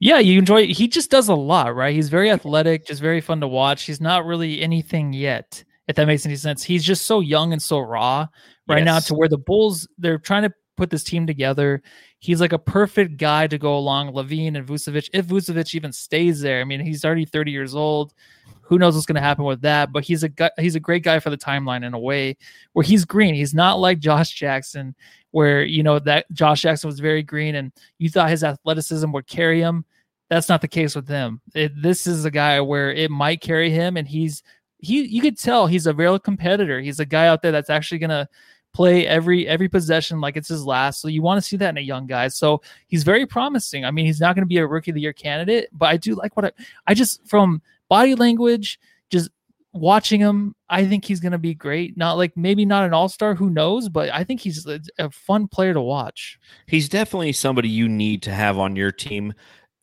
Yeah, 0.00 0.18
you 0.20 0.38
enjoy. 0.38 0.66
He 0.68 0.86
just 0.86 1.10
does 1.10 1.28
a 1.28 1.34
lot, 1.34 1.74
right? 1.74 1.94
He's 1.94 2.08
very 2.08 2.30
athletic, 2.30 2.86
just 2.86 3.00
very 3.00 3.20
fun 3.20 3.40
to 3.40 3.48
watch. 3.48 3.82
He's 3.84 4.00
not 4.00 4.24
really 4.24 4.62
anything 4.62 5.12
yet, 5.12 5.64
if 5.88 5.96
that 5.96 6.06
makes 6.06 6.24
any 6.24 6.36
sense. 6.36 6.62
He's 6.62 6.84
just 6.84 7.06
so 7.06 7.20
young 7.20 7.52
and 7.52 7.60
so 7.60 7.80
raw, 7.80 8.28
right 8.68 8.78
yes. 8.78 8.84
now 8.84 8.98
to 9.00 9.14
where 9.14 9.28
the 9.28 9.38
Bulls 9.38 9.88
they're 9.98 10.18
trying 10.18 10.44
to 10.44 10.52
put 10.76 10.88
this 10.90 11.04
team 11.04 11.26
together. 11.26 11.82
He's 12.20 12.40
like 12.40 12.52
a 12.52 12.58
perfect 12.58 13.18
guy 13.18 13.48
to 13.48 13.58
go 13.58 13.76
along 13.76 14.12
LaVine 14.12 14.56
and 14.56 14.66
Vucevic. 14.66 15.10
If 15.12 15.26
Vucevic 15.26 15.74
even 15.74 15.92
stays 15.92 16.40
there, 16.40 16.60
I 16.60 16.64
mean, 16.64 16.80
he's 16.80 17.04
already 17.04 17.26
30 17.26 17.50
years 17.50 17.74
old. 17.74 18.14
Who 18.62 18.78
knows 18.78 18.94
what's 18.94 19.06
going 19.06 19.16
to 19.16 19.20
happen 19.20 19.44
with 19.44 19.62
that? 19.62 19.92
But 19.92 20.04
he's 20.04 20.22
a 20.22 20.28
guy, 20.28 20.50
he's 20.58 20.74
a 20.74 20.80
great 20.80 21.02
guy 21.02 21.18
for 21.20 21.30
the 21.30 21.36
timeline 21.36 21.84
in 21.84 21.94
a 21.94 21.98
way 21.98 22.36
where 22.72 22.84
he's 22.84 23.04
green. 23.04 23.34
He's 23.34 23.54
not 23.54 23.78
like 23.78 23.98
Josh 23.98 24.30
Jackson, 24.30 24.94
where 25.30 25.62
you 25.62 25.82
know 25.82 25.98
that 25.98 26.30
Josh 26.32 26.62
Jackson 26.62 26.88
was 26.88 27.00
very 27.00 27.22
green 27.22 27.54
and 27.54 27.72
you 27.98 28.08
thought 28.08 28.30
his 28.30 28.44
athleticism 28.44 29.10
would 29.12 29.26
carry 29.26 29.60
him. 29.60 29.84
That's 30.30 30.48
not 30.48 30.60
the 30.60 30.68
case 30.68 30.94
with 30.94 31.08
him. 31.08 31.40
It, 31.54 31.72
this 31.80 32.06
is 32.06 32.24
a 32.24 32.30
guy 32.30 32.60
where 32.60 32.92
it 32.92 33.10
might 33.10 33.40
carry 33.40 33.70
him, 33.70 33.96
and 33.96 34.06
he's 34.06 34.42
he. 34.78 35.02
You 35.04 35.22
could 35.22 35.38
tell 35.38 35.66
he's 35.66 35.86
a 35.86 35.94
real 35.94 36.18
competitor. 36.18 36.80
He's 36.80 37.00
a 37.00 37.06
guy 37.06 37.28
out 37.28 37.42
there 37.42 37.52
that's 37.52 37.70
actually 37.70 38.00
to 38.10 38.28
play 38.74 39.06
every 39.06 39.48
every 39.48 39.68
possession 39.68 40.20
like 40.20 40.36
it's 40.36 40.48
his 40.48 40.64
last. 40.64 41.00
So 41.00 41.08
you 41.08 41.22
want 41.22 41.42
to 41.42 41.48
see 41.48 41.56
that 41.56 41.70
in 41.70 41.78
a 41.78 41.82
young 41.82 42.06
guy. 42.06 42.28
So 42.28 42.62
he's 42.86 43.02
very 43.02 43.26
promising. 43.26 43.84
I 43.84 43.90
mean, 43.90 44.06
he's 44.06 44.20
not 44.20 44.34
going 44.34 44.44
to 44.44 44.48
be 44.48 44.58
a 44.58 44.66
rookie 44.66 44.90
of 44.90 44.94
the 44.94 45.00
year 45.00 45.12
candidate, 45.12 45.68
but 45.72 45.86
I 45.86 45.96
do 45.96 46.14
like 46.14 46.36
what 46.36 46.46
I, 46.46 46.52
I 46.86 46.94
just 46.94 47.26
from 47.26 47.62
body 47.88 48.14
language, 48.14 48.78
just 49.10 49.30
watching 49.72 50.20
him, 50.20 50.54
I 50.68 50.86
think 50.86 51.04
he's 51.04 51.20
going 51.20 51.32
to 51.32 51.38
be 51.38 51.54
great. 51.54 51.96
Not 51.96 52.16
like 52.16 52.36
maybe 52.36 52.64
not 52.64 52.84
an 52.84 52.94
all 52.94 53.08
star, 53.08 53.34
who 53.34 53.50
knows, 53.50 53.88
but 53.88 54.10
I 54.12 54.24
think 54.24 54.40
he's 54.40 54.66
a, 54.66 54.80
a 54.98 55.10
fun 55.10 55.48
player 55.48 55.74
to 55.74 55.80
watch. 55.80 56.38
He's 56.66 56.88
definitely 56.88 57.32
somebody 57.32 57.68
you 57.68 57.88
need 57.88 58.22
to 58.22 58.32
have 58.32 58.58
on 58.58 58.76
your 58.76 58.92
team 58.92 59.34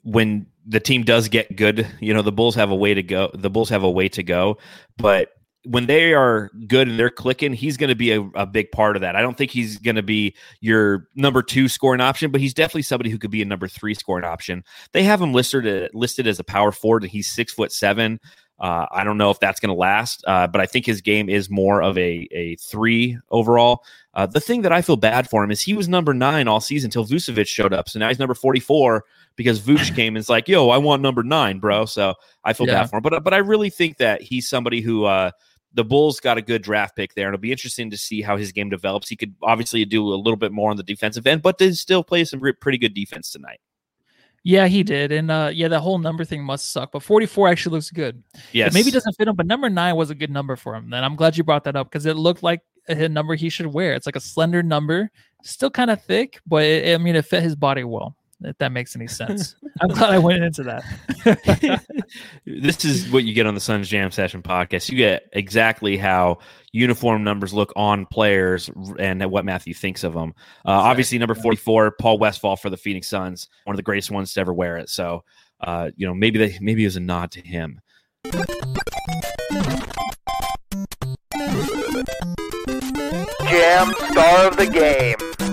when 0.03 0.47
the 0.65 0.79
team 0.79 1.03
does 1.03 1.27
get 1.27 1.55
good. 1.55 1.87
You 1.99 2.13
know, 2.13 2.21
the 2.21 2.31
Bulls 2.31 2.55
have 2.55 2.71
a 2.71 2.75
way 2.75 2.93
to 2.93 3.03
go. 3.03 3.31
The 3.33 3.49
Bulls 3.49 3.69
have 3.69 3.83
a 3.83 3.91
way 3.91 4.09
to 4.09 4.23
go, 4.23 4.57
but 4.97 5.29
when 5.65 5.87
they 5.87 6.13
are 6.13 6.51
good 6.67 6.87
and 6.87 6.99
they're 6.99 7.09
clicking, 7.09 7.53
he's 7.53 7.75
going 7.77 7.89
to 7.89 7.95
be 7.95 8.11
a, 8.11 8.21
a, 8.35 8.45
big 8.45 8.71
part 8.71 8.95
of 8.95 9.01
that. 9.01 9.15
I 9.15 9.21
don't 9.21 9.35
think 9.35 9.51
he's 9.51 9.77
going 9.77 9.95
to 9.95 10.03
be 10.03 10.35
your 10.61 11.07
number 11.15 11.41
two 11.41 11.67
scoring 11.67 12.01
option, 12.01 12.31
but 12.31 12.39
he's 12.39 12.53
definitely 12.53 12.83
somebody 12.83 13.09
who 13.09 13.17
could 13.17 13.31
be 13.31 13.41
a 13.41 13.45
number 13.45 13.67
three 13.67 13.95
scoring 13.95 14.25
option. 14.25 14.63
They 14.93 15.03
have 15.03 15.21
him 15.21 15.33
listed 15.33 15.89
listed 15.93 16.27
as 16.27 16.39
a 16.39 16.43
power 16.43 16.71
forward, 16.71 17.03
and 17.03 17.11
he's 17.11 17.31
six 17.31 17.53
foot 17.53 17.71
seven. 17.71 18.19
Uh, 18.57 18.85
I 18.89 19.03
don't 19.03 19.17
know 19.17 19.31
if 19.31 19.39
that's 19.39 19.59
going 19.59 19.69
to 19.69 19.79
last, 19.79 20.23
uh, 20.27 20.47
but 20.47 20.61
I 20.61 20.65
think 20.65 20.85
his 20.85 21.01
game 21.01 21.27
is 21.27 21.49
more 21.49 21.81
of 21.81 21.97
a 21.97 22.27
a 22.31 22.55
three 22.55 23.17
overall. 23.29 23.83
Uh, 24.13 24.25
the 24.25 24.39
thing 24.39 24.61
that 24.61 24.71
I 24.71 24.81
feel 24.81 24.95
bad 24.95 25.29
for 25.29 25.43
him 25.43 25.51
is 25.51 25.61
he 25.61 25.73
was 25.73 25.89
number 25.89 26.13
nine 26.13 26.47
all 26.47 26.61
season 26.61 26.87
until 26.87 27.05
Vucevic 27.05 27.47
showed 27.47 27.73
up, 27.73 27.89
so 27.89 27.99
now 27.99 28.07
he's 28.07 28.19
number 28.19 28.33
forty 28.33 28.61
four 28.61 29.03
because 29.35 29.59
Vooch 29.59 29.93
came 29.95 30.15
and 30.15 30.21
is 30.21 30.29
like, 30.29 30.47
"Yo, 30.47 30.69
I 30.69 30.77
want 30.77 31.01
number 31.01 31.21
nine, 31.21 31.59
bro." 31.59 31.85
So 31.85 32.13
I 32.45 32.53
feel 32.53 32.67
yeah. 32.67 32.81
bad 32.81 32.89
for 32.89 32.97
him, 32.97 33.03
but 33.03 33.23
but 33.23 33.33
I 33.33 33.37
really 33.37 33.69
think 33.69 33.97
that 33.97 34.21
he's 34.21 34.47
somebody 34.47 34.79
who 34.79 35.03
uh, 35.03 35.31
the 35.73 35.83
Bulls 35.83 36.21
got 36.21 36.37
a 36.37 36.41
good 36.41 36.61
draft 36.61 36.95
pick 36.95 37.13
there. 37.13 37.27
and 37.27 37.35
It'll 37.35 37.41
be 37.41 37.51
interesting 37.51 37.89
to 37.91 37.97
see 37.97 38.21
how 38.21 38.37
his 38.37 38.53
game 38.53 38.69
develops. 38.69 39.09
He 39.09 39.17
could 39.17 39.35
obviously 39.43 39.83
do 39.83 40.01
a 40.13 40.15
little 40.15 40.37
bit 40.37 40.53
more 40.53 40.71
on 40.71 40.77
the 40.77 40.83
defensive 40.83 41.27
end, 41.27 41.41
but 41.41 41.57
did 41.57 41.77
still 41.77 42.03
play 42.03 42.23
some 42.23 42.41
pretty 42.61 42.77
good 42.77 42.93
defense 42.93 43.31
tonight. 43.31 43.59
Yeah, 44.47 44.67
he 44.67 44.83
did. 44.83 45.11
And 45.11 45.31
uh, 45.31 45.49
yeah, 45.51 45.67
that 45.69 45.79
whole 45.79 45.97
number 45.97 46.23
thing 46.23 46.43
must 46.43 46.71
suck. 46.71 46.91
But 46.91 47.01
44 47.01 47.47
actually 47.47 47.73
looks 47.73 47.89
good. 47.89 48.23
Yes. 48.51 48.71
It 48.71 48.77
maybe 48.77 48.91
doesn't 48.91 49.13
fit 49.13 49.27
him, 49.27 49.35
but 49.35 49.47
number 49.47 49.71
nine 49.71 49.95
was 49.95 50.11
a 50.11 50.15
good 50.15 50.29
number 50.29 50.55
for 50.55 50.75
him. 50.75 50.93
And 50.93 51.03
I'm 51.03 51.15
glad 51.15 51.35
you 51.35 51.43
brought 51.43 51.63
that 51.63 51.75
up 51.75 51.89
because 51.89 52.05
it 52.05 52.15
looked 52.15 52.43
like 52.43 52.61
a 52.87 53.09
number 53.09 53.33
he 53.33 53.49
should 53.49 53.65
wear. 53.65 53.95
It's 53.95 54.05
like 54.05 54.15
a 54.15 54.19
slender 54.19 54.61
number, 54.61 55.09
still 55.41 55.71
kind 55.71 55.89
of 55.89 56.03
thick, 56.03 56.39
but 56.45 56.63
it, 56.63 56.93
I 56.93 56.99
mean, 56.99 57.15
it 57.15 57.25
fit 57.25 57.41
his 57.41 57.55
body 57.55 57.83
well 57.83 58.15
if 58.41 58.57
that 58.57 58.71
makes 58.71 58.95
any 58.95 59.07
sense. 59.07 59.55
I'm 59.81 59.89
glad 59.89 60.11
I 60.11 60.17
went 60.17 60.43
into 60.43 60.63
that. 60.63 61.85
this 62.45 62.85
is 62.85 63.09
what 63.11 63.23
you 63.23 63.33
get 63.33 63.45
on 63.45 63.55
the 63.55 63.59
Suns 63.59 63.87
Jam 63.89 64.11
Session 64.11 64.41
podcast. 64.41 64.89
You 64.89 64.97
get 64.97 65.27
exactly 65.33 65.97
how 65.97 66.39
uniform 66.71 67.23
numbers 67.23 67.53
look 67.53 67.71
on 67.75 68.05
players 68.05 68.69
and 68.99 69.23
what 69.31 69.45
Matthew 69.45 69.73
thinks 69.73 70.03
of 70.03 70.13
them. 70.13 70.33
Uh, 70.65 70.71
obviously, 70.71 71.17
number 71.17 71.35
44, 71.35 71.95
Paul 71.99 72.17
Westphal 72.17 72.55
for 72.55 72.69
the 72.69 72.77
Phoenix 72.77 73.07
Suns, 73.07 73.47
one 73.63 73.73
of 73.73 73.77
the 73.77 73.83
greatest 73.83 74.11
ones 74.11 74.33
to 74.33 74.41
ever 74.41 74.53
wear 74.53 74.77
it. 74.77 74.89
So, 74.89 75.23
uh, 75.61 75.91
you 75.95 76.05
know, 76.05 76.13
maybe 76.13 76.39
they, 76.39 76.57
maybe 76.61 76.83
it 76.83 76.87
was 76.87 76.97
a 76.97 77.01
nod 77.01 77.31
to 77.31 77.41
him. 77.41 77.81
Jam 83.49 83.93
star 84.11 84.47
of 84.47 84.57
the 84.57 84.67
game. 84.71 85.44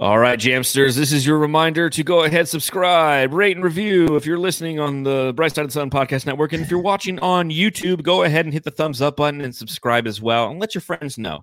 All 0.00 0.16
right, 0.16 0.38
Jamsters, 0.38 0.94
this 0.94 1.10
is 1.10 1.26
your 1.26 1.38
reminder 1.38 1.90
to 1.90 2.04
go 2.04 2.22
ahead, 2.22 2.46
subscribe, 2.46 3.34
rate, 3.34 3.56
and 3.56 3.64
review 3.64 4.14
if 4.14 4.26
you're 4.26 4.38
listening 4.38 4.78
on 4.78 5.02
the 5.02 5.32
Bright 5.34 5.56
Side 5.56 5.62
of 5.62 5.68
the 5.68 5.72
Sun 5.72 5.90
Podcast 5.90 6.24
Network. 6.24 6.52
And 6.52 6.62
if 6.62 6.70
you're 6.70 6.78
watching 6.78 7.18
on 7.18 7.50
YouTube, 7.50 8.04
go 8.04 8.22
ahead 8.22 8.46
and 8.46 8.52
hit 8.52 8.62
the 8.62 8.70
thumbs 8.70 9.02
up 9.02 9.16
button 9.16 9.40
and 9.40 9.52
subscribe 9.52 10.06
as 10.06 10.22
well. 10.22 10.50
And 10.50 10.60
let 10.60 10.72
your 10.72 10.82
friends 10.82 11.18
know. 11.18 11.40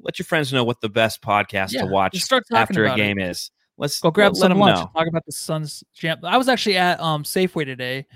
Let 0.00 0.18
your 0.18 0.24
friends 0.24 0.54
know 0.54 0.64
what 0.64 0.80
the 0.80 0.88
best 0.88 1.20
podcast 1.20 1.72
Yeah, 1.72 1.82
to 1.82 1.88
watch 1.88 2.18
after 2.54 2.86
a 2.86 2.96
game 2.96 3.18
is. 3.18 3.50
Let's 3.76 4.00
Go 4.00 4.10
grab 4.10 4.32
let, 4.32 4.36
some 4.38 4.52
them 4.52 4.58
lunch. 4.58 4.78
know. 4.78 4.90
Talk 4.96 5.06
about 5.06 5.26
the 5.26 5.32
Suns 5.32 5.84
jam. 5.92 6.16
I 6.24 6.38
was 6.38 6.48
actually 6.48 6.78
at 6.78 6.98
um 7.00 7.24
Safeway 7.24 7.66
today, 7.66 8.06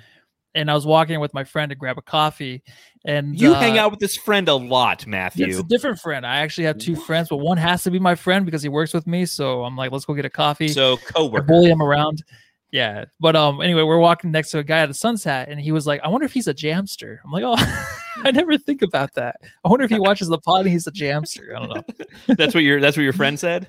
and 0.55 0.71
I 0.71 0.75
was 0.75 0.87
walking 0.87 1.19
with 1.21 1.33
my 1.35 1.45
friend 1.45 1.71
to 1.71 1.75
grab 1.77 1.99
a 1.99 2.03
coffee. 2.03 2.63
And 3.05 3.39
You 3.39 3.53
uh, 3.53 3.61
hang 3.61 3.79
out 3.79 3.91
with 3.91 4.01
this 4.01 4.17
friend 4.17 4.49
a 4.49 4.55
lot, 4.55 5.03
yeah, 5.05 5.11
Matthew. 5.11 5.47
It's 5.47 5.59
a 5.59 5.63
different 5.65 5.99
friend. 5.99 6.25
I 6.27 6.37
actually 6.37 6.65
have 6.65 6.79
two 6.79 6.95
friends, 6.95 7.29
but 7.29 7.39
one 7.39 7.57
has 7.59 7.83
to 7.85 7.91
be 7.91 7.99
my 7.99 8.15
friend 8.15 8.45
because 8.45 8.63
he 8.63 8.69
works 8.69 8.95
with 8.95 9.07
me. 9.07 9.27
So 9.27 9.65
I'm 9.65 9.77
like, 9.77 9.91
let's 9.91 10.05
go 10.05 10.15
get 10.15 10.25
a 10.25 10.31
coffee. 10.31 10.69
So 10.69 10.95
I 10.95 11.13
coworker. 11.13 11.43
bully 11.43 11.71
him 11.71 11.83
around. 11.83 12.23
Yeah. 12.71 13.05
But 13.21 13.37
um 13.37 13.61
anyway, 13.61 13.83
we're 13.83 13.99
walking 13.99 14.31
next 14.31 14.51
to 14.53 14.59
a 14.59 14.65
guy 14.65 14.79
at 14.79 14.89
a 14.91 14.95
sunset 14.95 15.49
and 15.49 15.61
he 15.61 15.73
was 15.73 15.87
like, 15.87 16.01
I 16.03 16.09
wonder 16.09 16.25
if 16.25 16.33
he's 16.33 16.49
a 16.49 16.55
jamster. 16.55 17.19
I'm 17.25 17.31
like, 17.33 17.45
oh 17.45 17.57
I 18.25 18.31
never 18.31 18.57
think 18.57 18.83
about 18.83 19.13
that. 19.15 19.37
I 19.65 19.69
wonder 19.69 19.85
if 19.85 19.91
he 19.91 19.99
watches 19.99 20.29
the 20.29 20.39
pod 20.39 20.61
and 20.63 20.71
he's 20.71 20.87
a 20.87 20.93
jamster. 20.93 21.55
I 21.57 21.67
don't 21.67 21.75
know. 21.75 22.05
that's 22.37 22.55
what 22.55 22.63
your 22.63 22.81
that's 22.81 22.97
what 22.97 23.03
your 23.03 23.13
friend 23.13 23.39
said. 23.39 23.69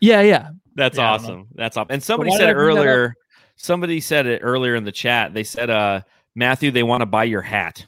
Yeah, 0.00 0.20
yeah. 0.20 0.50
That's 0.74 0.98
Yeah, 0.98 1.14
I 1.14 1.16
don't 1.16 1.22
know. 1.22 1.28
awesome. 1.32 1.48
That's 1.54 1.76
awesome. 1.76 1.88
And 1.90 2.02
somebody 2.02 2.30
said 2.32 2.48
it 2.48 2.50
I 2.50 2.52
bring 2.54 2.74
that 2.76 2.80
up? 2.82 2.86
earlier. 2.86 3.14
Somebody 3.56 4.00
said 4.00 4.26
it 4.26 4.40
earlier 4.42 4.74
in 4.74 4.84
the 4.84 4.92
chat. 4.92 5.32
They 5.32 5.44
said, 5.44 5.70
uh, 5.70 6.02
Matthew, 6.34 6.70
they 6.70 6.82
want 6.82 7.00
to 7.02 7.06
buy 7.06 7.24
your 7.24 7.42
hat. 7.42 7.86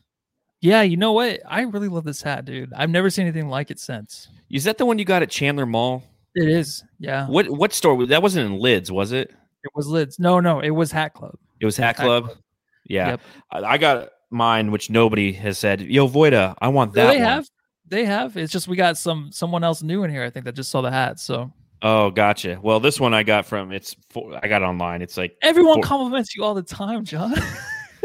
Yeah, 0.60 0.82
you 0.82 0.96
know 0.96 1.12
what? 1.12 1.40
I 1.46 1.62
really 1.62 1.88
love 1.88 2.04
this 2.04 2.22
hat, 2.22 2.44
dude. 2.44 2.72
I've 2.74 2.90
never 2.90 3.10
seen 3.10 3.26
anything 3.26 3.48
like 3.48 3.70
it 3.70 3.78
since. 3.78 4.28
Is 4.50 4.64
that 4.64 4.78
the 4.78 4.86
one 4.86 4.98
you 4.98 5.04
got 5.04 5.22
at 5.22 5.30
Chandler 5.30 5.66
Mall? 5.66 6.02
It 6.34 6.48
is. 6.48 6.84
Yeah. 6.98 7.26
What 7.28 7.48
what 7.50 7.72
store? 7.72 8.06
That 8.06 8.22
wasn't 8.22 8.46
in 8.46 8.58
Lids, 8.58 8.90
was 8.92 9.12
it? 9.12 9.30
It 9.64 9.70
was 9.74 9.86
lids. 9.88 10.18
No, 10.18 10.38
no, 10.38 10.60
it 10.60 10.70
was 10.70 10.92
Hat 10.92 11.12
Club. 11.14 11.34
It 11.60 11.64
was 11.66 11.76
Hat 11.76 11.96
Hat 11.96 12.04
Club. 12.04 12.24
Club. 12.26 12.38
Yeah, 12.84 13.08
Yep. 13.10 13.20
I, 13.50 13.58
I 13.62 13.78
got 13.78 14.10
mine, 14.30 14.70
which 14.70 14.90
nobody 14.90 15.32
has 15.32 15.58
said. 15.58 15.80
Yo, 15.80 16.08
Voida, 16.08 16.54
I 16.60 16.68
want 16.68 16.92
that. 16.94 17.08
they 17.10 17.16
one." 17.18 17.24
have. 17.26 17.48
They 17.88 18.04
have. 18.04 18.36
It's 18.36 18.52
just 18.52 18.68
we 18.68 18.76
got 18.76 18.96
some 18.96 19.30
someone 19.32 19.64
else 19.64 19.82
new 19.82 20.04
in 20.04 20.10
here. 20.10 20.22
I 20.24 20.30
think 20.30 20.44
that 20.44 20.54
just 20.54 20.70
saw 20.70 20.82
the 20.82 20.90
hat. 20.90 21.18
So 21.20 21.52
Oh, 21.82 22.10
gotcha. 22.10 22.58
Well, 22.62 22.80
this 22.80 22.98
one 23.00 23.12
I 23.12 23.22
got 23.22 23.44
from 23.46 23.72
it's. 23.72 23.96
I 24.42 24.48
got 24.48 24.62
it 24.62 24.64
online. 24.64 25.02
It's 25.02 25.16
like 25.16 25.36
everyone 25.42 25.82
For- 25.82 25.88
compliments 25.88 26.34
you 26.36 26.44
all 26.44 26.54
the 26.54 26.62
time, 26.62 27.04
John. 27.04 27.34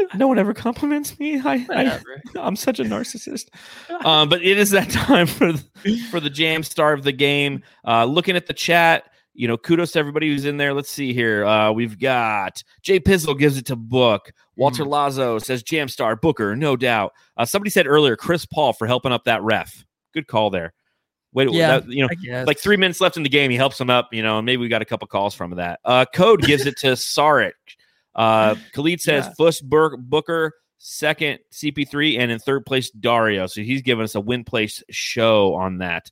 no 0.14 0.28
one 0.28 0.38
ever 0.38 0.54
compliments 0.54 1.18
me. 1.18 1.38
I, 1.40 1.54
I 1.54 1.58
Whatever. 1.58 2.22
I'm 2.40 2.56
such 2.56 2.80
a 2.80 2.84
narcissist. 2.84 3.48
um, 4.04 4.28
but 4.28 4.42
it 4.42 4.58
is 4.58 4.70
that 4.70 4.90
time 4.90 5.26
for 5.26 5.52
the, 5.52 5.98
for 6.10 6.20
the 6.20 6.30
jam 6.30 6.62
star 6.62 6.92
of 6.92 7.02
the 7.04 7.12
game. 7.12 7.62
Uh, 7.86 8.04
looking 8.04 8.36
at 8.36 8.46
the 8.46 8.52
chat, 8.52 9.04
you 9.34 9.48
know, 9.48 9.56
kudos 9.56 9.92
to 9.92 9.98
everybody 9.98 10.28
who's 10.28 10.44
in 10.44 10.56
there. 10.56 10.74
Let's 10.74 10.90
see 10.90 11.12
here. 11.12 11.44
Uh, 11.44 11.72
we've 11.72 11.98
got 11.98 12.62
Jay 12.82 13.00
Pizzle 13.00 13.38
gives 13.38 13.56
it 13.56 13.66
to 13.66 13.76
Book. 13.76 14.32
Walter 14.56 14.84
Lazo 14.84 15.38
says 15.38 15.62
jam 15.62 15.88
star 15.88 16.16
Booker, 16.16 16.54
no 16.54 16.76
doubt. 16.76 17.14
Uh, 17.36 17.44
somebody 17.44 17.70
said 17.70 17.86
earlier 17.86 18.16
Chris 18.16 18.44
Paul 18.44 18.72
for 18.74 18.86
helping 18.86 19.12
up 19.12 19.24
that 19.24 19.42
ref. 19.42 19.84
Good 20.12 20.26
call 20.26 20.50
there. 20.50 20.74
Wait, 21.34 21.50
Yeah, 21.50 21.78
that- 21.78 21.88
you 21.88 22.06
know, 22.06 22.44
like 22.44 22.58
three 22.58 22.76
minutes 22.76 23.00
left 23.00 23.16
in 23.16 23.22
the 23.22 23.28
game, 23.30 23.50
he 23.50 23.56
helps 23.56 23.80
him 23.80 23.88
up, 23.88 24.12
you 24.12 24.22
know, 24.22 24.38
and 24.38 24.44
maybe 24.44 24.60
we 24.60 24.68
got 24.68 24.82
a 24.82 24.84
couple 24.84 25.06
calls 25.08 25.34
from 25.34 25.52
that. 25.52 25.80
Uh, 25.84 26.04
Code 26.14 26.42
gives 26.42 26.66
it 26.66 26.76
to 26.80 26.88
Saric. 26.88 27.52
Uh, 28.14 28.54
Khalid 28.74 29.00
says 29.00 29.28
Yeah. 29.38 29.58
Bur- 29.64 29.96
Booker, 29.96 30.54
second 30.78 31.38
CP3, 31.52 32.18
and 32.18 32.30
in 32.30 32.38
third 32.38 32.66
place 32.66 32.90
Dario. 32.90 33.46
So 33.46 33.62
he's 33.62 33.82
giving 33.82 34.04
us 34.04 34.14
a 34.14 34.20
win 34.20 34.44
place 34.44 34.82
show 34.90 35.54
on 35.54 35.78
that. 35.78 36.10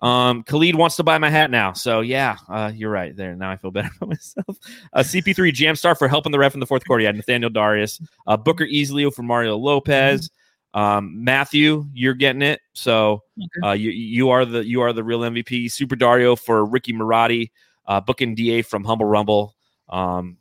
Um, 0.00 0.44
Khalid 0.44 0.76
wants 0.76 0.96
to 0.96 1.02
buy 1.02 1.18
my 1.18 1.28
hat 1.28 1.50
now. 1.50 1.74
So 1.74 2.00
yeah, 2.00 2.36
uh, 2.48 2.72
you're 2.74 2.90
right 2.90 3.14
there. 3.14 3.34
Now 3.36 3.50
I 3.50 3.56
feel 3.56 3.70
better 3.72 3.90
about 3.96 4.08
myself. 4.08 4.56
Uh, 4.92 5.00
CP3 5.00 5.52
Jamstar 5.52 5.96
for 5.96 6.08
helping 6.08 6.32
the 6.32 6.38
ref 6.38 6.54
in 6.54 6.60
the 6.60 6.66
fourth 6.66 6.86
quarter. 6.86 7.04
Yeah, 7.04 7.12
Nathaniel 7.12 7.50
Darius. 7.50 8.00
Uh, 8.26 8.36
Booker 8.36 8.64
Easley 8.66 9.12
for 9.12 9.22
Mario 9.22 9.56
Lopez. 9.56 10.30
Um, 10.72 11.24
Matthew, 11.24 11.86
you're 11.92 12.14
getting 12.14 12.42
it. 12.42 12.60
So 12.74 13.24
uh, 13.64 13.72
you 13.72 13.90
you 13.90 14.30
are 14.30 14.44
the 14.44 14.64
you 14.64 14.80
are 14.82 14.92
the 14.92 15.02
real 15.04 15.20
MVP. 15.20 15.70
Super 15.70 15.96
Dario 15.96 16.36
for 16.36 16.64
Ricky 16.64 16.92
Marotti. 16.92 17.50
Uh, 17.86 18.00
Book 18.00 18.20
and 18.20 18.36
Da 18.36 18.62
from 18.62 18.84
Humble 18.84 19.06
Rumble. 19.06 19.56
Um, 19.88 20.36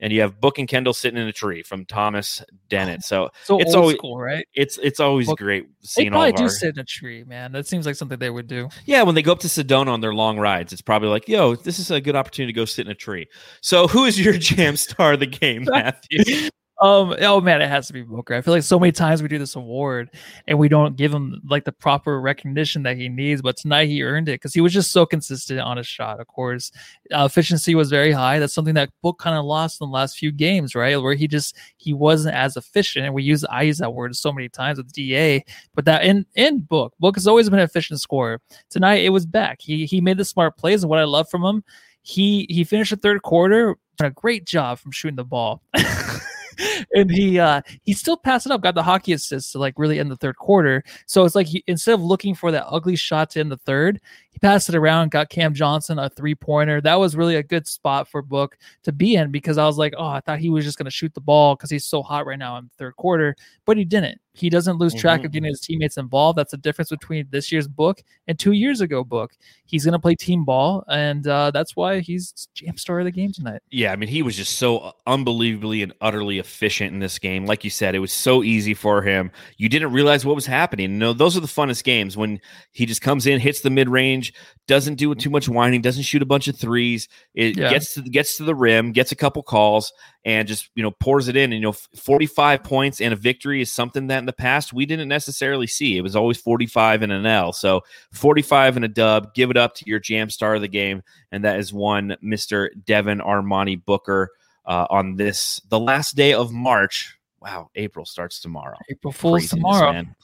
and 0.00 0.12
you 0.12 0.20
have 0.22 0.40
Book 0.40 0.58
and 0.58 0.66
Kendall 0.68 0.92
sitting 0.94 1.20
in 1.20 1.28
a 1.28 1.32
tree 1.32 1.62
from 1.62 1.84
Thomas 1.84 2.42
Dennett. 2.68 3.02
So 3.02 3.30
so 3.44 3.58
it's 3.60 3.74
always- 3.74 3.96
school, 3.96 4.18
right? 4.18 4.46
it's 4.54 4.78
it's 4.82 5.00
always 5.00 5.28
great 5.34 5.64
They 5.64 5.72
seeing 5.82 6.08
all 6.12 6.20
probably 6.20 6.30
of 6.30 6.36
do 6.36 6.42
our 6.44 6.48
sit 6.48 6.74
in 6.74 6.80
a 6.80 6.84
tree, 6.84 7.24
man. 7.24 7.52
That 7.52 7.66
seems 7.66 7.86
like 7.86 7.96
something 7.96 8.18
they 8.18 8.30
would 8.30 8.46
do. 8.46 8.68
yeah, 8.86 9.02
when 9.02 9.14
they 9.14 9.22
go 9.22 9.32
up 9.32 9.40
to 9.40 9.48
Sedona 9.48 9.88
on 9.88 10.00
their 10.00 10.14
long 10.14 10.38
rides, 10.38 10.72
it's 10.72 10.82
probably 10.82 11.08
like, 11.08 11.28
yo, 11.28 11.54
this 11.54 11.78
is 11.78 11.90
a 11.90 12.00
good 12.00 12.16
opportunity 12.16 12.52
to 12.52 12.56
go 12.56 12.64
sit 12.64 12.86
in 12.86 12.92
a 12.92 12.94
tree. 12.94 13.26
So, 13.60 13.86
who 13.88 14.04
is 14.04 14.18
your 14.20 14.34
jam 14.38 14.76
star 14.76 15.14
of 15.14 15.20
the 15.20 15.26
game, 15.26 15.64
Matthew? 15.68 16.48
Um, 16.80 17.14
oh 17.20 17.42
man, 17.42 17.60
it 17.60 17.68
has 17.68 17.88
to 17.88 17.92
be 17.92 18.00
Booker. 18.00 18.34
I 18.34 18.40
feel 18.40 18.54
like 18.54 18.62
so 18.62 18.78
many 18.78 18.90
times 18.90 19.20
we 19.20 19.28
do 19.28 19.38
this 19.38 19.54
award 19.54 20.10
and 20.48 20.58
we 20.58 20.66
don't 20.66 20.96
give 20.96 21.12
him 21.12 21.38
like 21.46 21.64
the 21.64 21.72
proper 21.72 22.18
recognition 22.22 22.82
that 22.84 22.96
he 22.96 23.06
needs, 23.10 23.42
but 23.42 23.58
tonight 23.58 23.86
he 23.86 24.02
earned 24.02 24.30
it 24.30 24.36
because 24.40 24.54
he 24.54 24.62
was 24.62 24.72
just 24.72 24.90
so 24.90 25.04
consistent 25.04 25.60
on 25.60 25.76
his 25.76 25.86
shot. 25.86 26.20
Of 26.20 26.28
course, 26.28 26.72
uh, 27.14 27.26
efficiency 27.30 27.74
was 27.74 27.90
very 27.90 28.12
high. 28.12 28.38
That's 28.38 28.54
something 28.54 28.72
that 28.74 28.88
Book 29.02 29.18
kind 29.18 29.36
of 29.36 29.44
lost 29.44 29.78
in 29.82 29.88
the 29.88 29.92
last 29.92 30.16
few 30.16 30.32
games, 30.32 30.74
right? 30.74 30.96
Where 30.96 31.12
he 31.12 31.28
just 31.28 31.54
he 31.76 31.92
wasn't 31.92 32.34
as 32.34 32.56
efficient, 32.56 33.04
and 33.04 33.14
we 33.14 33.24
use 33.24 33.44
I 33.44 33.62
use 33.62 33.76
that 33.78 33.92
word 33.92 34.16
so 34.16 34.32
many 34.32 34.48
times 34.48 34.78
with 34.78 34.90
Da, 34.90 35.44
but 35.74 35.84
that 35.84 36.02
in 36.04 36.24
in 36.34 36.60
Book, 36.60 36.94
Book 36.98 37.16
has 37.16 37.26
always 37.26 37.50
been 37.50 37.58
an 37.58 37.64
efficient 37.66 38.00
scorer. 38.00 38.40
Tonight 38.70 39.04
it 39.04 39.10
was 39.10 39.26
back. 39.26 39.60
He 39.60 39.84
he 39.84 40.00
made 40.00 40.16
the 40.16 40.24
smart 40.24 40.56
plays, 40.56 40.82
and 40.82 40.88
what 40.88 40.98
I 40.98 41.04
love 41.04 41.28
from 41.28 41.44
him, 41.44 41.62
he 42.00 42.46
he 42.48 42.64
finished 42.64 42.90
the 42.90 42.96
third 42.96 43.20
quarter. 43.20 43.76
A 44.02 44.08
great 44.08 44.46
job 44.46 44.78
from 44.78 44.92
shooting 44.92 45.16
the 45.16 45.24
ball. 45.24 45.60
and 46.94 47.10
he 47.10 47.38
uh 47.38 47.60
he 47.82 47.92
still 47.92 48.16
passed 48.16 48.46
it 48.46 48.52
up 48.52 48.62
got 48.62 48.74
the 48.74 48.82
hockey 48.82 49.12
assist 49.12 49.52
to 49.52 49.58
like 49.58 49.74
really 49.76 49.98
end 49.98 50.10
the 50.10 50.16
third 50.16 50.36
quarter. 50.36 50.82
So 51.06 51.24
it's 51.24 51.34
like 51.34 51.46
he, 51.46 51.64
instead 51.66 51.94
of 51.94 52.02
looking 52.02 52.34
for 52.34 52.50
that 52.52 52.66
ugly 52.68 52.96
shot 52.96 53.30
to 53.30 53.40
end 53.40 53.50
the 53.50 53.56
third 53.58 54.00
he 54.30 54.38
passed 54.38 54.68
it 54.68 54.74
around 54.74 55.10
got 55.10 55.28
cam 55.28 55.52
johnson 55.54 55.98
a 55.98 56.08
three 56.10 56.34
pointer 56.34 56.80
that 56.80 56.94
was 56.98 57.16
really 57.16 57.36
a 57.36 57.42
good 57.42 57.66
spot 57.66 58.08
for 58.08 58.22
book 58.22 58.56
to 58.82 58.92
be 58.92 59.14
in 59.16 59.30
because 59.30 59.58
i 59.58 59.64
was 59.66 59.76
like 59.78 59.92
oh 59.98 60.06
i 60.06 60.20
thought 60.20 60.38
he 60.38 60.50
was 60.50 60.64
just 60.64 60.78
going 60.78 60.84
to 60.84 60.90
shoot 60.90 61.12
the 61.14 61.20
ball 61.20 61.54
because 61.56 61.70
he's 61.70 61.84
so 61.84 62.02
hot 62.02 62.26
right 62.26 62.38
now 62.38 62.56
in 62.56 62.64
the 62.64 62.70
third 62.78 62.94
quarter 62.96 63.34
but 63.64 63.76
he 63.76 63.84
didn't 63.84 64.20
he 64.32 64.48
doesn't 64.48 64.78
lose 64.78 64.94
track 64.94 65.20
of 65.24 65.26
Mhm. 65.30 65.32
getting 65.32 65.48
his 65.48 65.60
teammates 65.60 65.96
involved 65.96 66.38
that's 66.38 66.52
the 66.52 66.56
difference 66.56 66.90
between 66.90 67.26
this 67.30 67.50
year's 67.50 67.66
book 67.68 68.00
and 68.28 68.38
two 68.38 68.52
years 68.52 68.80
ago 68.80 69.02
book 69.02 69.32
he's 69.66 69.84
going 69.84 69.92
to 69.92 69.98
play 69.98 70.14
team 70.14 70.44
ball 70.44 70.84
and 70.88 71.26
uh 71.26 71.50
that's 71.50 71.74
why 71.74 71.98
he's 71.98 72.48
jam 72.54 72.76
star 72.76 73.00
of 73.00 73.04
the 73.06 73.10
game 73.10 73.32
tonight 73.32 73.60
Yeah, 73.70 73.92
I 73.92 73.96
mean, 73.96 74.08
he 74.08 74.22
was 74.22 74.36
just 74.36 74.56
so 74.58 74.92
unbelievably 75.06 75.82
and 75.82 75.92
utterly 76.00 76.38
efficient 76.38 76.92
in 76.92 77.00
this 77.00 77.18
game. 77.18 77.46
Like 77.46 77.64
you 77.64 77.70
said, 77.70 77.94
it 77.94 77.98
was 77.98 78.12
so 78.12 78.42
easy 78.42 78.74
for 78.74 79.02
him. 79.02 79.30
You 79.56 79.68
didn't 79.68 79.92
realize 79.92 80.24
what 80.24 80.34
was 80.34 80.46
happening. 80.46 80.90
You 80.92 80.96
know, 80.98 81.12
those 81.12 81.36
are 81.36 81.40
the 81.40 81.46
funnest 81.46 81.84
games 81.84 82.16
when 82.16 82.40
he 82.72 82.86
just 82.86 83.00
comes 83.00 83.26
in, 83.26 83.38
hits 83.40 83.60
the 83.60 83.70
mid 83.70 83.88
range, 83.88 84.19
doesn't 84.66 84.94
do 84.96 85.14
too 85.14 85.30
much 85.30 85.48
whining, 85.48 85.80
doesn't 85.80 86.02
shoot 86.04 86.22
a 86.22 86.26
bunch 86.26 86.48
of 86.48 86.56
threes. 86.56 87.08
It 87.34 87.56
Yeah. 87.56 87.70
gets 87.70 87.94
to 87.94 88.02
gets 88.02 88.36
to 88.36 88.44
the 88.44 88.54
rim, 88.54 88.92
gets 88.92 89.12
a 89.12 89.16
couple 89.16 89.42
calls, 89.42 89.92
and 90.24 90.46
just 90.46 90.68
you 90.74 90.82
know 90.82 90.90
pours 90.90 91.28
it 91.28 91.36
in. 91.36 91.44
And 91.52 91.54
you 91.54 91.60
know, 91.60 91.72
forty 91.72 92.26
five 92.26 92.62
points 92.62 93.00
and 93.00 93.12
a 93.12 93.16
victory 93.16 93.60
is 93.60 93.72
something 93.72 94.06
that 94.08 94.18
in 94.18 94.26
the 94.26 94.32
past 94.32 94.72
we 94.72 94.86
didn't 94.86 95.08
necessarily 95.08 95.66
see. 95.66 95.96
It 95.96 96.02
was 96.02 96.14
always 96.16 96.38
forty 96.38 96.66
five 96.66 97.02
and 97.02 97.12
an 97.12 97.26
L. 97.26 97.52
So 97.52 97.82
forty 98.12 98.42
five 98.42 98.76
and 98.76 98.84
a 98.84 98.88
dub. 98.88 99.34
Give 99.34 99.50
it 99.50 99.56
up 99.56 99.74
to 99.76 99.84
your 99.86 99.98
jam 99.98 100.30
star 100.30 100.54
of 100.54 100.60
the 100.60 100.68
game 100.68 101.02
and 101.32 101.44
that 101.44 101.58
is 101.58 101.72
one 101.72 102.16
Mr. 102.24 102.68
Devin 102.84 103.18
Armani 103.20 103.82
Booker 103.84 104.30
uh, 104.66 104.86
on 104.90 105.16
this 105.16 105.60
the 105.68 105.80
last 105.80 106.16
day 106.16 106.32
of 106.34 106.52
March. 106.52 107.16
Wow, 107.40 107.70
April 107.74 108.04
starts 108.04 108.38
tomorrow. 108.40 108.76
april 108.90 109.12
fools 109.12 109.40
Craziness, 109.48 109.50
tomorrow 109.50 109.92
man. 109.92 110.14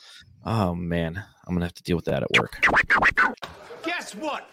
Oh 0.45 0.75
man, 0.75 1.17
I'm 1.47 1.55
gonna 1.55 1.65
have 1.65 1.75
to 1.75 1.83
deal 1.83 1.97
with 1.97 2.05
that 2.05 2.23
at 2.23 2.31
work. 2.39 2.63
Guess 4.07 4.15
what? 4.23 4.49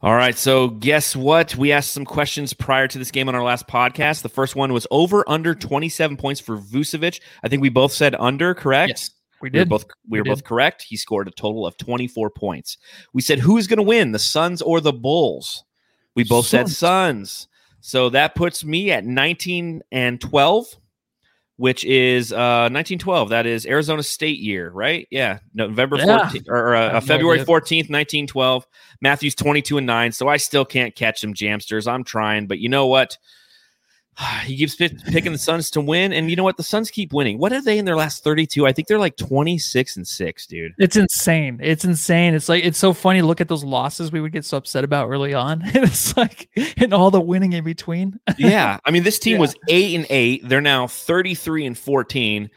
All 0.00 0.14
right, 0.14 0.38
so 0.38 0.68
guess 0.68 1.16
what? 1.16 1.56
We 1.56 1.72
asked 1.72 1.90
some 1.90 2.04
questions 2.04 2.52
prior 2.52 2.86
to 2.86 2.96
this 2.96 3.10
game 3.10 3.28
on 3.28 3.34
our 3.34 3.42
last 3.42 3.66
podcast. 3.66 4.22
The 4.22 4.28
first 4.28 4.54
one 4.54 4.72
was 4.72 4.86
over 4.92 5.28
under 5.28 5.52
27 5.56 6.16
points 6.16 6.40
for 6.40 6.58
Vucevic. 6.58 7.20
I 7.42 7.48
think 7.48 7.60
we 7.60 7.70
both 7.70 7.90
said 7.92 8.14
under, 8.20 8.54
correct? 8.54 8.90
Yes, 8.90 9.10
we 9.42 9.46
We 9.50 9.58
were 9.58 9.64
did. 9.64 9.68
both 9.68 9.84
we 10.08 10.20
We 10.20 10.20
were 10.20 10.36
both 10.36 10.44
correct. 10.44 10.82
He 10.82 10.96
scored 10.96 11.26
a 11.26 11.32
total 11.32 11.66
of 11.66 11.76
24 11.78 12.30
points. 12.30 12.78
We 13.12 13.22
said 13.22 13.40
who's 13.40 13.66
going 13.66 13.78
to 13.78 13.82
win, 13.82 14.12
the 14.12 14.20
Suns 14.20 14.62
or 14.62 14.80
the 14.80 14.92
Bulls? 14.92 15.64
We 16.14 16.22
both 16.22 16.46
said 16.46 16.68
Suns. 16.68 16.78
Suns. 16.78 17.48
So 17.80 18.10
that 18.10 18.36
puts 18.36 18.64
me 18.64 18.92
at 18.92 19.04
19 19.04 19.82
and 19.90 20.20
12, 20.20 20.66
which 21.58 21.84
is 21.84 22.32
uh 22.32 22.70
1912. 22.72 23.28
That 23.28 23.44
is 23.44 23.66
Arizona 23.66 24.02
State 24.02 24.38
year, 24.38 24.70
right? 24.70 25.06
Yeah, 25.10 25.40
November 25.52 25.98
Yeah. 25.98 26.30
14th 26.30 26.48
or 26.48 26.74
uh, 26.74 27.00
February 27.00 27.40
14th, 27.40 27.90
1912. 27.90 28.66
Matthews 29.02 29.34
22 29.34 29.78
and 29.78 29.86
9. 29.86 30.12
So 30.12 30.28
I 30.28 30.38
still 30.38 30.64
can't 30.64 30.94
catch 30.94 31.20
them, 31.20 31.34
jamsters. 31.34 31.86
I'm 31.86 32.04
trying, 32.04 32.46
but 32.46 32.58
you 32.58 32.68
know 32.68 32.86
what? 32.86 33.18
he 34.44 34.56
keeps 34.56 34.74
pick, 34.74 34.98
picking 35.04 35.32
the 35.32 35.38
Suns 35.38 35.70
to 35.70 35.80
win, 35.80 36.12
and 36.12 36.28
you 36.30 36.36
know 36.36 36.42
what? 36.42 36.56
The 36.56 36.62
Suns 36.62 36.90
keep 36.90 37.12
winning. 37.12 37.38
What 37.38 37.52
are 37.52 37.62
they 37.62 37.78
in 37.78 37.84
their 37.84 37.96
last 37.96 38.24
thirty-two? 38.24 38.66
I 38.66 38.72
think 38.72 38.88
they're 38.88 38.98
like 38.98 39.16
twenty-six 39.16 39.96
and 39.96 40.06
six, 40.06 40.46
dude. 40.46 40.74
It's 40.78 40.96
insane. 40.96 41.60
It's 41.62 41.84
insane. 41.84 42.34
It's 42.34 42.48
like 42.48 42.64
it's 42.64 42.78
so 42.78 42.92
funny 42.92 43.22
look 43.22 43.40
at 43.40 43.48
those 43.48 43.64
losses 43.64 44.10
we 44.10 44.20
would 44.20 44.32
get 44.32 44.44
so 44.44 44.56
upset 44.56 44.84
about 44.84 45.08
early 45.08 45.34
on. 45.34 45.62
it's 45.66 46.16
like 46.16 46.48
and 46.76 46.92
all 46.92 47.10
the 47.10 47.20
winning 47.20 47.52
in 47.52 47.64
between. 47.64 48.18
yeah, 48.38 48.78
I 48.84 48.90
mean, 48.90 49.02
this 49.04 49.18
team 49.18 49.34
Yeah. 49.34 49.40
was 49.40 49.54
eight 49.68 49.94
and 49.94 50.06
eight. 50.10 50.48
They're 50.48 50.60
now 50.60 50.86
thirty-three 50.86 51.64
and 51.66 51.78
fourteen. 51.78 52.50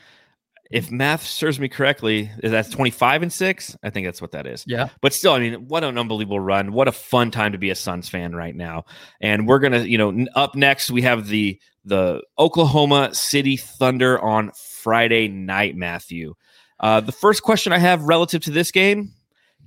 If 0.71 0.91
math 0.91 1.25
serves 1.25 1.59
me 1.59 1.67
correctly, 1.67 2.31
that's 2.41 2.69
twenty-five 2.69 3.21
and 3.21 3.31
six. 3.31 3.75
I 3.83 3.89
think 3.89 4.07
that's 4.07 4.21
what 4.21 4.31
that 4.31 4.47
is. 4.47 4.63
Yeah. 4.67 4.89
But 5.01 5.13
still, 5.13 5.33
I 5.33 5.39
mean, 5.39 5.67
what 5.67 5.83
an 5.83 5.97
unbelievable 5.97 6.39
run! 6.39 6.71
What 6.71 6.87
a 6.87 6.91
fun 6.91 7.31
time 7.31 7.51
to 7.51 7.57
be 7.57 7.69
a 7.69 7.75
Suns 7.75 8.07
fan 8.09 8.35
right 8.35 8.55
now. 8.55 8.85
And 9.19 9.47
we're 9.47 9.59
gonna, 9.59 9.83
you 9.83 9.97
know, 9.97 10.25
up 10.35 10.55
next 10.55 10.89
we 10.89 11.01
have 11.01 11.27
the 11.27 11.59
the 11.83 12.21
Oklahoma 12.39 13.13
City 13.13 13.57
Thunder 13.57 14.19
on 14.19 14.51
Friday 14.81 15.27
night. 15.27 15.75
Matthew, 15.75 16.35
uh, 16.79 17.01
the 17.01 17.11
first 17.11 17.43
question 17.43 17.73
I 17.73 17.77
have 17.77 18.03
relative 18.03 18.41
to 18.43 18.51
this 18.51 18.71
game: 18.71 19.11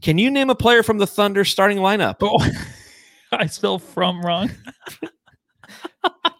Can 0.00 0.18
you 0.18 0.30
name 0.30 0.50
a 0.50 0.55
player 0.55 0.82
from 0.82 0.98
the 0.98 1.07
Thunder 1.07 1.44
starting 1.44 1.78
lineup? 1.78 2.16
Oh, 2.20 2.38
I 3.32 3.46
spelled 3.46 3.82
from 3.82 4.22
wrong. 4.22 4.50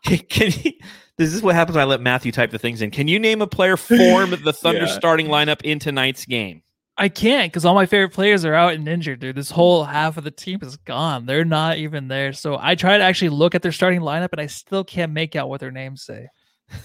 Can, 0.04 0.18
can 0.28 0.52
you, 0.62 0.72
this 1.18 1.32
is 1.34 1.42
what 1.42 1.54
happens 1.54 1.76
when 1.76 1.82
I 1.82 1.88
let 1.88 2.00
Matthew 2.00 2.32
type 2.32 2.50
the 2.50 2.58
things 2.58 2.82
in. 2.82 2.90
Can 2.90 3.08
you 3.08 3.18
name 3.18 3.42
a 3.42 3.46
player 3.46 3.76
form 3.76 4.30
the 4.44 4.52
Thunder 4.52 4.82
Yeah. 4.82 4.86
starting 4.86 5.26
lineup 5.28 5.62
in 5.62 5.78
tonight's 5.78 6.24
game? 6.26 6.62
I 6.96 7.08
can't 7.08 7.50
because 7.52 7.64
all 7.64 7.74
my 7.74 7.86
favorite 7.86 8.12
players 8.12 8.44
are 8.44 8.54
out 8.54 8.74
and 8.74 8.86
injured, 8.88 9.18
dude. 9.18 9.34
This 9.34 9.50
whole 9.50 9.84
half 9.84 10.16
of 10.16 10.22
the 10.22 10.30
team 10.30 10.60
is 10.62 10.76
gone. 10.76 11.26
They're 11.26 11.44
not 11.44 11.78
even 11.78 12.06
there. 12.06 12.32
So 12.32 12.56
I 12.60 12.76
try 12.76 12.98
to 12.98 13.02
actually 13.02 13.30
look 13.30 13.56
at 13.56 13.62
their 13.62 13.72
starting 13.72 14.00
lineup, 14.00 14.28
and 14.30 14.40
I 14.40 14.46
still 14.46 14.84
can't 14.84 15.10
make 15.12 15.34
out 15.34 15.48
what 15.48 15.60
their 15.60 15.72
names 15.72 16.04
say. 16.04 16.28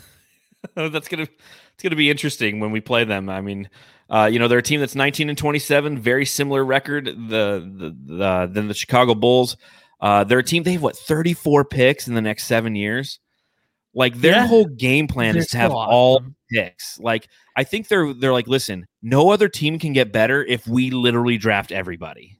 Oh, 0.76 0.90
that's 0.90 1.08
gonna 1.08 1.24
it's 1.24 1.84
gonna 1.84 1.96
be 1.96 2.10
interesting 2.10 2.60
when 2.60 2.72
we 2.72 2.82
play 2.82 3.06
them. 3.06 3.30
I 3.30 3.40
mean, 3.40 3.70
uh, 4.10 4.30
you 4.32 4.40
know, 4.40 4.50
they're 4.50 4.60
a 4.60 4.64
team 4.64 4.82
that's 4.82 4.94
19 4.94 5.30
and 5.30 5.38
27, 5.38 5.98
very 5.98 6.26
similar 6.26 6.66
record 6.66 7.06
the 7.06 7.12
the, 7.78 7.96
the 8.18 8.50
than 8.52 8.68
the 8.68 8.74
Chicago 8.74 9.16
Bulls. 9.16 9.56
Uh, 10.02 10.26
they're 10.26 10.40
a 10.40 10.44
team 10.44 10.64
they 10.64 10.74
have 10.74 10.82
what 10.82 10.98
34 10.98 11.64
picks 11.64 12.10
in 12.10 12.14
the 12.14 12.22
next 12.22 12.44
seven 12.46 12.76
years. 12.76 13.20
Like 13.94 14.16
their 14.16 14.34
Yeah. 14.34 14.48
whole 14.48 14.66
game 14.66 15.08
plan 15.08 15.34
They're 15.34 15.42
is 15.42 15.50
to 15.50 15.58
have 15.58 15.72
so 15.72 15.78
all 15.78 16.16
awesome. 16.18 16.36
picks. 16.52 17.00
Like 17.00 17.28
I 17.56 17.64
think 17.64 17.88
they're 17.88 18.14
they're 18.14 18.34
like, 18.34 18.48
listen, 18.48 18.86
no 19.02 19.30
other 19.32 19.50
team 19.50 19.80
can 19.80 19.94
get 19.94 20.12
better 20.12 20.44
if 20.46 20.68
we 20.68 20.92
literally 20.92 21.38
draft 21.38 21.72
everybody. 21.72 22.38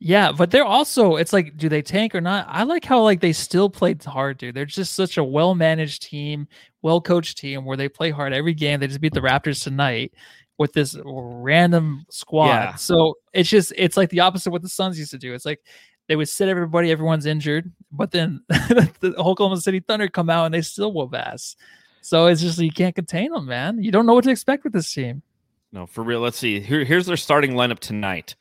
Yeah, 0.00 0.32
but 0.32 0.50
they're 0.50 0.64
also 0.64 1.16
it's 1.16 1.32
like, 1.32 1.56
do 1.56 1.68
they 1.70 1.80
tank 1.80 2.14
or 2.14 2.20
not? 2.20 2.46
I 2.50 2.64
like 2.64 2.84
how 2.84 3.00
like 3.02 3.20
they 3.20 3.32
still 3.32 3.70
played 3.70 4.04
hard, 4.04 4.36
dude. 4.36 4.54
They're 4.54 4.66
just 4.66 4.92
such 4.94 5.16
a 5.16 5.24
well 5.24 5.54
managed 5.54 6.02
team, 6.02 6.46
well 6.82 7.00
coached 7.00 7.38
team 7.38 7.64
where 7.64 7.76
they 7.78 7.88
play 7.88 8.10
hard 8.10 8.34
every 8.34 8.52
game. 8.54 8.80
They 8.80 8.86
just 8.86 9.00
beat 9.00 9.14
the 9.14 9.20
Raptors 9.20 9.62
tonight 9.62 10.12
with 10.58 10.72
this 10.74 10.96
random 11.04 12.04
squad. 12.10 12.46
Yeah. 12.48 12.74
So 12.74 13.14
it's 13.32 13.48
just 13.48 13.72
it's 13.76 13.96
like 13.96 14.10
the 14.10 14.20
opposite 14.20 14.50
of 14.50 14.52
what 14.52 14.62
the 14.62 14.68
Suns 14.68 14.98
used 14.98 15.12
to 15.12 15.18
do. 15.18 15.32
It's 15.32 15.46
like 15.46 15.60
they 16.08 16.16
would 16.16 16.28
sit 16.28 16.48
everybody, 16.48 16.90
everyone's 16.90 17.26
injured, 17.26 17.72
but 17.90 18.10
then 18.10 18.42
the 18.48 19.14
Oklahoma 19.16 19.60
City 19.60 19.80
Thunder 19.80 20.08
come 20.08 20.30
out 20.30 20.44
and 20.44 20.54
they 20.54 20.62
still 20.62 20.92
whoop 20.92 21.14
ass. 21.14 21.56
So 22.02 22.26
it's 22.26 22.42
just 22.42 22.58
you 22.58 22.70
can't 22.70 22.94
contain 22.94 23.32
them, 23.32 23.46
man. 23.46 23.82
You 23.82 23.90
don't 23.90 24.04
know 24.04 24.14
what 24.14 24.24
to 24.24 24.30
expect 24.30 24.64
with 24.64 24.74
this 24.74 24.92
team. 24.92 25.22
No, 25.72 25.86
for 25.86 26.04
real. 26.04 26.20
Let's 26.20 26.38
see. 26.38 26.60
Here, 26.60 26.84
here's 26.84 27.06
their 27.06 27.16
starting 27.16 27.52
lineup 27.52 27.78
tonight. 27.78 28.36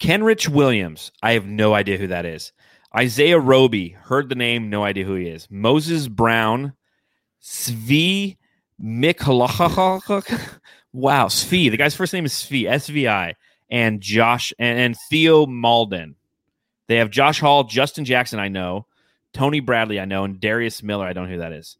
Kenrich 0.00 0.48
Williams. 0.48 1.12
I 1.22 1.32
have 1.32 1.46
no 1.46 1.74
idea 1.74 1.96
who 1.96 2.08
that 2.08 2.26
is. 2.26 2.52
Isaiah 2.94 3.38
Roby. 3.38 3.90
Heard 3.90 4.28
the 4.28 4.34
name. 4.34 4.68
No 4.68 4.84
idea 4.84 5.04
who 5.04 5.14
he 5.14 5.28
is. 5.28 5.48
Moses 5.50 6.08
Brown. 6.08 6.74
Svi 7.42 8.36
Mykhailiuk. 8.82 10.58
Wow, 10.92 11.26
Svi. 11.26 11.70
The 11.70 11.76
guy's 11.76 11.94
first 11.94 12.12
name 12.12 12.24
is 12.24 12.32
Svi. 12.32 12.68
S 12.68 12.88
V 12.88 13.08
I. 13.08 13.34
And 13.70 14.00
Josh 14.00 14.52
and, 14.58 14.78
and 14.78 14.96
Theo 15.08 15.46
Maledon. 15.46 16.16
They 16.88 16.96
have 16.96 17.10
Josh 17.10 17.40
Hall, 17.40 17.64
Justin 17.64 18.04
Jackson. 18.04 18.38
I 18.38 18.48
know. 18.48 18.86
Tony 19.32 19.60
Bradley. 19.60 19.98
I 20.00 20.04
know, 20.04 20.24
and 20.24 20.38
Darius 20.40 20.82
Miller. 20.82 21.06
I 21.06 21.12
don't 21.12 21.24
know 21.24 21.32
who 21.34 21.38
that 21.38 21.52
is. 21.52 21.76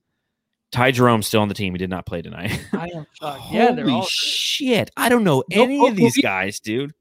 Ty 0.72 0.90
Jerome's 0.90 1.26
still 1.26 1.40
on 1.40 1.48
the 1.48 1.54
team. 1.54 1.72
He 1.74 1.78
did 1.78 1.90
not 1.90 2.04
play 2.06 2.20
tonight. 2.22 2.58
I 2.72 2.88
am 2.88 3.06
shocked. 3.12 3.42
Yeah, 3.52 3.70
they're 3.72 3.84
Holy 3.84 3.94
all 3.96 4.06
shit. 4.06 4.90
I 4.96 5.08
don't 5.08 5.22
know 5.24 5.44
No 5.50 5.62
any 5.62 5.88
of 5.88 5.94
these 5.94 6.18
either. 6.18 6.22
guys, 6.26 6.58
dude. 6.58 6.94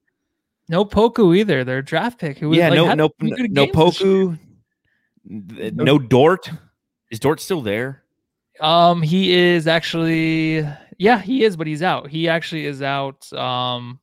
no 0.69 0.85
Poku 0.85 1.35
either. 1.35 1.63
Their 1.63 1.81
draft 1.81 2.19
pick. 2.19 2.37
Who 2.37 2.49
was, 2.49 2.57
yeah, 2.57 2.69
like, 2.69 2.75
no, 2.77 2.93
no, 2.93 3.09
no 3.19 3.35
games 3.35 3.37
this 3.37 3.49
year. 3.49 3.67
Poku. 3.73 4.39
n- 5.29 5.71
No 5.75 5.97
Dort. 5.97 6.51
Is 7.09 7.19
Dort 7.19 7.39
still 7.39 7.61
there? 7.61 8.03
Um, 8.59 9.01
he 9.01 9.33
is 9.33 9.65
actually, 9.67 10.67
yeah, 10.99 11.19
he 11.19 11.43
is, 11.43 11.57
but 11.57 11.65
he's 11.65 11.81
out. 11.81 12.09
He 12.09 12.29
actually 12.29 12.65
is 12.67 12.83
out. 12.83 13.31
Um, 13.33 13.99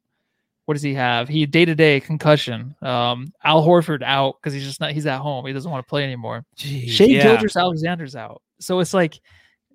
what 0.71 0.75
does 0.75 0.85
he 0.85 0.95
have? 0.95 1.27
He 1.27 1.47
day 1.47 1.65
to 1.65 1.75
day 1.75 1.99
concussion. 1.99 2.77
Um, 2.81 3.33
Al 3.43 3.67
Horford 3.67 4.05
out 4.05 4.37
because 4.41 4.53
he's 4.53 4.63
just 4.63 4.79
not. 4.79 4.93
He's 4.93 5.05
at 5.05 5.19
home. 5.19 5.45
He 5.45 5.53
doesn't 5.53 5.69
want 5.69 5.85
to 5.85 5.91
play 5.91 6.05
anymore. 6.05 6.45
Jeez, 6.57 6.91
Shai 6.91 7.07
yeah. 7.07 7.25
Gilgeous 7.25 7.57
Alexander's 7.57 8.15
out. 8.15 8.41
So 8.61 8.79
it's 8.79 8.95
like, 8.95 9.19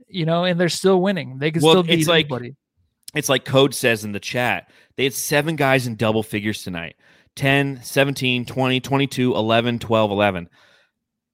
you 0.08 0.26
know, 0.26 0.46
and 0.46 0.58
they're 0.58 0.70
still 0.70 1.02
winning. 1.02 1.38
They 1.38 1.52
can 1.52 1.62
Well, 1.62 1.74
still 1.74 1.84
beat 1.84 2.00
it's 2.00 2.08
like- 2.08 2.28
anybody. 2.28 2.56
It's 3.14 3.28
like 3.28 3.44
Code 3.44 3.76
says 3.76 4.06
in 4.06 4.14
the 4.14 4.22
chat. 4.22 4.72
They 4.96 5.04
had 5.04 5.14
seven 5.14 5.58
guys 5.58 5.86
in 5.86 5.98
double 5.98 6.24
figures 6.24 6.64
tonight 6.64 6.96
10, 7.36 7.82
17, 7.84 8.46
20, 8.46 8.80
22, 8.80 9.36
11, 9.36 9.80
12, 9.80 10.12
11. 10.12 10.50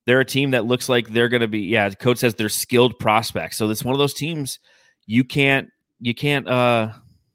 They're 0.08 0.22
a 0.22 0.26
team 0.26 0.52
that 0.52 0.66
looks 0.66 0.90
like 0.90 1.08
they're 1.10 1.30
going 1.30 1.42
to 1.42 1.48
be, 1.48 1.60
yeah, 1.60 1.88
Code 1.92 2.18
says 2.18 2.34
they're 2.34 2.50
skilled 2.50 2.98
prospects. 2.98 3.58
So 3.58 3.70
it's 3.70 3.86
one 3.86 3.94
of 3.94 4.00
those 4.00 4.16
teams 4.16 4.58
you 5.06 5.24
can't, 5.24 5.70
you 6.00 6.16
can't, 6.16 6.48
uh, 6.48 6.94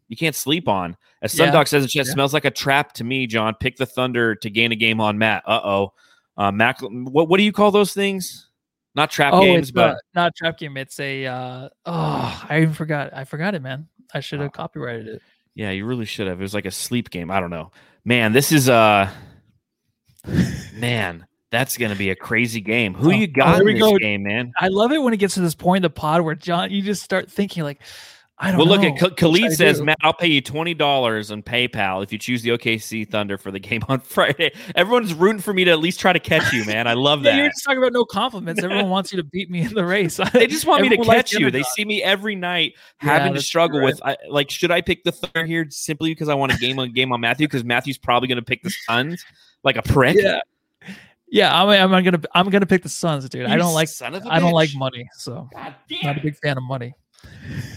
you 0.08 0.16
can't 0.16 0.34
sleep 0.34 0.66
on. 0.66 0.96
As 1.26 1.34
Yeah. 1.38 1.44
Suns 1.46 1.52
Dog 1.52 1.68
says, 1.68 1.82
in 1.84 1.88
chat, 1.88 2.06
Yeah. 2.06 2.12
smells 2.12 2.32
like 2.34 2.44
a 2.44 2.50
trap 2.50 2.92
to 2.94 3.04
me, 3.04 3.26
John. 3.26 3.54
Pick 3.54 3.76
the 3.76 3.86
Thunder 3.86 4.34
to 4.36 4.50
gain 4.50 4.72
a 4.72 4.76
game 4.76 5.00
on 5.00 5.18
Matt. 5.18 5.42
Uh 5.46 5.60
oh. 5.62 5.92
Uh, 6.36 6.50
Mac, 6.52 6.80
what, 6.82 7.28
what 7.28 7.38
do 7.38 7.42
you 7.44 7.52
call 7.52 7.70
those 7.70 7.92
things? 7.94 8.48
Not 8.94 9.10
trap 9.10 9.32
Oh, 9.34 9.40
games, 9.40 9.70
but 9.70 9.90
uh, 9.90 9.96
not 10.14 10.34
trap 10.36 10.58
game. 10.58 10.76
It's 10.76 10.98
a. 11.00 11.26
Uh, 11.26 11.68
oh, 11.84 12.46
I 12.48 12.62
even 12.62 12.72
forgot. 12.74 13.12
I 13.14 13.24
forgot 13.24 13.54
it, 13.54 13.60
man. 13.62 13.88
I 14.14 14.20
should 14.20 14.40
have 14.40 14.48
Oh. 14.48 14.50
copyrighted 14.50 15.06
it. 15.08 15.22
Yeah, 15.54 15.70
you 15.70 15.84
really 15.86 16.04
should 16.06 16.26
have. 16.28 16.38
It 16.40 16.42
was 16.42 16.54
like 16.54 16.64
a 16.66 16.70
sleep 16.70 17.10
game. 17.10 17.30
I 17.30 17.40
don't 17.40 17.50
know. 17.50 17.72
Man, 18.04 18.32
this 18.32 18.52
is 18.52 18.68
uh 18.68 19.10
man, 20.74 21.26
that's 21.50 21.76
gonna 21.76 21.94
be 21.96 22.10
a 22.10 22.16
crazy 22.16 22.60
game. 22.60 22.94
Who 22.94 23.08
Oh, 23.08 23.10
you 23.14 23.24
oh, 23.30 23.32
got 23.34 23.56
here 23.56 23.68
in 23.68 23.74
this 23.74 23.82
go. 23.82 23.96
game, 23.98 24.22
man? 24.22 24.52
I 24.58 24.68
love 24.68 24.92
it 24.92 25.00
when 25.02 25.12
it 25.14 25.18
gets 25.18 25.34
to 25.34 25.40
this 25.40 25.54
point 25.54 25.78
in 25.78 25.82
the 25.82 25.90
pod 25.90 26.22
where 26.22 26.34
John, 26.34 26.70
you 26.70 26.82
just 26.82 27.02
start 27.02 27.30
thinking 27.30 27.62
like, 27.62 27.80
I 28.38 28.50
don't 28.50 28.58
Well, 28.58 28.66
know. 28.66 28.72
look 28.74 28.82
at 28.84 28.98
Kh- 28.98 29.02
What 29.02 29.10
should 29.12 29.16
Khalid 29.16 29.52
says. 29.54 29.80
Matt, 29.80 29.96
I'll 30.02 30.12
pay 30.12 30.26
you 30.26 30.42
twenty 30.42 30.74
dollars 30.74 31.30
on 31.30 31.42
PayPal 31.42 32.02
if 32.02 32.12
you 32.12 32.18
choose 32.18 32.42
the 32.42 32.50
OKC 32.50 33.08
Thunder 33.08 33.38
for 33.38 33.50
the 33.50 33.58
game 33.58 33.80
on 33.88 34.00
Friday. 34.00 34.52
Everyone's 34.74 35.14
rooting 35.14 35.40
for 35.40 35.54
me 35.54 35.64
to 35.64 35.70
at 35.70 35.78
least 35.78 36.00
try 36.00 36.12
to 36.12 36.20
catch 36.20 36.52
you, 36.52 36.66
man. 36.66 36.86
I 36.86 36.92
love 36.92 37.22
Yeah, 37.24 37.36
you're 37.38 37.48
just 37.48 37.64
talking 37.64 37.78
about 37.78 37.94
no 37.94 38.04
compliments. 38.04 38.62
Everyone 38.62 38.90
wants 38.90 39.10
you 39.10 39.16
to 39.16 39.24
beat 39.24 39.50
me 39.50 39.62
in 39.62 39.72
the 39.72 39.84
race. 39.86 40.20
They 40.34 40.46
just 40.46 40.66
want 40.66 40.82
me 40.82 40.90
to 40.90 40.98
catch 41.02 41.32
you. 41.32 41.50
They 41.50 41.62
see 41.62 41.86
me 41.86 42.02
every 42.02 42.34
night 42.36 42.74
Yeah, 43.02 43.14
having 43.18 43.32
to 43.32 43.40
struggle 43.40 43.78
true, 43.78 43.86
with 43.86 44.00
I, 44.04 44.18
like, 44.28 44.50
should 44.50 44.70
I 44.70 44.82
pick 44.82 45.02
the 45.04 45.12
Thunder 45.12 45.46
here 45.46 45.66
simply 45.70 46.10
because 46.10 46.28
I 46.28 46.34
want 46.34 46.52
a 46.52 46.58
game 46.58 46.78
on 46.78 46.92
game 46.92 47.12
on 47.12 47.20
Matthew? 47.22 47.46
Because 47.46 47.64
Matthew's 47.64 47.96
probably 47.96 48.28
going 48.28 48.36
to 48.36 48.42
pick 48.44 48.62
the 48.62 48.70
Suns 48.86 49.24
like 49.64 49.76
a 49.76 49.82
prick. 49.82 50.16
Yeah, 50.20 50.40
yeah. 51.28 51.62
I'm, 51.62 51.68
I'm 51.94 52.04
gonna 52.04 52.20
I'm 52.34 52.50
gonna 52.50 52.66
pick 52.66 52.82
the 52.82 52.90
Suns, 52.90 53.26
dude. 53.30 53.46
I 53.46 53.56
don't 53.56 53.72
like 53.72 53.88
son 53.88 54.14
of 54.14 54.26
a 54.26 54.28
I 54.28 54.40
don't 54.40 54.52
like 54.52 54.70
money, 54.74 55.08
so 55.14 55.48
God 55.54 55.74
not 56.02 56.18
a 56.18 56.20
big 56.20 56.36
fan 56.36 56.58
of 56.58 56.62
money. 56.64 56.94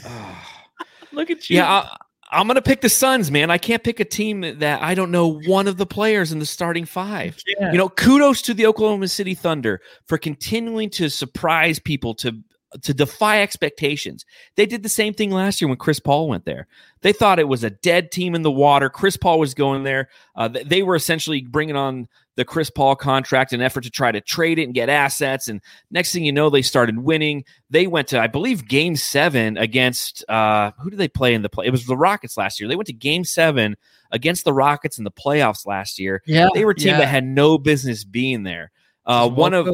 Look 1.11 1.29
at 1.29 1.49
you. 1.49 1.57
Yeah, 1.57 1.69
I, 1.69 1.97
I'm 2.31 2.47
gonna 2.47 2.61
pick 2.61 2.81
the 2.81 2.89
Suns, 2.89 3.31
man. 3.31 3.49
I 3.49 3.57
can't 3.57 3.83
pick 3.83 3.99
a 3.99 4.05
team 4.05 4.41
that 4.59 4.81
I 4.81 4.93
don't 4.93 5.11
know 5.11 5.39
one 5.47 5.67
of 5.67 5.77
the 5.77 5.85
players 5.85 6.31
in 6.31 6.39
the 6.39 6.45
starting 6.45 6.85
five. 6.85 7.37
yeah. 7.47 7.71
You 7.71 7.77
know, 7.77 7.89
kudos 7.89 8.41
to 8.43 8.53
the 8.53 8.67
Oklahoma 8.67 9.07
City 9.07 9.33
Thunder 9.33 9.81
for 10.07 10.17
continuing 10.17 10.89
to 10.91 11.09
surprise 11.09 11.79
people 11.79 12.13
to 12.15 12.39
to 12.83 12.93
defy 12.93 13.41
expectations. 13.41 14.25
They 14.55 14.67
did 14.67 14.83
the 14.83 14.89
same 14.89 15.13
thing 15.13 15.31
last 15.31 15.59
year 15.59 15.67
when 15.67 15.77
Chris 15.77 15.99
Paul 15.99 16.27
went 16.27 16.45
there. 16.45 16.67
They 17.01 17.13
thought 17.13 17.39
it 17.39 17.47
was 17.47 17.63
a 17.63 17.71
dead 17.71 18.11
team 18.11 18.35
in 18.35 18.43
the 18.43 18.51
water. 18.51 18.89
Chris 18.89 19.17
Paul 19.17 19.39
was 19.39 19.55
going 19.55 19.83
there. 19.83 20.09
Uh, 20.35 20.49
they 20.49 20.83
were 20.83 20.95
essentially 20.95 21.41
bringing 21.41 21.75
on 21.75 22.07
the 22.39 22.45
Chris 22.45 22.69
Paul 22.69 22.95
contract 22.95 23.51
in 23.51 23.59
an 23.59 23.65
effort 23.65 23.81
to 23.81 23.89
try 23.91 24.13
to 24.13 24.21
trade 24.21 24.59
it 24.59 24.63
and 24.63 24.73
get 24.73 24.87
assets. 24.87 25.49
And 25.49 25.59
next 25.91 26.13
thing 26.13 26.23
you 26.23 26.31
know, 26.31 26.49
they 26.49 26.61
started 26.61 26.97
winning. 26.97 27.43
They 27.69 27.85
went 27.85 28.07
to, 28.07 28.19
I 28.21 28.27
believe, 28.27 28.65
Game 28.65 28.95
Seven 28.95 29.57
against 29.57 30.23
uh, 30.29 30.71
who 30.79 30.89
did 30.89 30.97
they 30.99 31.09
play 31.09 31.33
in 31.33 31.41
the 31.41 31.49
play? 31.49 31.65
It 31.65 31.71
was 31.71 31.85
the 31.85 31.97
Rockets 31.97 32.37
last 32.37 32.57
year. 32.57 32.69
They 32.69 32.77
went 32.77 32.87
to 32.87 32.93
Game 32.93 33.25
Seven 33.25 33.75
against 34.11 34.45
the 34.45 34.53
Rockets 34.53 34.97
in 34.97 35.03
the 35.03 35.11
playoffs 35.11 35.67
last 35.67 35.99
year. 35.99 36.23
yeah, 36.25 36.47
They 36.53 36.63
were 36.63 36.71
a 36.71 36.75
team 36.75 36.91
yeah. 36.91 36.99
that 36.99 37.07
had 37.07 37.25
no 37.25 37.57
business 37.57 38.05
being 38.05 38.43
there. 38.43 38.71
Uh, 39.05 39.27
well 39.27 39.31
one 39.31 39.53
of 39.53 39.67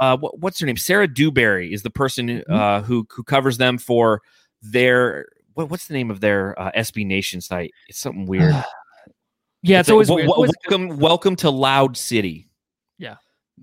uh, 0.00 0.16
what, 0.16 0.40
what's 0.40 0.58
her 0.58 0.66
name? 0.66 0.76
Sarah 0.76 1.06
Dewberry 1.06 1.72
is 1.72 1.84
the 1.84 1.90
person 1.90 2.26
Mm-hmm. 2.28 2.52
uh, 2.52 2.82
who 2.82 3.06
who 3.08 3.22
covers 3.22 3.56
them 3.56 3.78
for 3.78 4.20
their 4.62 5.26
what, 5.54 5.70
what's 5.70 5.86
the 5.86 5.94
name 5.94 6.10
of 6.10 6.18
their 6.20 6.60
uh, 6.60 6.72
SB 6.72 7.06
Nation 7.06 7.40
site? 7.40 7.70
It's 7.88 8.00
something 8.00 8.26
weird. 8.26 8.52
yeah, 9.62 9.80
it's, 9.80 9.88
like, 9.88 9.92
always 9.94 10.08
"Wel- 10.08 10.16
weird. 10.16 10.28
wel- 10.28 10.34
Always- 10.36 10.50
welcome 10.68 10.98
welcome 10.98 11.36
to 11.36 11.50
Loud 11.50 11.96
City. 11.96 12.48
Yeah. 12.98 13.16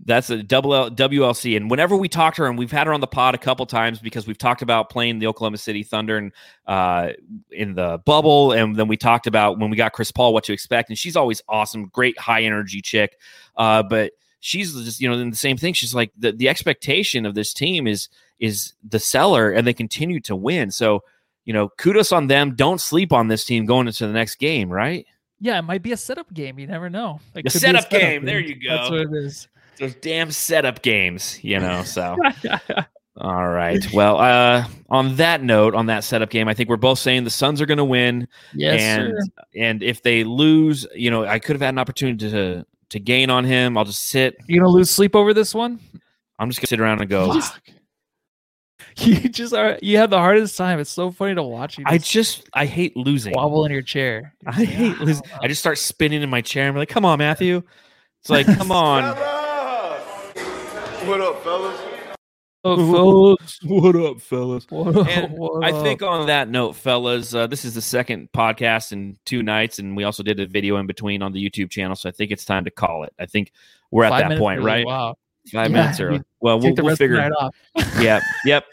That's 0.06 0.30
a 0.30 0.44
double 0.44 0.76
L, 0.76 0.92
WLC. 0.92 1.58
And 1.58 1.72
whenever 1.72 1.98
we 1.98 2.08
talk 2.08 2.36
to 2.36 2.44
her, 2.44 2.48
and 2.48 2.56
we've 2.58 2.72
had 2.72 2.86
her 2.86 2.94
on 2.94 3.02
the 3.02 3.08
pod 3.08 3.34
a 3.34 3.38
couple 3.40 3.66
times 3.66 4.00
because 4.00 4.28
we've 4.28 4.38
talked 4.38 4.62
about 4.62 4.92
playing 4.92 5.18
the 5.18 5.26
Oklahoma 5.26 5.58
City 5.58 5.82
Thunder 5.82 6.18
and 6.18 6.32
uh, 6.68 7.14
in 7.52 7.74
the 7.74 8.00
bubble, 8.06 8.52
and 8.52 8.76
then 8.76 8.88
we 8.88 8.96
talked 8.96 9.26
about 9.26 9.58
when 9.58 9.72
we 9.72 9.76
got 9.78 9.94
Chris 9.94 10.12
Paul 10.12 10.34
what 10.34 10.44
to 10.44 10.54
expect. 10.54 10.90
And 10.90 10.98
she's 11.00 11.16
always 11.16 11.42
awesome, 11.50 11.88
great 11.88 12.18
high 12.20 12.44
energy 12.44 12.80
chick. 12.80 13.18
Uh, 13.56 13.82
but 13.82 14.12
she's 14.40 14.72
just 14.76 15.02
you 15.02 15.10
know 15.10 15.18
in 15.18 15.32
the 15.32 15.36
same 15.36 15.58
thing. 15.58 15.74
She's 15.74 15.96
like 15.96 16.12
the 16.16 16.32
the 16.32 16.48
expectation 16.48 17.26
of 17.26 17.34
this 17.34 17.52
team 17.52 17.88
is 17.88 18.08
is 18.40 18.74
the 18.88 19.00
seller, 19.00 19.50
and 19.50 19.66
they 19.66 19.74
continue 19.74 20.20
to 20.22 20.36
win. 20.36 20.70
So 20.70 21.04
you 21.44 21.54
know, 21.54 21.70
kudos 21.70 22.12
on 22.12 22.28
them. 22.28 22.54
Don't 22.56 22.80
sleep 22.80 23.12
on 23.12 23.30
this 23.30 23.46
team 23.46 23.66
going 23.66 23.88
into 23.88 24.06
the 24.06 24.14
next 24.14 24.36
game, 24.36 24.70
right? 24.70 25.08
Yeah, 25.40 25.60
it 25.60 25.64
might 25.64 25.84
be 25.84 25.92
a 25.92 25.98
setup 25.98 26.34
game. 26.34 26.58
You 26.60 26.68
never 26.68 26.90
know. 26.90 27.20
It 27.36 27.40
A 27.40 27.44
could 27.44 27.54
be 27.54 27.60
setup 27.60 27.90
game. 27.90 28.26
There 28.26 28.40
you 28.40 28.56
go. 28.56 28.76
That's 28.76 28.90
what 28.90 29.00
it 29.02 29.14
is. 29.14 29.48
Those 29.80 29.96
damn 29.96 30.32
setup 30.32 30.82
games, 30.82 31.44
you 31.44 31.60
know. 31.60 31.84
So. 31.84 32.18
All 33.20 33.48
right. 33.48 33.84
Well, 33.94 34.20
uh, 34.20 34.68
on 34.90 35.16
that 35.16 35.42
note, 35.42 35.74
on 35.74 35.88
that 35.88 36.04
setup 36.04 36.30
game, 36.30 36.48
I 36.48 36.54
think 36.54 36.70
we're 36.70 36.78
both 36.78 37.00
saying 37.00 37.24
the 37.24 37.32
Suns 37.32 37.62
are 37.62 37.66
going 37.66 37.80
to 37.80 37.86
win, 37.86 38.28
yes, 38.54 38.80
and 38.82 39.14
sir. 39.18 39.44
and 39.56 39.82
if 39.82 40.04
they 40.04 40.24
lose, 40.24 40.86
you 40.94 41.10
know, 41.10 41.26
I 41.26 41.40
could 41.40 41.56
have 41.56 41.62
had 41.62 41.74
an 41.74 41.80
opportunity 41.80 42.30
to 42.30 42.66
to 42.90 43.00
gain 43.00 43.30
on 43.30 43.44
him. 43.44 43.78
I'll 43.78 43.86
just 43.86 44.08
sit. 44.08 44.38
You 44.48 44.60
gonna 44.60 44.72
lose 44.72 44.92
sleep 44.92 45.16
over 45.16 45.34
this 45.34 45.54
one? 45.56 45.80
I'm 46.38 46.50
just 46.50 46.60
gonna 46.62 46.68
sit 46.68 46.80
around 46.80 47.02
and 47.02 47.10
go. 47.10 47.34
Just- 47.34 47.60
You 49.06 49.30
just 49.30 49.54
are. 49.54 49.78
You 49.82 49.98
have 49.98 50.10
the 50.10 50.18
hardest 50.18 50.58
time. 50.58 50.80
It's 50.80 50.90
so 50.90 51.12
funny 51.12 51.36
to 51.36 51.44
watch 51.44 51.78
you. 51.78 51.84
I 51.88 51.98
just 52.00 52.12
just 52.12 52.50
I 52.54 52.66
hate 52.66 52.98
losing. 52.98 53.34
wobble 53.36 53.64
in 53.66 53.72
your 53.72 53.82
chair. 53.84 54.34
I 54.46 54.66
hate 54.66 54.98
losing. 55.00 55.24
I 55.42 55.48
just 55.48 55.60
start 55.62 55.78
spinning 55.78 56.24
in 56.24 56.30
my 56.30 56.42
chair 56.42 56.66
and 56.66 56.74
be 56.74 56.80
like, 56.80 56.90
"Come 56.90 57.06
on, 57.06 57.20
Matthew." 57.20 57.62
It's 58.22 58.30
like, 58.32 58.48
"Come 58.48 58.72
on." 58.72 59.04
What 61.06 61.22
up, 61.22 61.44
fellas? 61.44 61.80
Oh, 62.64 63.38
fellas. 63.38 63.60
what 63.64 63.96
up, 63.96 64.20
fellas? 64.20 64.66
What 64.70 64.96
up, 64.98 65.08
And 65.08 65.32
what 65.38 65.64
I 65.64 65.72
think 65.84 66.02
on 66.02 66.28
that 66.28 66.50
note, 66.50 66.76
fellas, 66.76 67.34
uh, 67.34 67.48
this 67.48 67.64
is 67.66 67.76
the 67.76 67.82
second 67.82 68.30
podcast 68.36 68.92
in 68.92 69.18
two 69.26 69.44
nights, 69.44 69.80
and 69.80 69.96
we 69.96 70.04
also 70.06 70.24
did 70.24 70.40
a 70.40 70.48
video 70.48 70.78
in 70.78 70.88
between 70.88 71.22
on 71.22 71.32
the 71.34 71.50
YouTube 71.50 71.70
channel. 71.70 71.96
So 71.96 72.10
I 72.10 72.12
think 72.12 72.32
it's 72.32 72.46
time 72.46 72.66
to 72.66 72.72
call 72.72 73.04
it. 73.04 73.14
I 73.20 73.26
think 73.28 73.52
we're 73.92 74.04
at 74.06 74.10
Five 74.10 74.30
that 74.30 74.40
point, 74.40 74.58
early, 74.60 74.66
right? 74.66 74.86
Wow. 74.86 75.16
Five 75.54 75.72
Yeah, 75.72 75.78
minutes 75.82 76.00
early. 76.02 76.18
you 76.18 76.26
Well, 76.42 76.60
we'll, 76.60 76.70
Take 76.70 76.76
the 76.76 76.84
we'll 76.84 76.90
rest 76.90 77.02
of 77.02 77.10
the 77.10 77.16
figure. 77.16 77.30
night 77.30 77.32
off. 77.40 78.02
yep, 78.02 78.22
yep. 78.44 78.66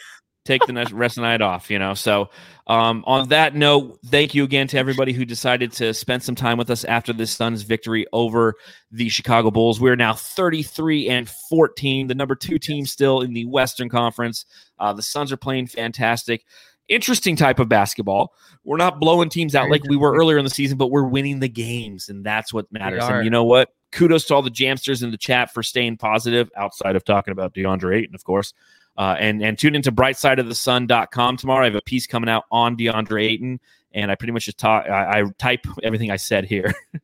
Take 0.44 0.66
the 0.66 0.74
rest 0.74 1.16
of 1.16 1.22
the 1.22 1.28
night 1.28 1.40
off. 1.40 1.70
You 1.70 1.78
know. 1.78 1.94
So, 1.94 2.30
um, 2.66 3.02
on 3.06 3.28
that 3.28 3.54
note, 3.54 3.98
thank 4.06 4.34
you 4.34 4.44
again 4.44 4.66
to 4.68 4.78
everybody 4.78 5.12
who 5.12 5.24
decided 5.24 5.72
to 5.72 5.94
spend 5.94 6.22
some 6.22 6.34
time 6.34 6.58
with 6.58 6.70
us 6.70 6.84
after 6.84 7.12
the 7.12 7.26
Suns' 7.26 7.62
victory 7.62 8.06
over 8.12 8.54
the 8.90 9.08
Chicago 9.08 9.50
Bulls. 9.50 9.80
We're 9.80 9.96
now 9.96 10.14
33 10.14 11.08
and 11.08 11.28
14, 11.28 12.08
the 12.08 12.14
number 12.14 12.34
two 12.34 12.58
team 12.58 12.86
still 12.86 13.22
in 13.22 13.32
the 13.32 13.46
Western 13.46 13.88
Conference. 13.88 14.44
Uh, 14.78 14.92
the 14.92 15.02
Suns 15.02 15.32
are 15.32 15.36
playing 15.36 15.66
fantastic. 15.66 16.44
Interesting 16.88 17.36
type 17.36 17.58
of 17.58 17.68
basketball. 17.68 18.34
We're 18.64 18.76
not 18.76 19.00
blowing 19.00 19.30
teams 19.30 19.54
out 19.54 19.70
like 19.70 19.84
we 19.84 19.96
were 19.96 20.14
earlier 20.14 20.36
in 20.36 20.44
the 20.44 20.50
season, 20.50 20.76
but 20.76 20.90
we're 20.90 21.04
winning 21.04 21.40
the 21.40 21.48
games, 21.48 22.10
and 22.10 22.24
that's 22.24 22.52
what 22.52 22.70
matters. 22.70 23.02
And 23.16 23.24
you 23.24 23.30
know 23.30 23.44
what? 23.44 23.70
Kudos 23.94 24.24
to 24.26 24.34
all 24.34 24.42
the 24.42 24.50
Jamsters 24.50 25.02
in 25.02 25.10
the 25.10 25.16
chat 25.16 25.54
for 25.54 25.62
staying 25.62 25.96
positive 25.96 26.50
outside 26.56 26.96
of 26.96 27.04
talking 27.04 27.32
about 27.32 27.54
DeAndre 27.54 27.96
Ayton, 27.98 28.14
of 28.14 28.24
course. 28.24 28.52
Uh, 28.98 29.16
and 29.18 29.42
and 29.42 29.58
tune 29.58 29.74
into 29.74 29.90
brightsideofthesun.com 29.90 31.36
tomorrow. 31.36 31.62
I 31.62 31.66
have 31.66 31.74
a 31.74 31.80
piece 31.82 32.06
coming 32.06 32.28
out 32.28 32.44
on 32.50 32.76
DeAndre 32.76 33.24
Ayton, 33.24 33.60
and 33.92 34.10
I 34.10 34.14
pretty 34.14 34.32
much 34.32 34.44
just 34.44 34.58
talk. 34.58 34.86
I, 34.88 35.20
I 35.20 35.24
type 35.38 35.66
everything 35.82 36.10
I 36.10 36.16
said 36.16 36.44
here. 36.44 36.72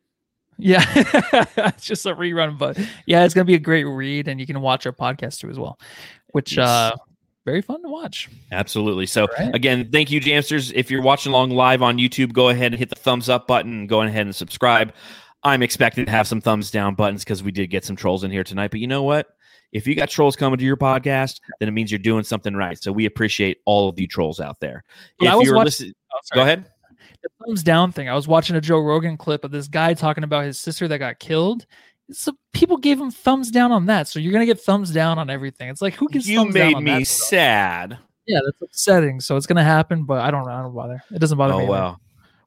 Yeah, 0.63 0.83
it's 0.95 1.85
just 1.87 2.05
a 2.05 2.13
rerun, 2.13 2.55
but 2.55 2.77
yeah, 3.07 3.23
it's 3.25 3.33
gonna 3.33 3.45
be 3.45 3.55
a 3.55 3.59
great 3.59 3.85
read, 3.85 4.27
and 4.27 4.39
you 4.39 4.45
can 4.45 4.61
watch 4.61 4.85
our 4.85 4.91
podcast 4.91 5.39
too 5.39 5.49
as 5.49 5.57
well, 5.57 5.79
which 6.33 6.55
Yes. 6.55 6.67
uh 6.67 6.95
very 7.45 7.63
fun 7.63 7.81
to 7.81 7.89
watch. 7.89 8.29
Absolutely. 8.51 9.07
So 9.07 9.27
Right. 9.39 9.55
again, 9.55 9.89
thank 9.91 10.11
you, 10.11 10.21
Jamsters. 10.21 10.71
If 10.75 10.91
you're 10.91 11.01
watching 11.01 11.31
along 11.31 11.49
live 11.49 11.81
on 11.81 11.97
YouTube, 11.97 12.31
go 12.33 12.49
ahead 12.49 12.73
and 12.73 12.79
hit 12.79 12.89
the 12.89 12.95
thumbs 12.95 13.27
up 13.27 13.47
button. 13.47 13.87
Go 13.87 14.03
ahead 14.03 14.27
and 14.27 14.35
subscribe. 14.35 14.93
I'm 15.43 15.63
expecting 15.63 16.05
to 16.05 16.11
have 16.11 16.27
some 16.27 16.41
thumbs 16.41 16.69
down 16.71 16.95
buttons 16.95 17.23
because 17.23 17.41
we 17.43 17.51
did 17.51 17.67
get 17.67 17.83
some 17.83 17.95
trolls 17.95 18.23
in 18.23 18.31
here 18.31 18.43
tonight. 18.43 18.71
But 18.71 18.79
you 18.79 18.87
know 18.87 19.03
what? 19.03 19.27
If 19.71 19.87
you 19.87 19.95
got 19.95 20.09
trolls 20.09 20.35
coming 20.35 20.59
to 20.59 20.65
your 20.65 20.77
podcast, 20.77 21.39
then 21.59 21.69
it 21.69 21.71
means 21.71 21.91
you're 21.91 21.97
doing 21.99 22.23
something 22.23 22.55
right. 22.55 22.81
So 22.81 22.91
we 22.91 23.05
appreciate 23.05 23.59
all 23.65 23.87
of 23.89 23.99
you 23.99 24.05
trolls 24.07 24.39
out 24.39 24.59
there. 24.59 24.83
I 25.21 25.27
if 25.27 25.35
was 25.35 25.45
you're 25.45 25.55
watching- 25.55 25.65
listening, 25.65 25.93
Oh, 26.13 26.19
go 26.35 26.41
ahead. 26.41 26.69
The 27.23 27.29
thumbs 27.45 27.63
down 27.63 27.91
thing. 27.91 28.09
I 28.09 28.15
was 28.15 28.27
watching 28.27 28.55
a 28.55 28.61
Joe 28.61 28.79
Rogan 28.79 29.15
clip 29.15 29.43
of 29.45 29.51
this 29.51 29.67
guy 29.67 29.93
talking 29.93 30.23
about 30.25 30.43
his 30.43 30.59
sister 30.59 30.87
that 30.89 30.97
got 30.97 31.19
killed. 31.19 31.65
So 32.11 32.33
people 32.51 32.77
gave 32.77 32.99
him 32.99 33.11
thumbs 33.11 33.49
down 33.51 33.71
on 33.71 33.85
that. 33.85 34.07
So 34.09 34.19
you're 34.19 34.33
gonna 34.33 34.45
get 34.45 34.59
thumbs 34.59 34.91
down 34.91 35.17
on 35.17 35.29
everything. 35.29 35.69
It's 35.69 35.81
like 35.81 35.93
who 35.93 36.09
gets 36.09 36.27
You 36.27 36.37
thumbs 36.37 36.53
down 36.55 36.83
made 36.83 36.97
me 36.97 37.03
sad. 37.05 37.97
Yeah, 38.27 38.39
that's 38.45 38.61
upsetting. 38.61 39.19
So 39.21 39.37
it's 39.37 39.45
gonna 39.45 39.63
happen, 39.63 40.03
but 40.03 40.19
I 40.19 40.31
don't. 40.31 40.47
I 40.49 40.61
don't 40.61 40.75
bother. 40.75 41.01
It 41.11 41.19
doesn't 41.19 41.37
bother 41.37 41.53
Oh 41.53 41.59
me. 41.59 41.65
Oh 41.65 41.69
wow. 41.69 41.97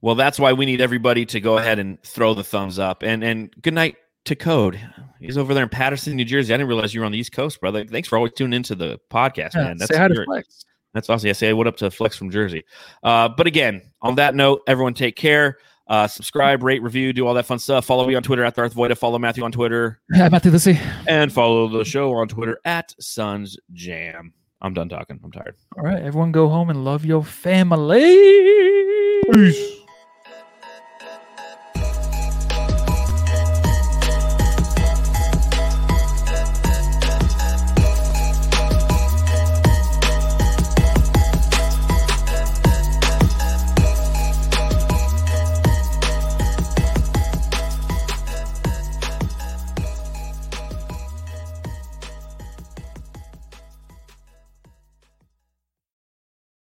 Well, 0.05 0.17
that's 0.17 0.39
why 0.39 0.53
we 0.53 0.67
need 0.67 0.83
everybody 0.83 1.25
to 1.25 1.41
go 1.41 1.57
ahead 1.57 1.79
and 1.79 1.99
throw 2.03 2.35
the 2.35 2.45
thumbs 2.45 2.79
up. 2.79 3.03
And 3.03 3.25
and 3.25 3.51
good 3.63 3.73
night 3.73 3.97
to 4.27 4.37
Code. 4.37 4.79
He's 5.19 5.39
over 5.39 5.55
there 5.55 5.63
in 5.63 5.71
Paterson, 5.71 6.15
New 6.15 6.27
Jersey. 6.27 6.53
I 6.53 6.59
didn't 6.59 6.69
realize 6.69 6.93
you 6.93 7.01
were 7.01 7.07
on 7.07 7.13
the 7.13 7.19
East 7.19 7.33
Coast, 7.33 7.59
brother. 7.59 7.87
Thanks 7.87 8.07
for 8.09 8.17
always 8.19 8.35
tuning 8.35 8.53
into 8.55 8.75
the 8.75 9.01
podcast, 9.11 9.55
Yeah, 9.55 9.63
man. 9.65 9.77
That's 9.79 9.91
say 9.91 9.97
hi 9.99 10.09
to 10.09 10.25
Flex. 10.27 10.67
That's 10.93 11.09
awesome. 11.09 11.27
Yeah, 11.27 11.33
say 11.33 11.55
what 11.55 11.67
up 11.67 11.79
to 11.79 11.91
Flex 11.91 12.19
from 12.19 12.31
Jersey. 12.31 12.65
Uh, 13.03 13.31
but 13.31 13.47
again, 13.47 13.81
on 14.03 14.17
that 14.17 14.35
note, 14.35 14.61
everyone 14.67 14.93
take 14.93 15.17
care. 15.17 15.57
Uh, 15.89 16.07
subscribe, 16.07 16.63
rate, 16.63 16.83
review, 16.83 17.15
do 17.15 17.27
all 17.27 17.33
that 17.33 17.47
fun 17.47 17.59
stuff. 17.59 17.87
Follow 17.87 18.07
me 18.07 18.15
on 18.15 18.23
Twitter 18.23 18.45
at 18.45 18.55
Darth 18.55 18.75
Voida. 18.75 18.99
Follow 18.99 19.19
Matthew 19.19 19.43
on 19.43 19.53
Twitter 19.53 20.03
Yeah, 20.15 20.29
Matthew, 20.29 20.51
let's 20.51 20.65
see. 20.65 20.79
and 21.09 21.33
follow 21.33 21.67
the 21.67 21.83
show 21.83 22.13
on 22.13 22.29
Twitter 22.29 22.59
at 22.67 22.95
Suns 23.01 23.57
Jam. 23.73 24.35
I'm 24.61 24.75
done 24.75 24.91
talking. 24.91 25.19
I'm 25.25 25.33
tired. 25.33 25.57
All 25.79 25.83
right, 25.85 26.03
everyone, 26.03 26.31
go 26.31 26.51
home 26.51 26.69
and 26.69 26.85
love 26.85 27.07
your 27.07 27.25
family. 27.25 28.03
Peace. 29.33 29.81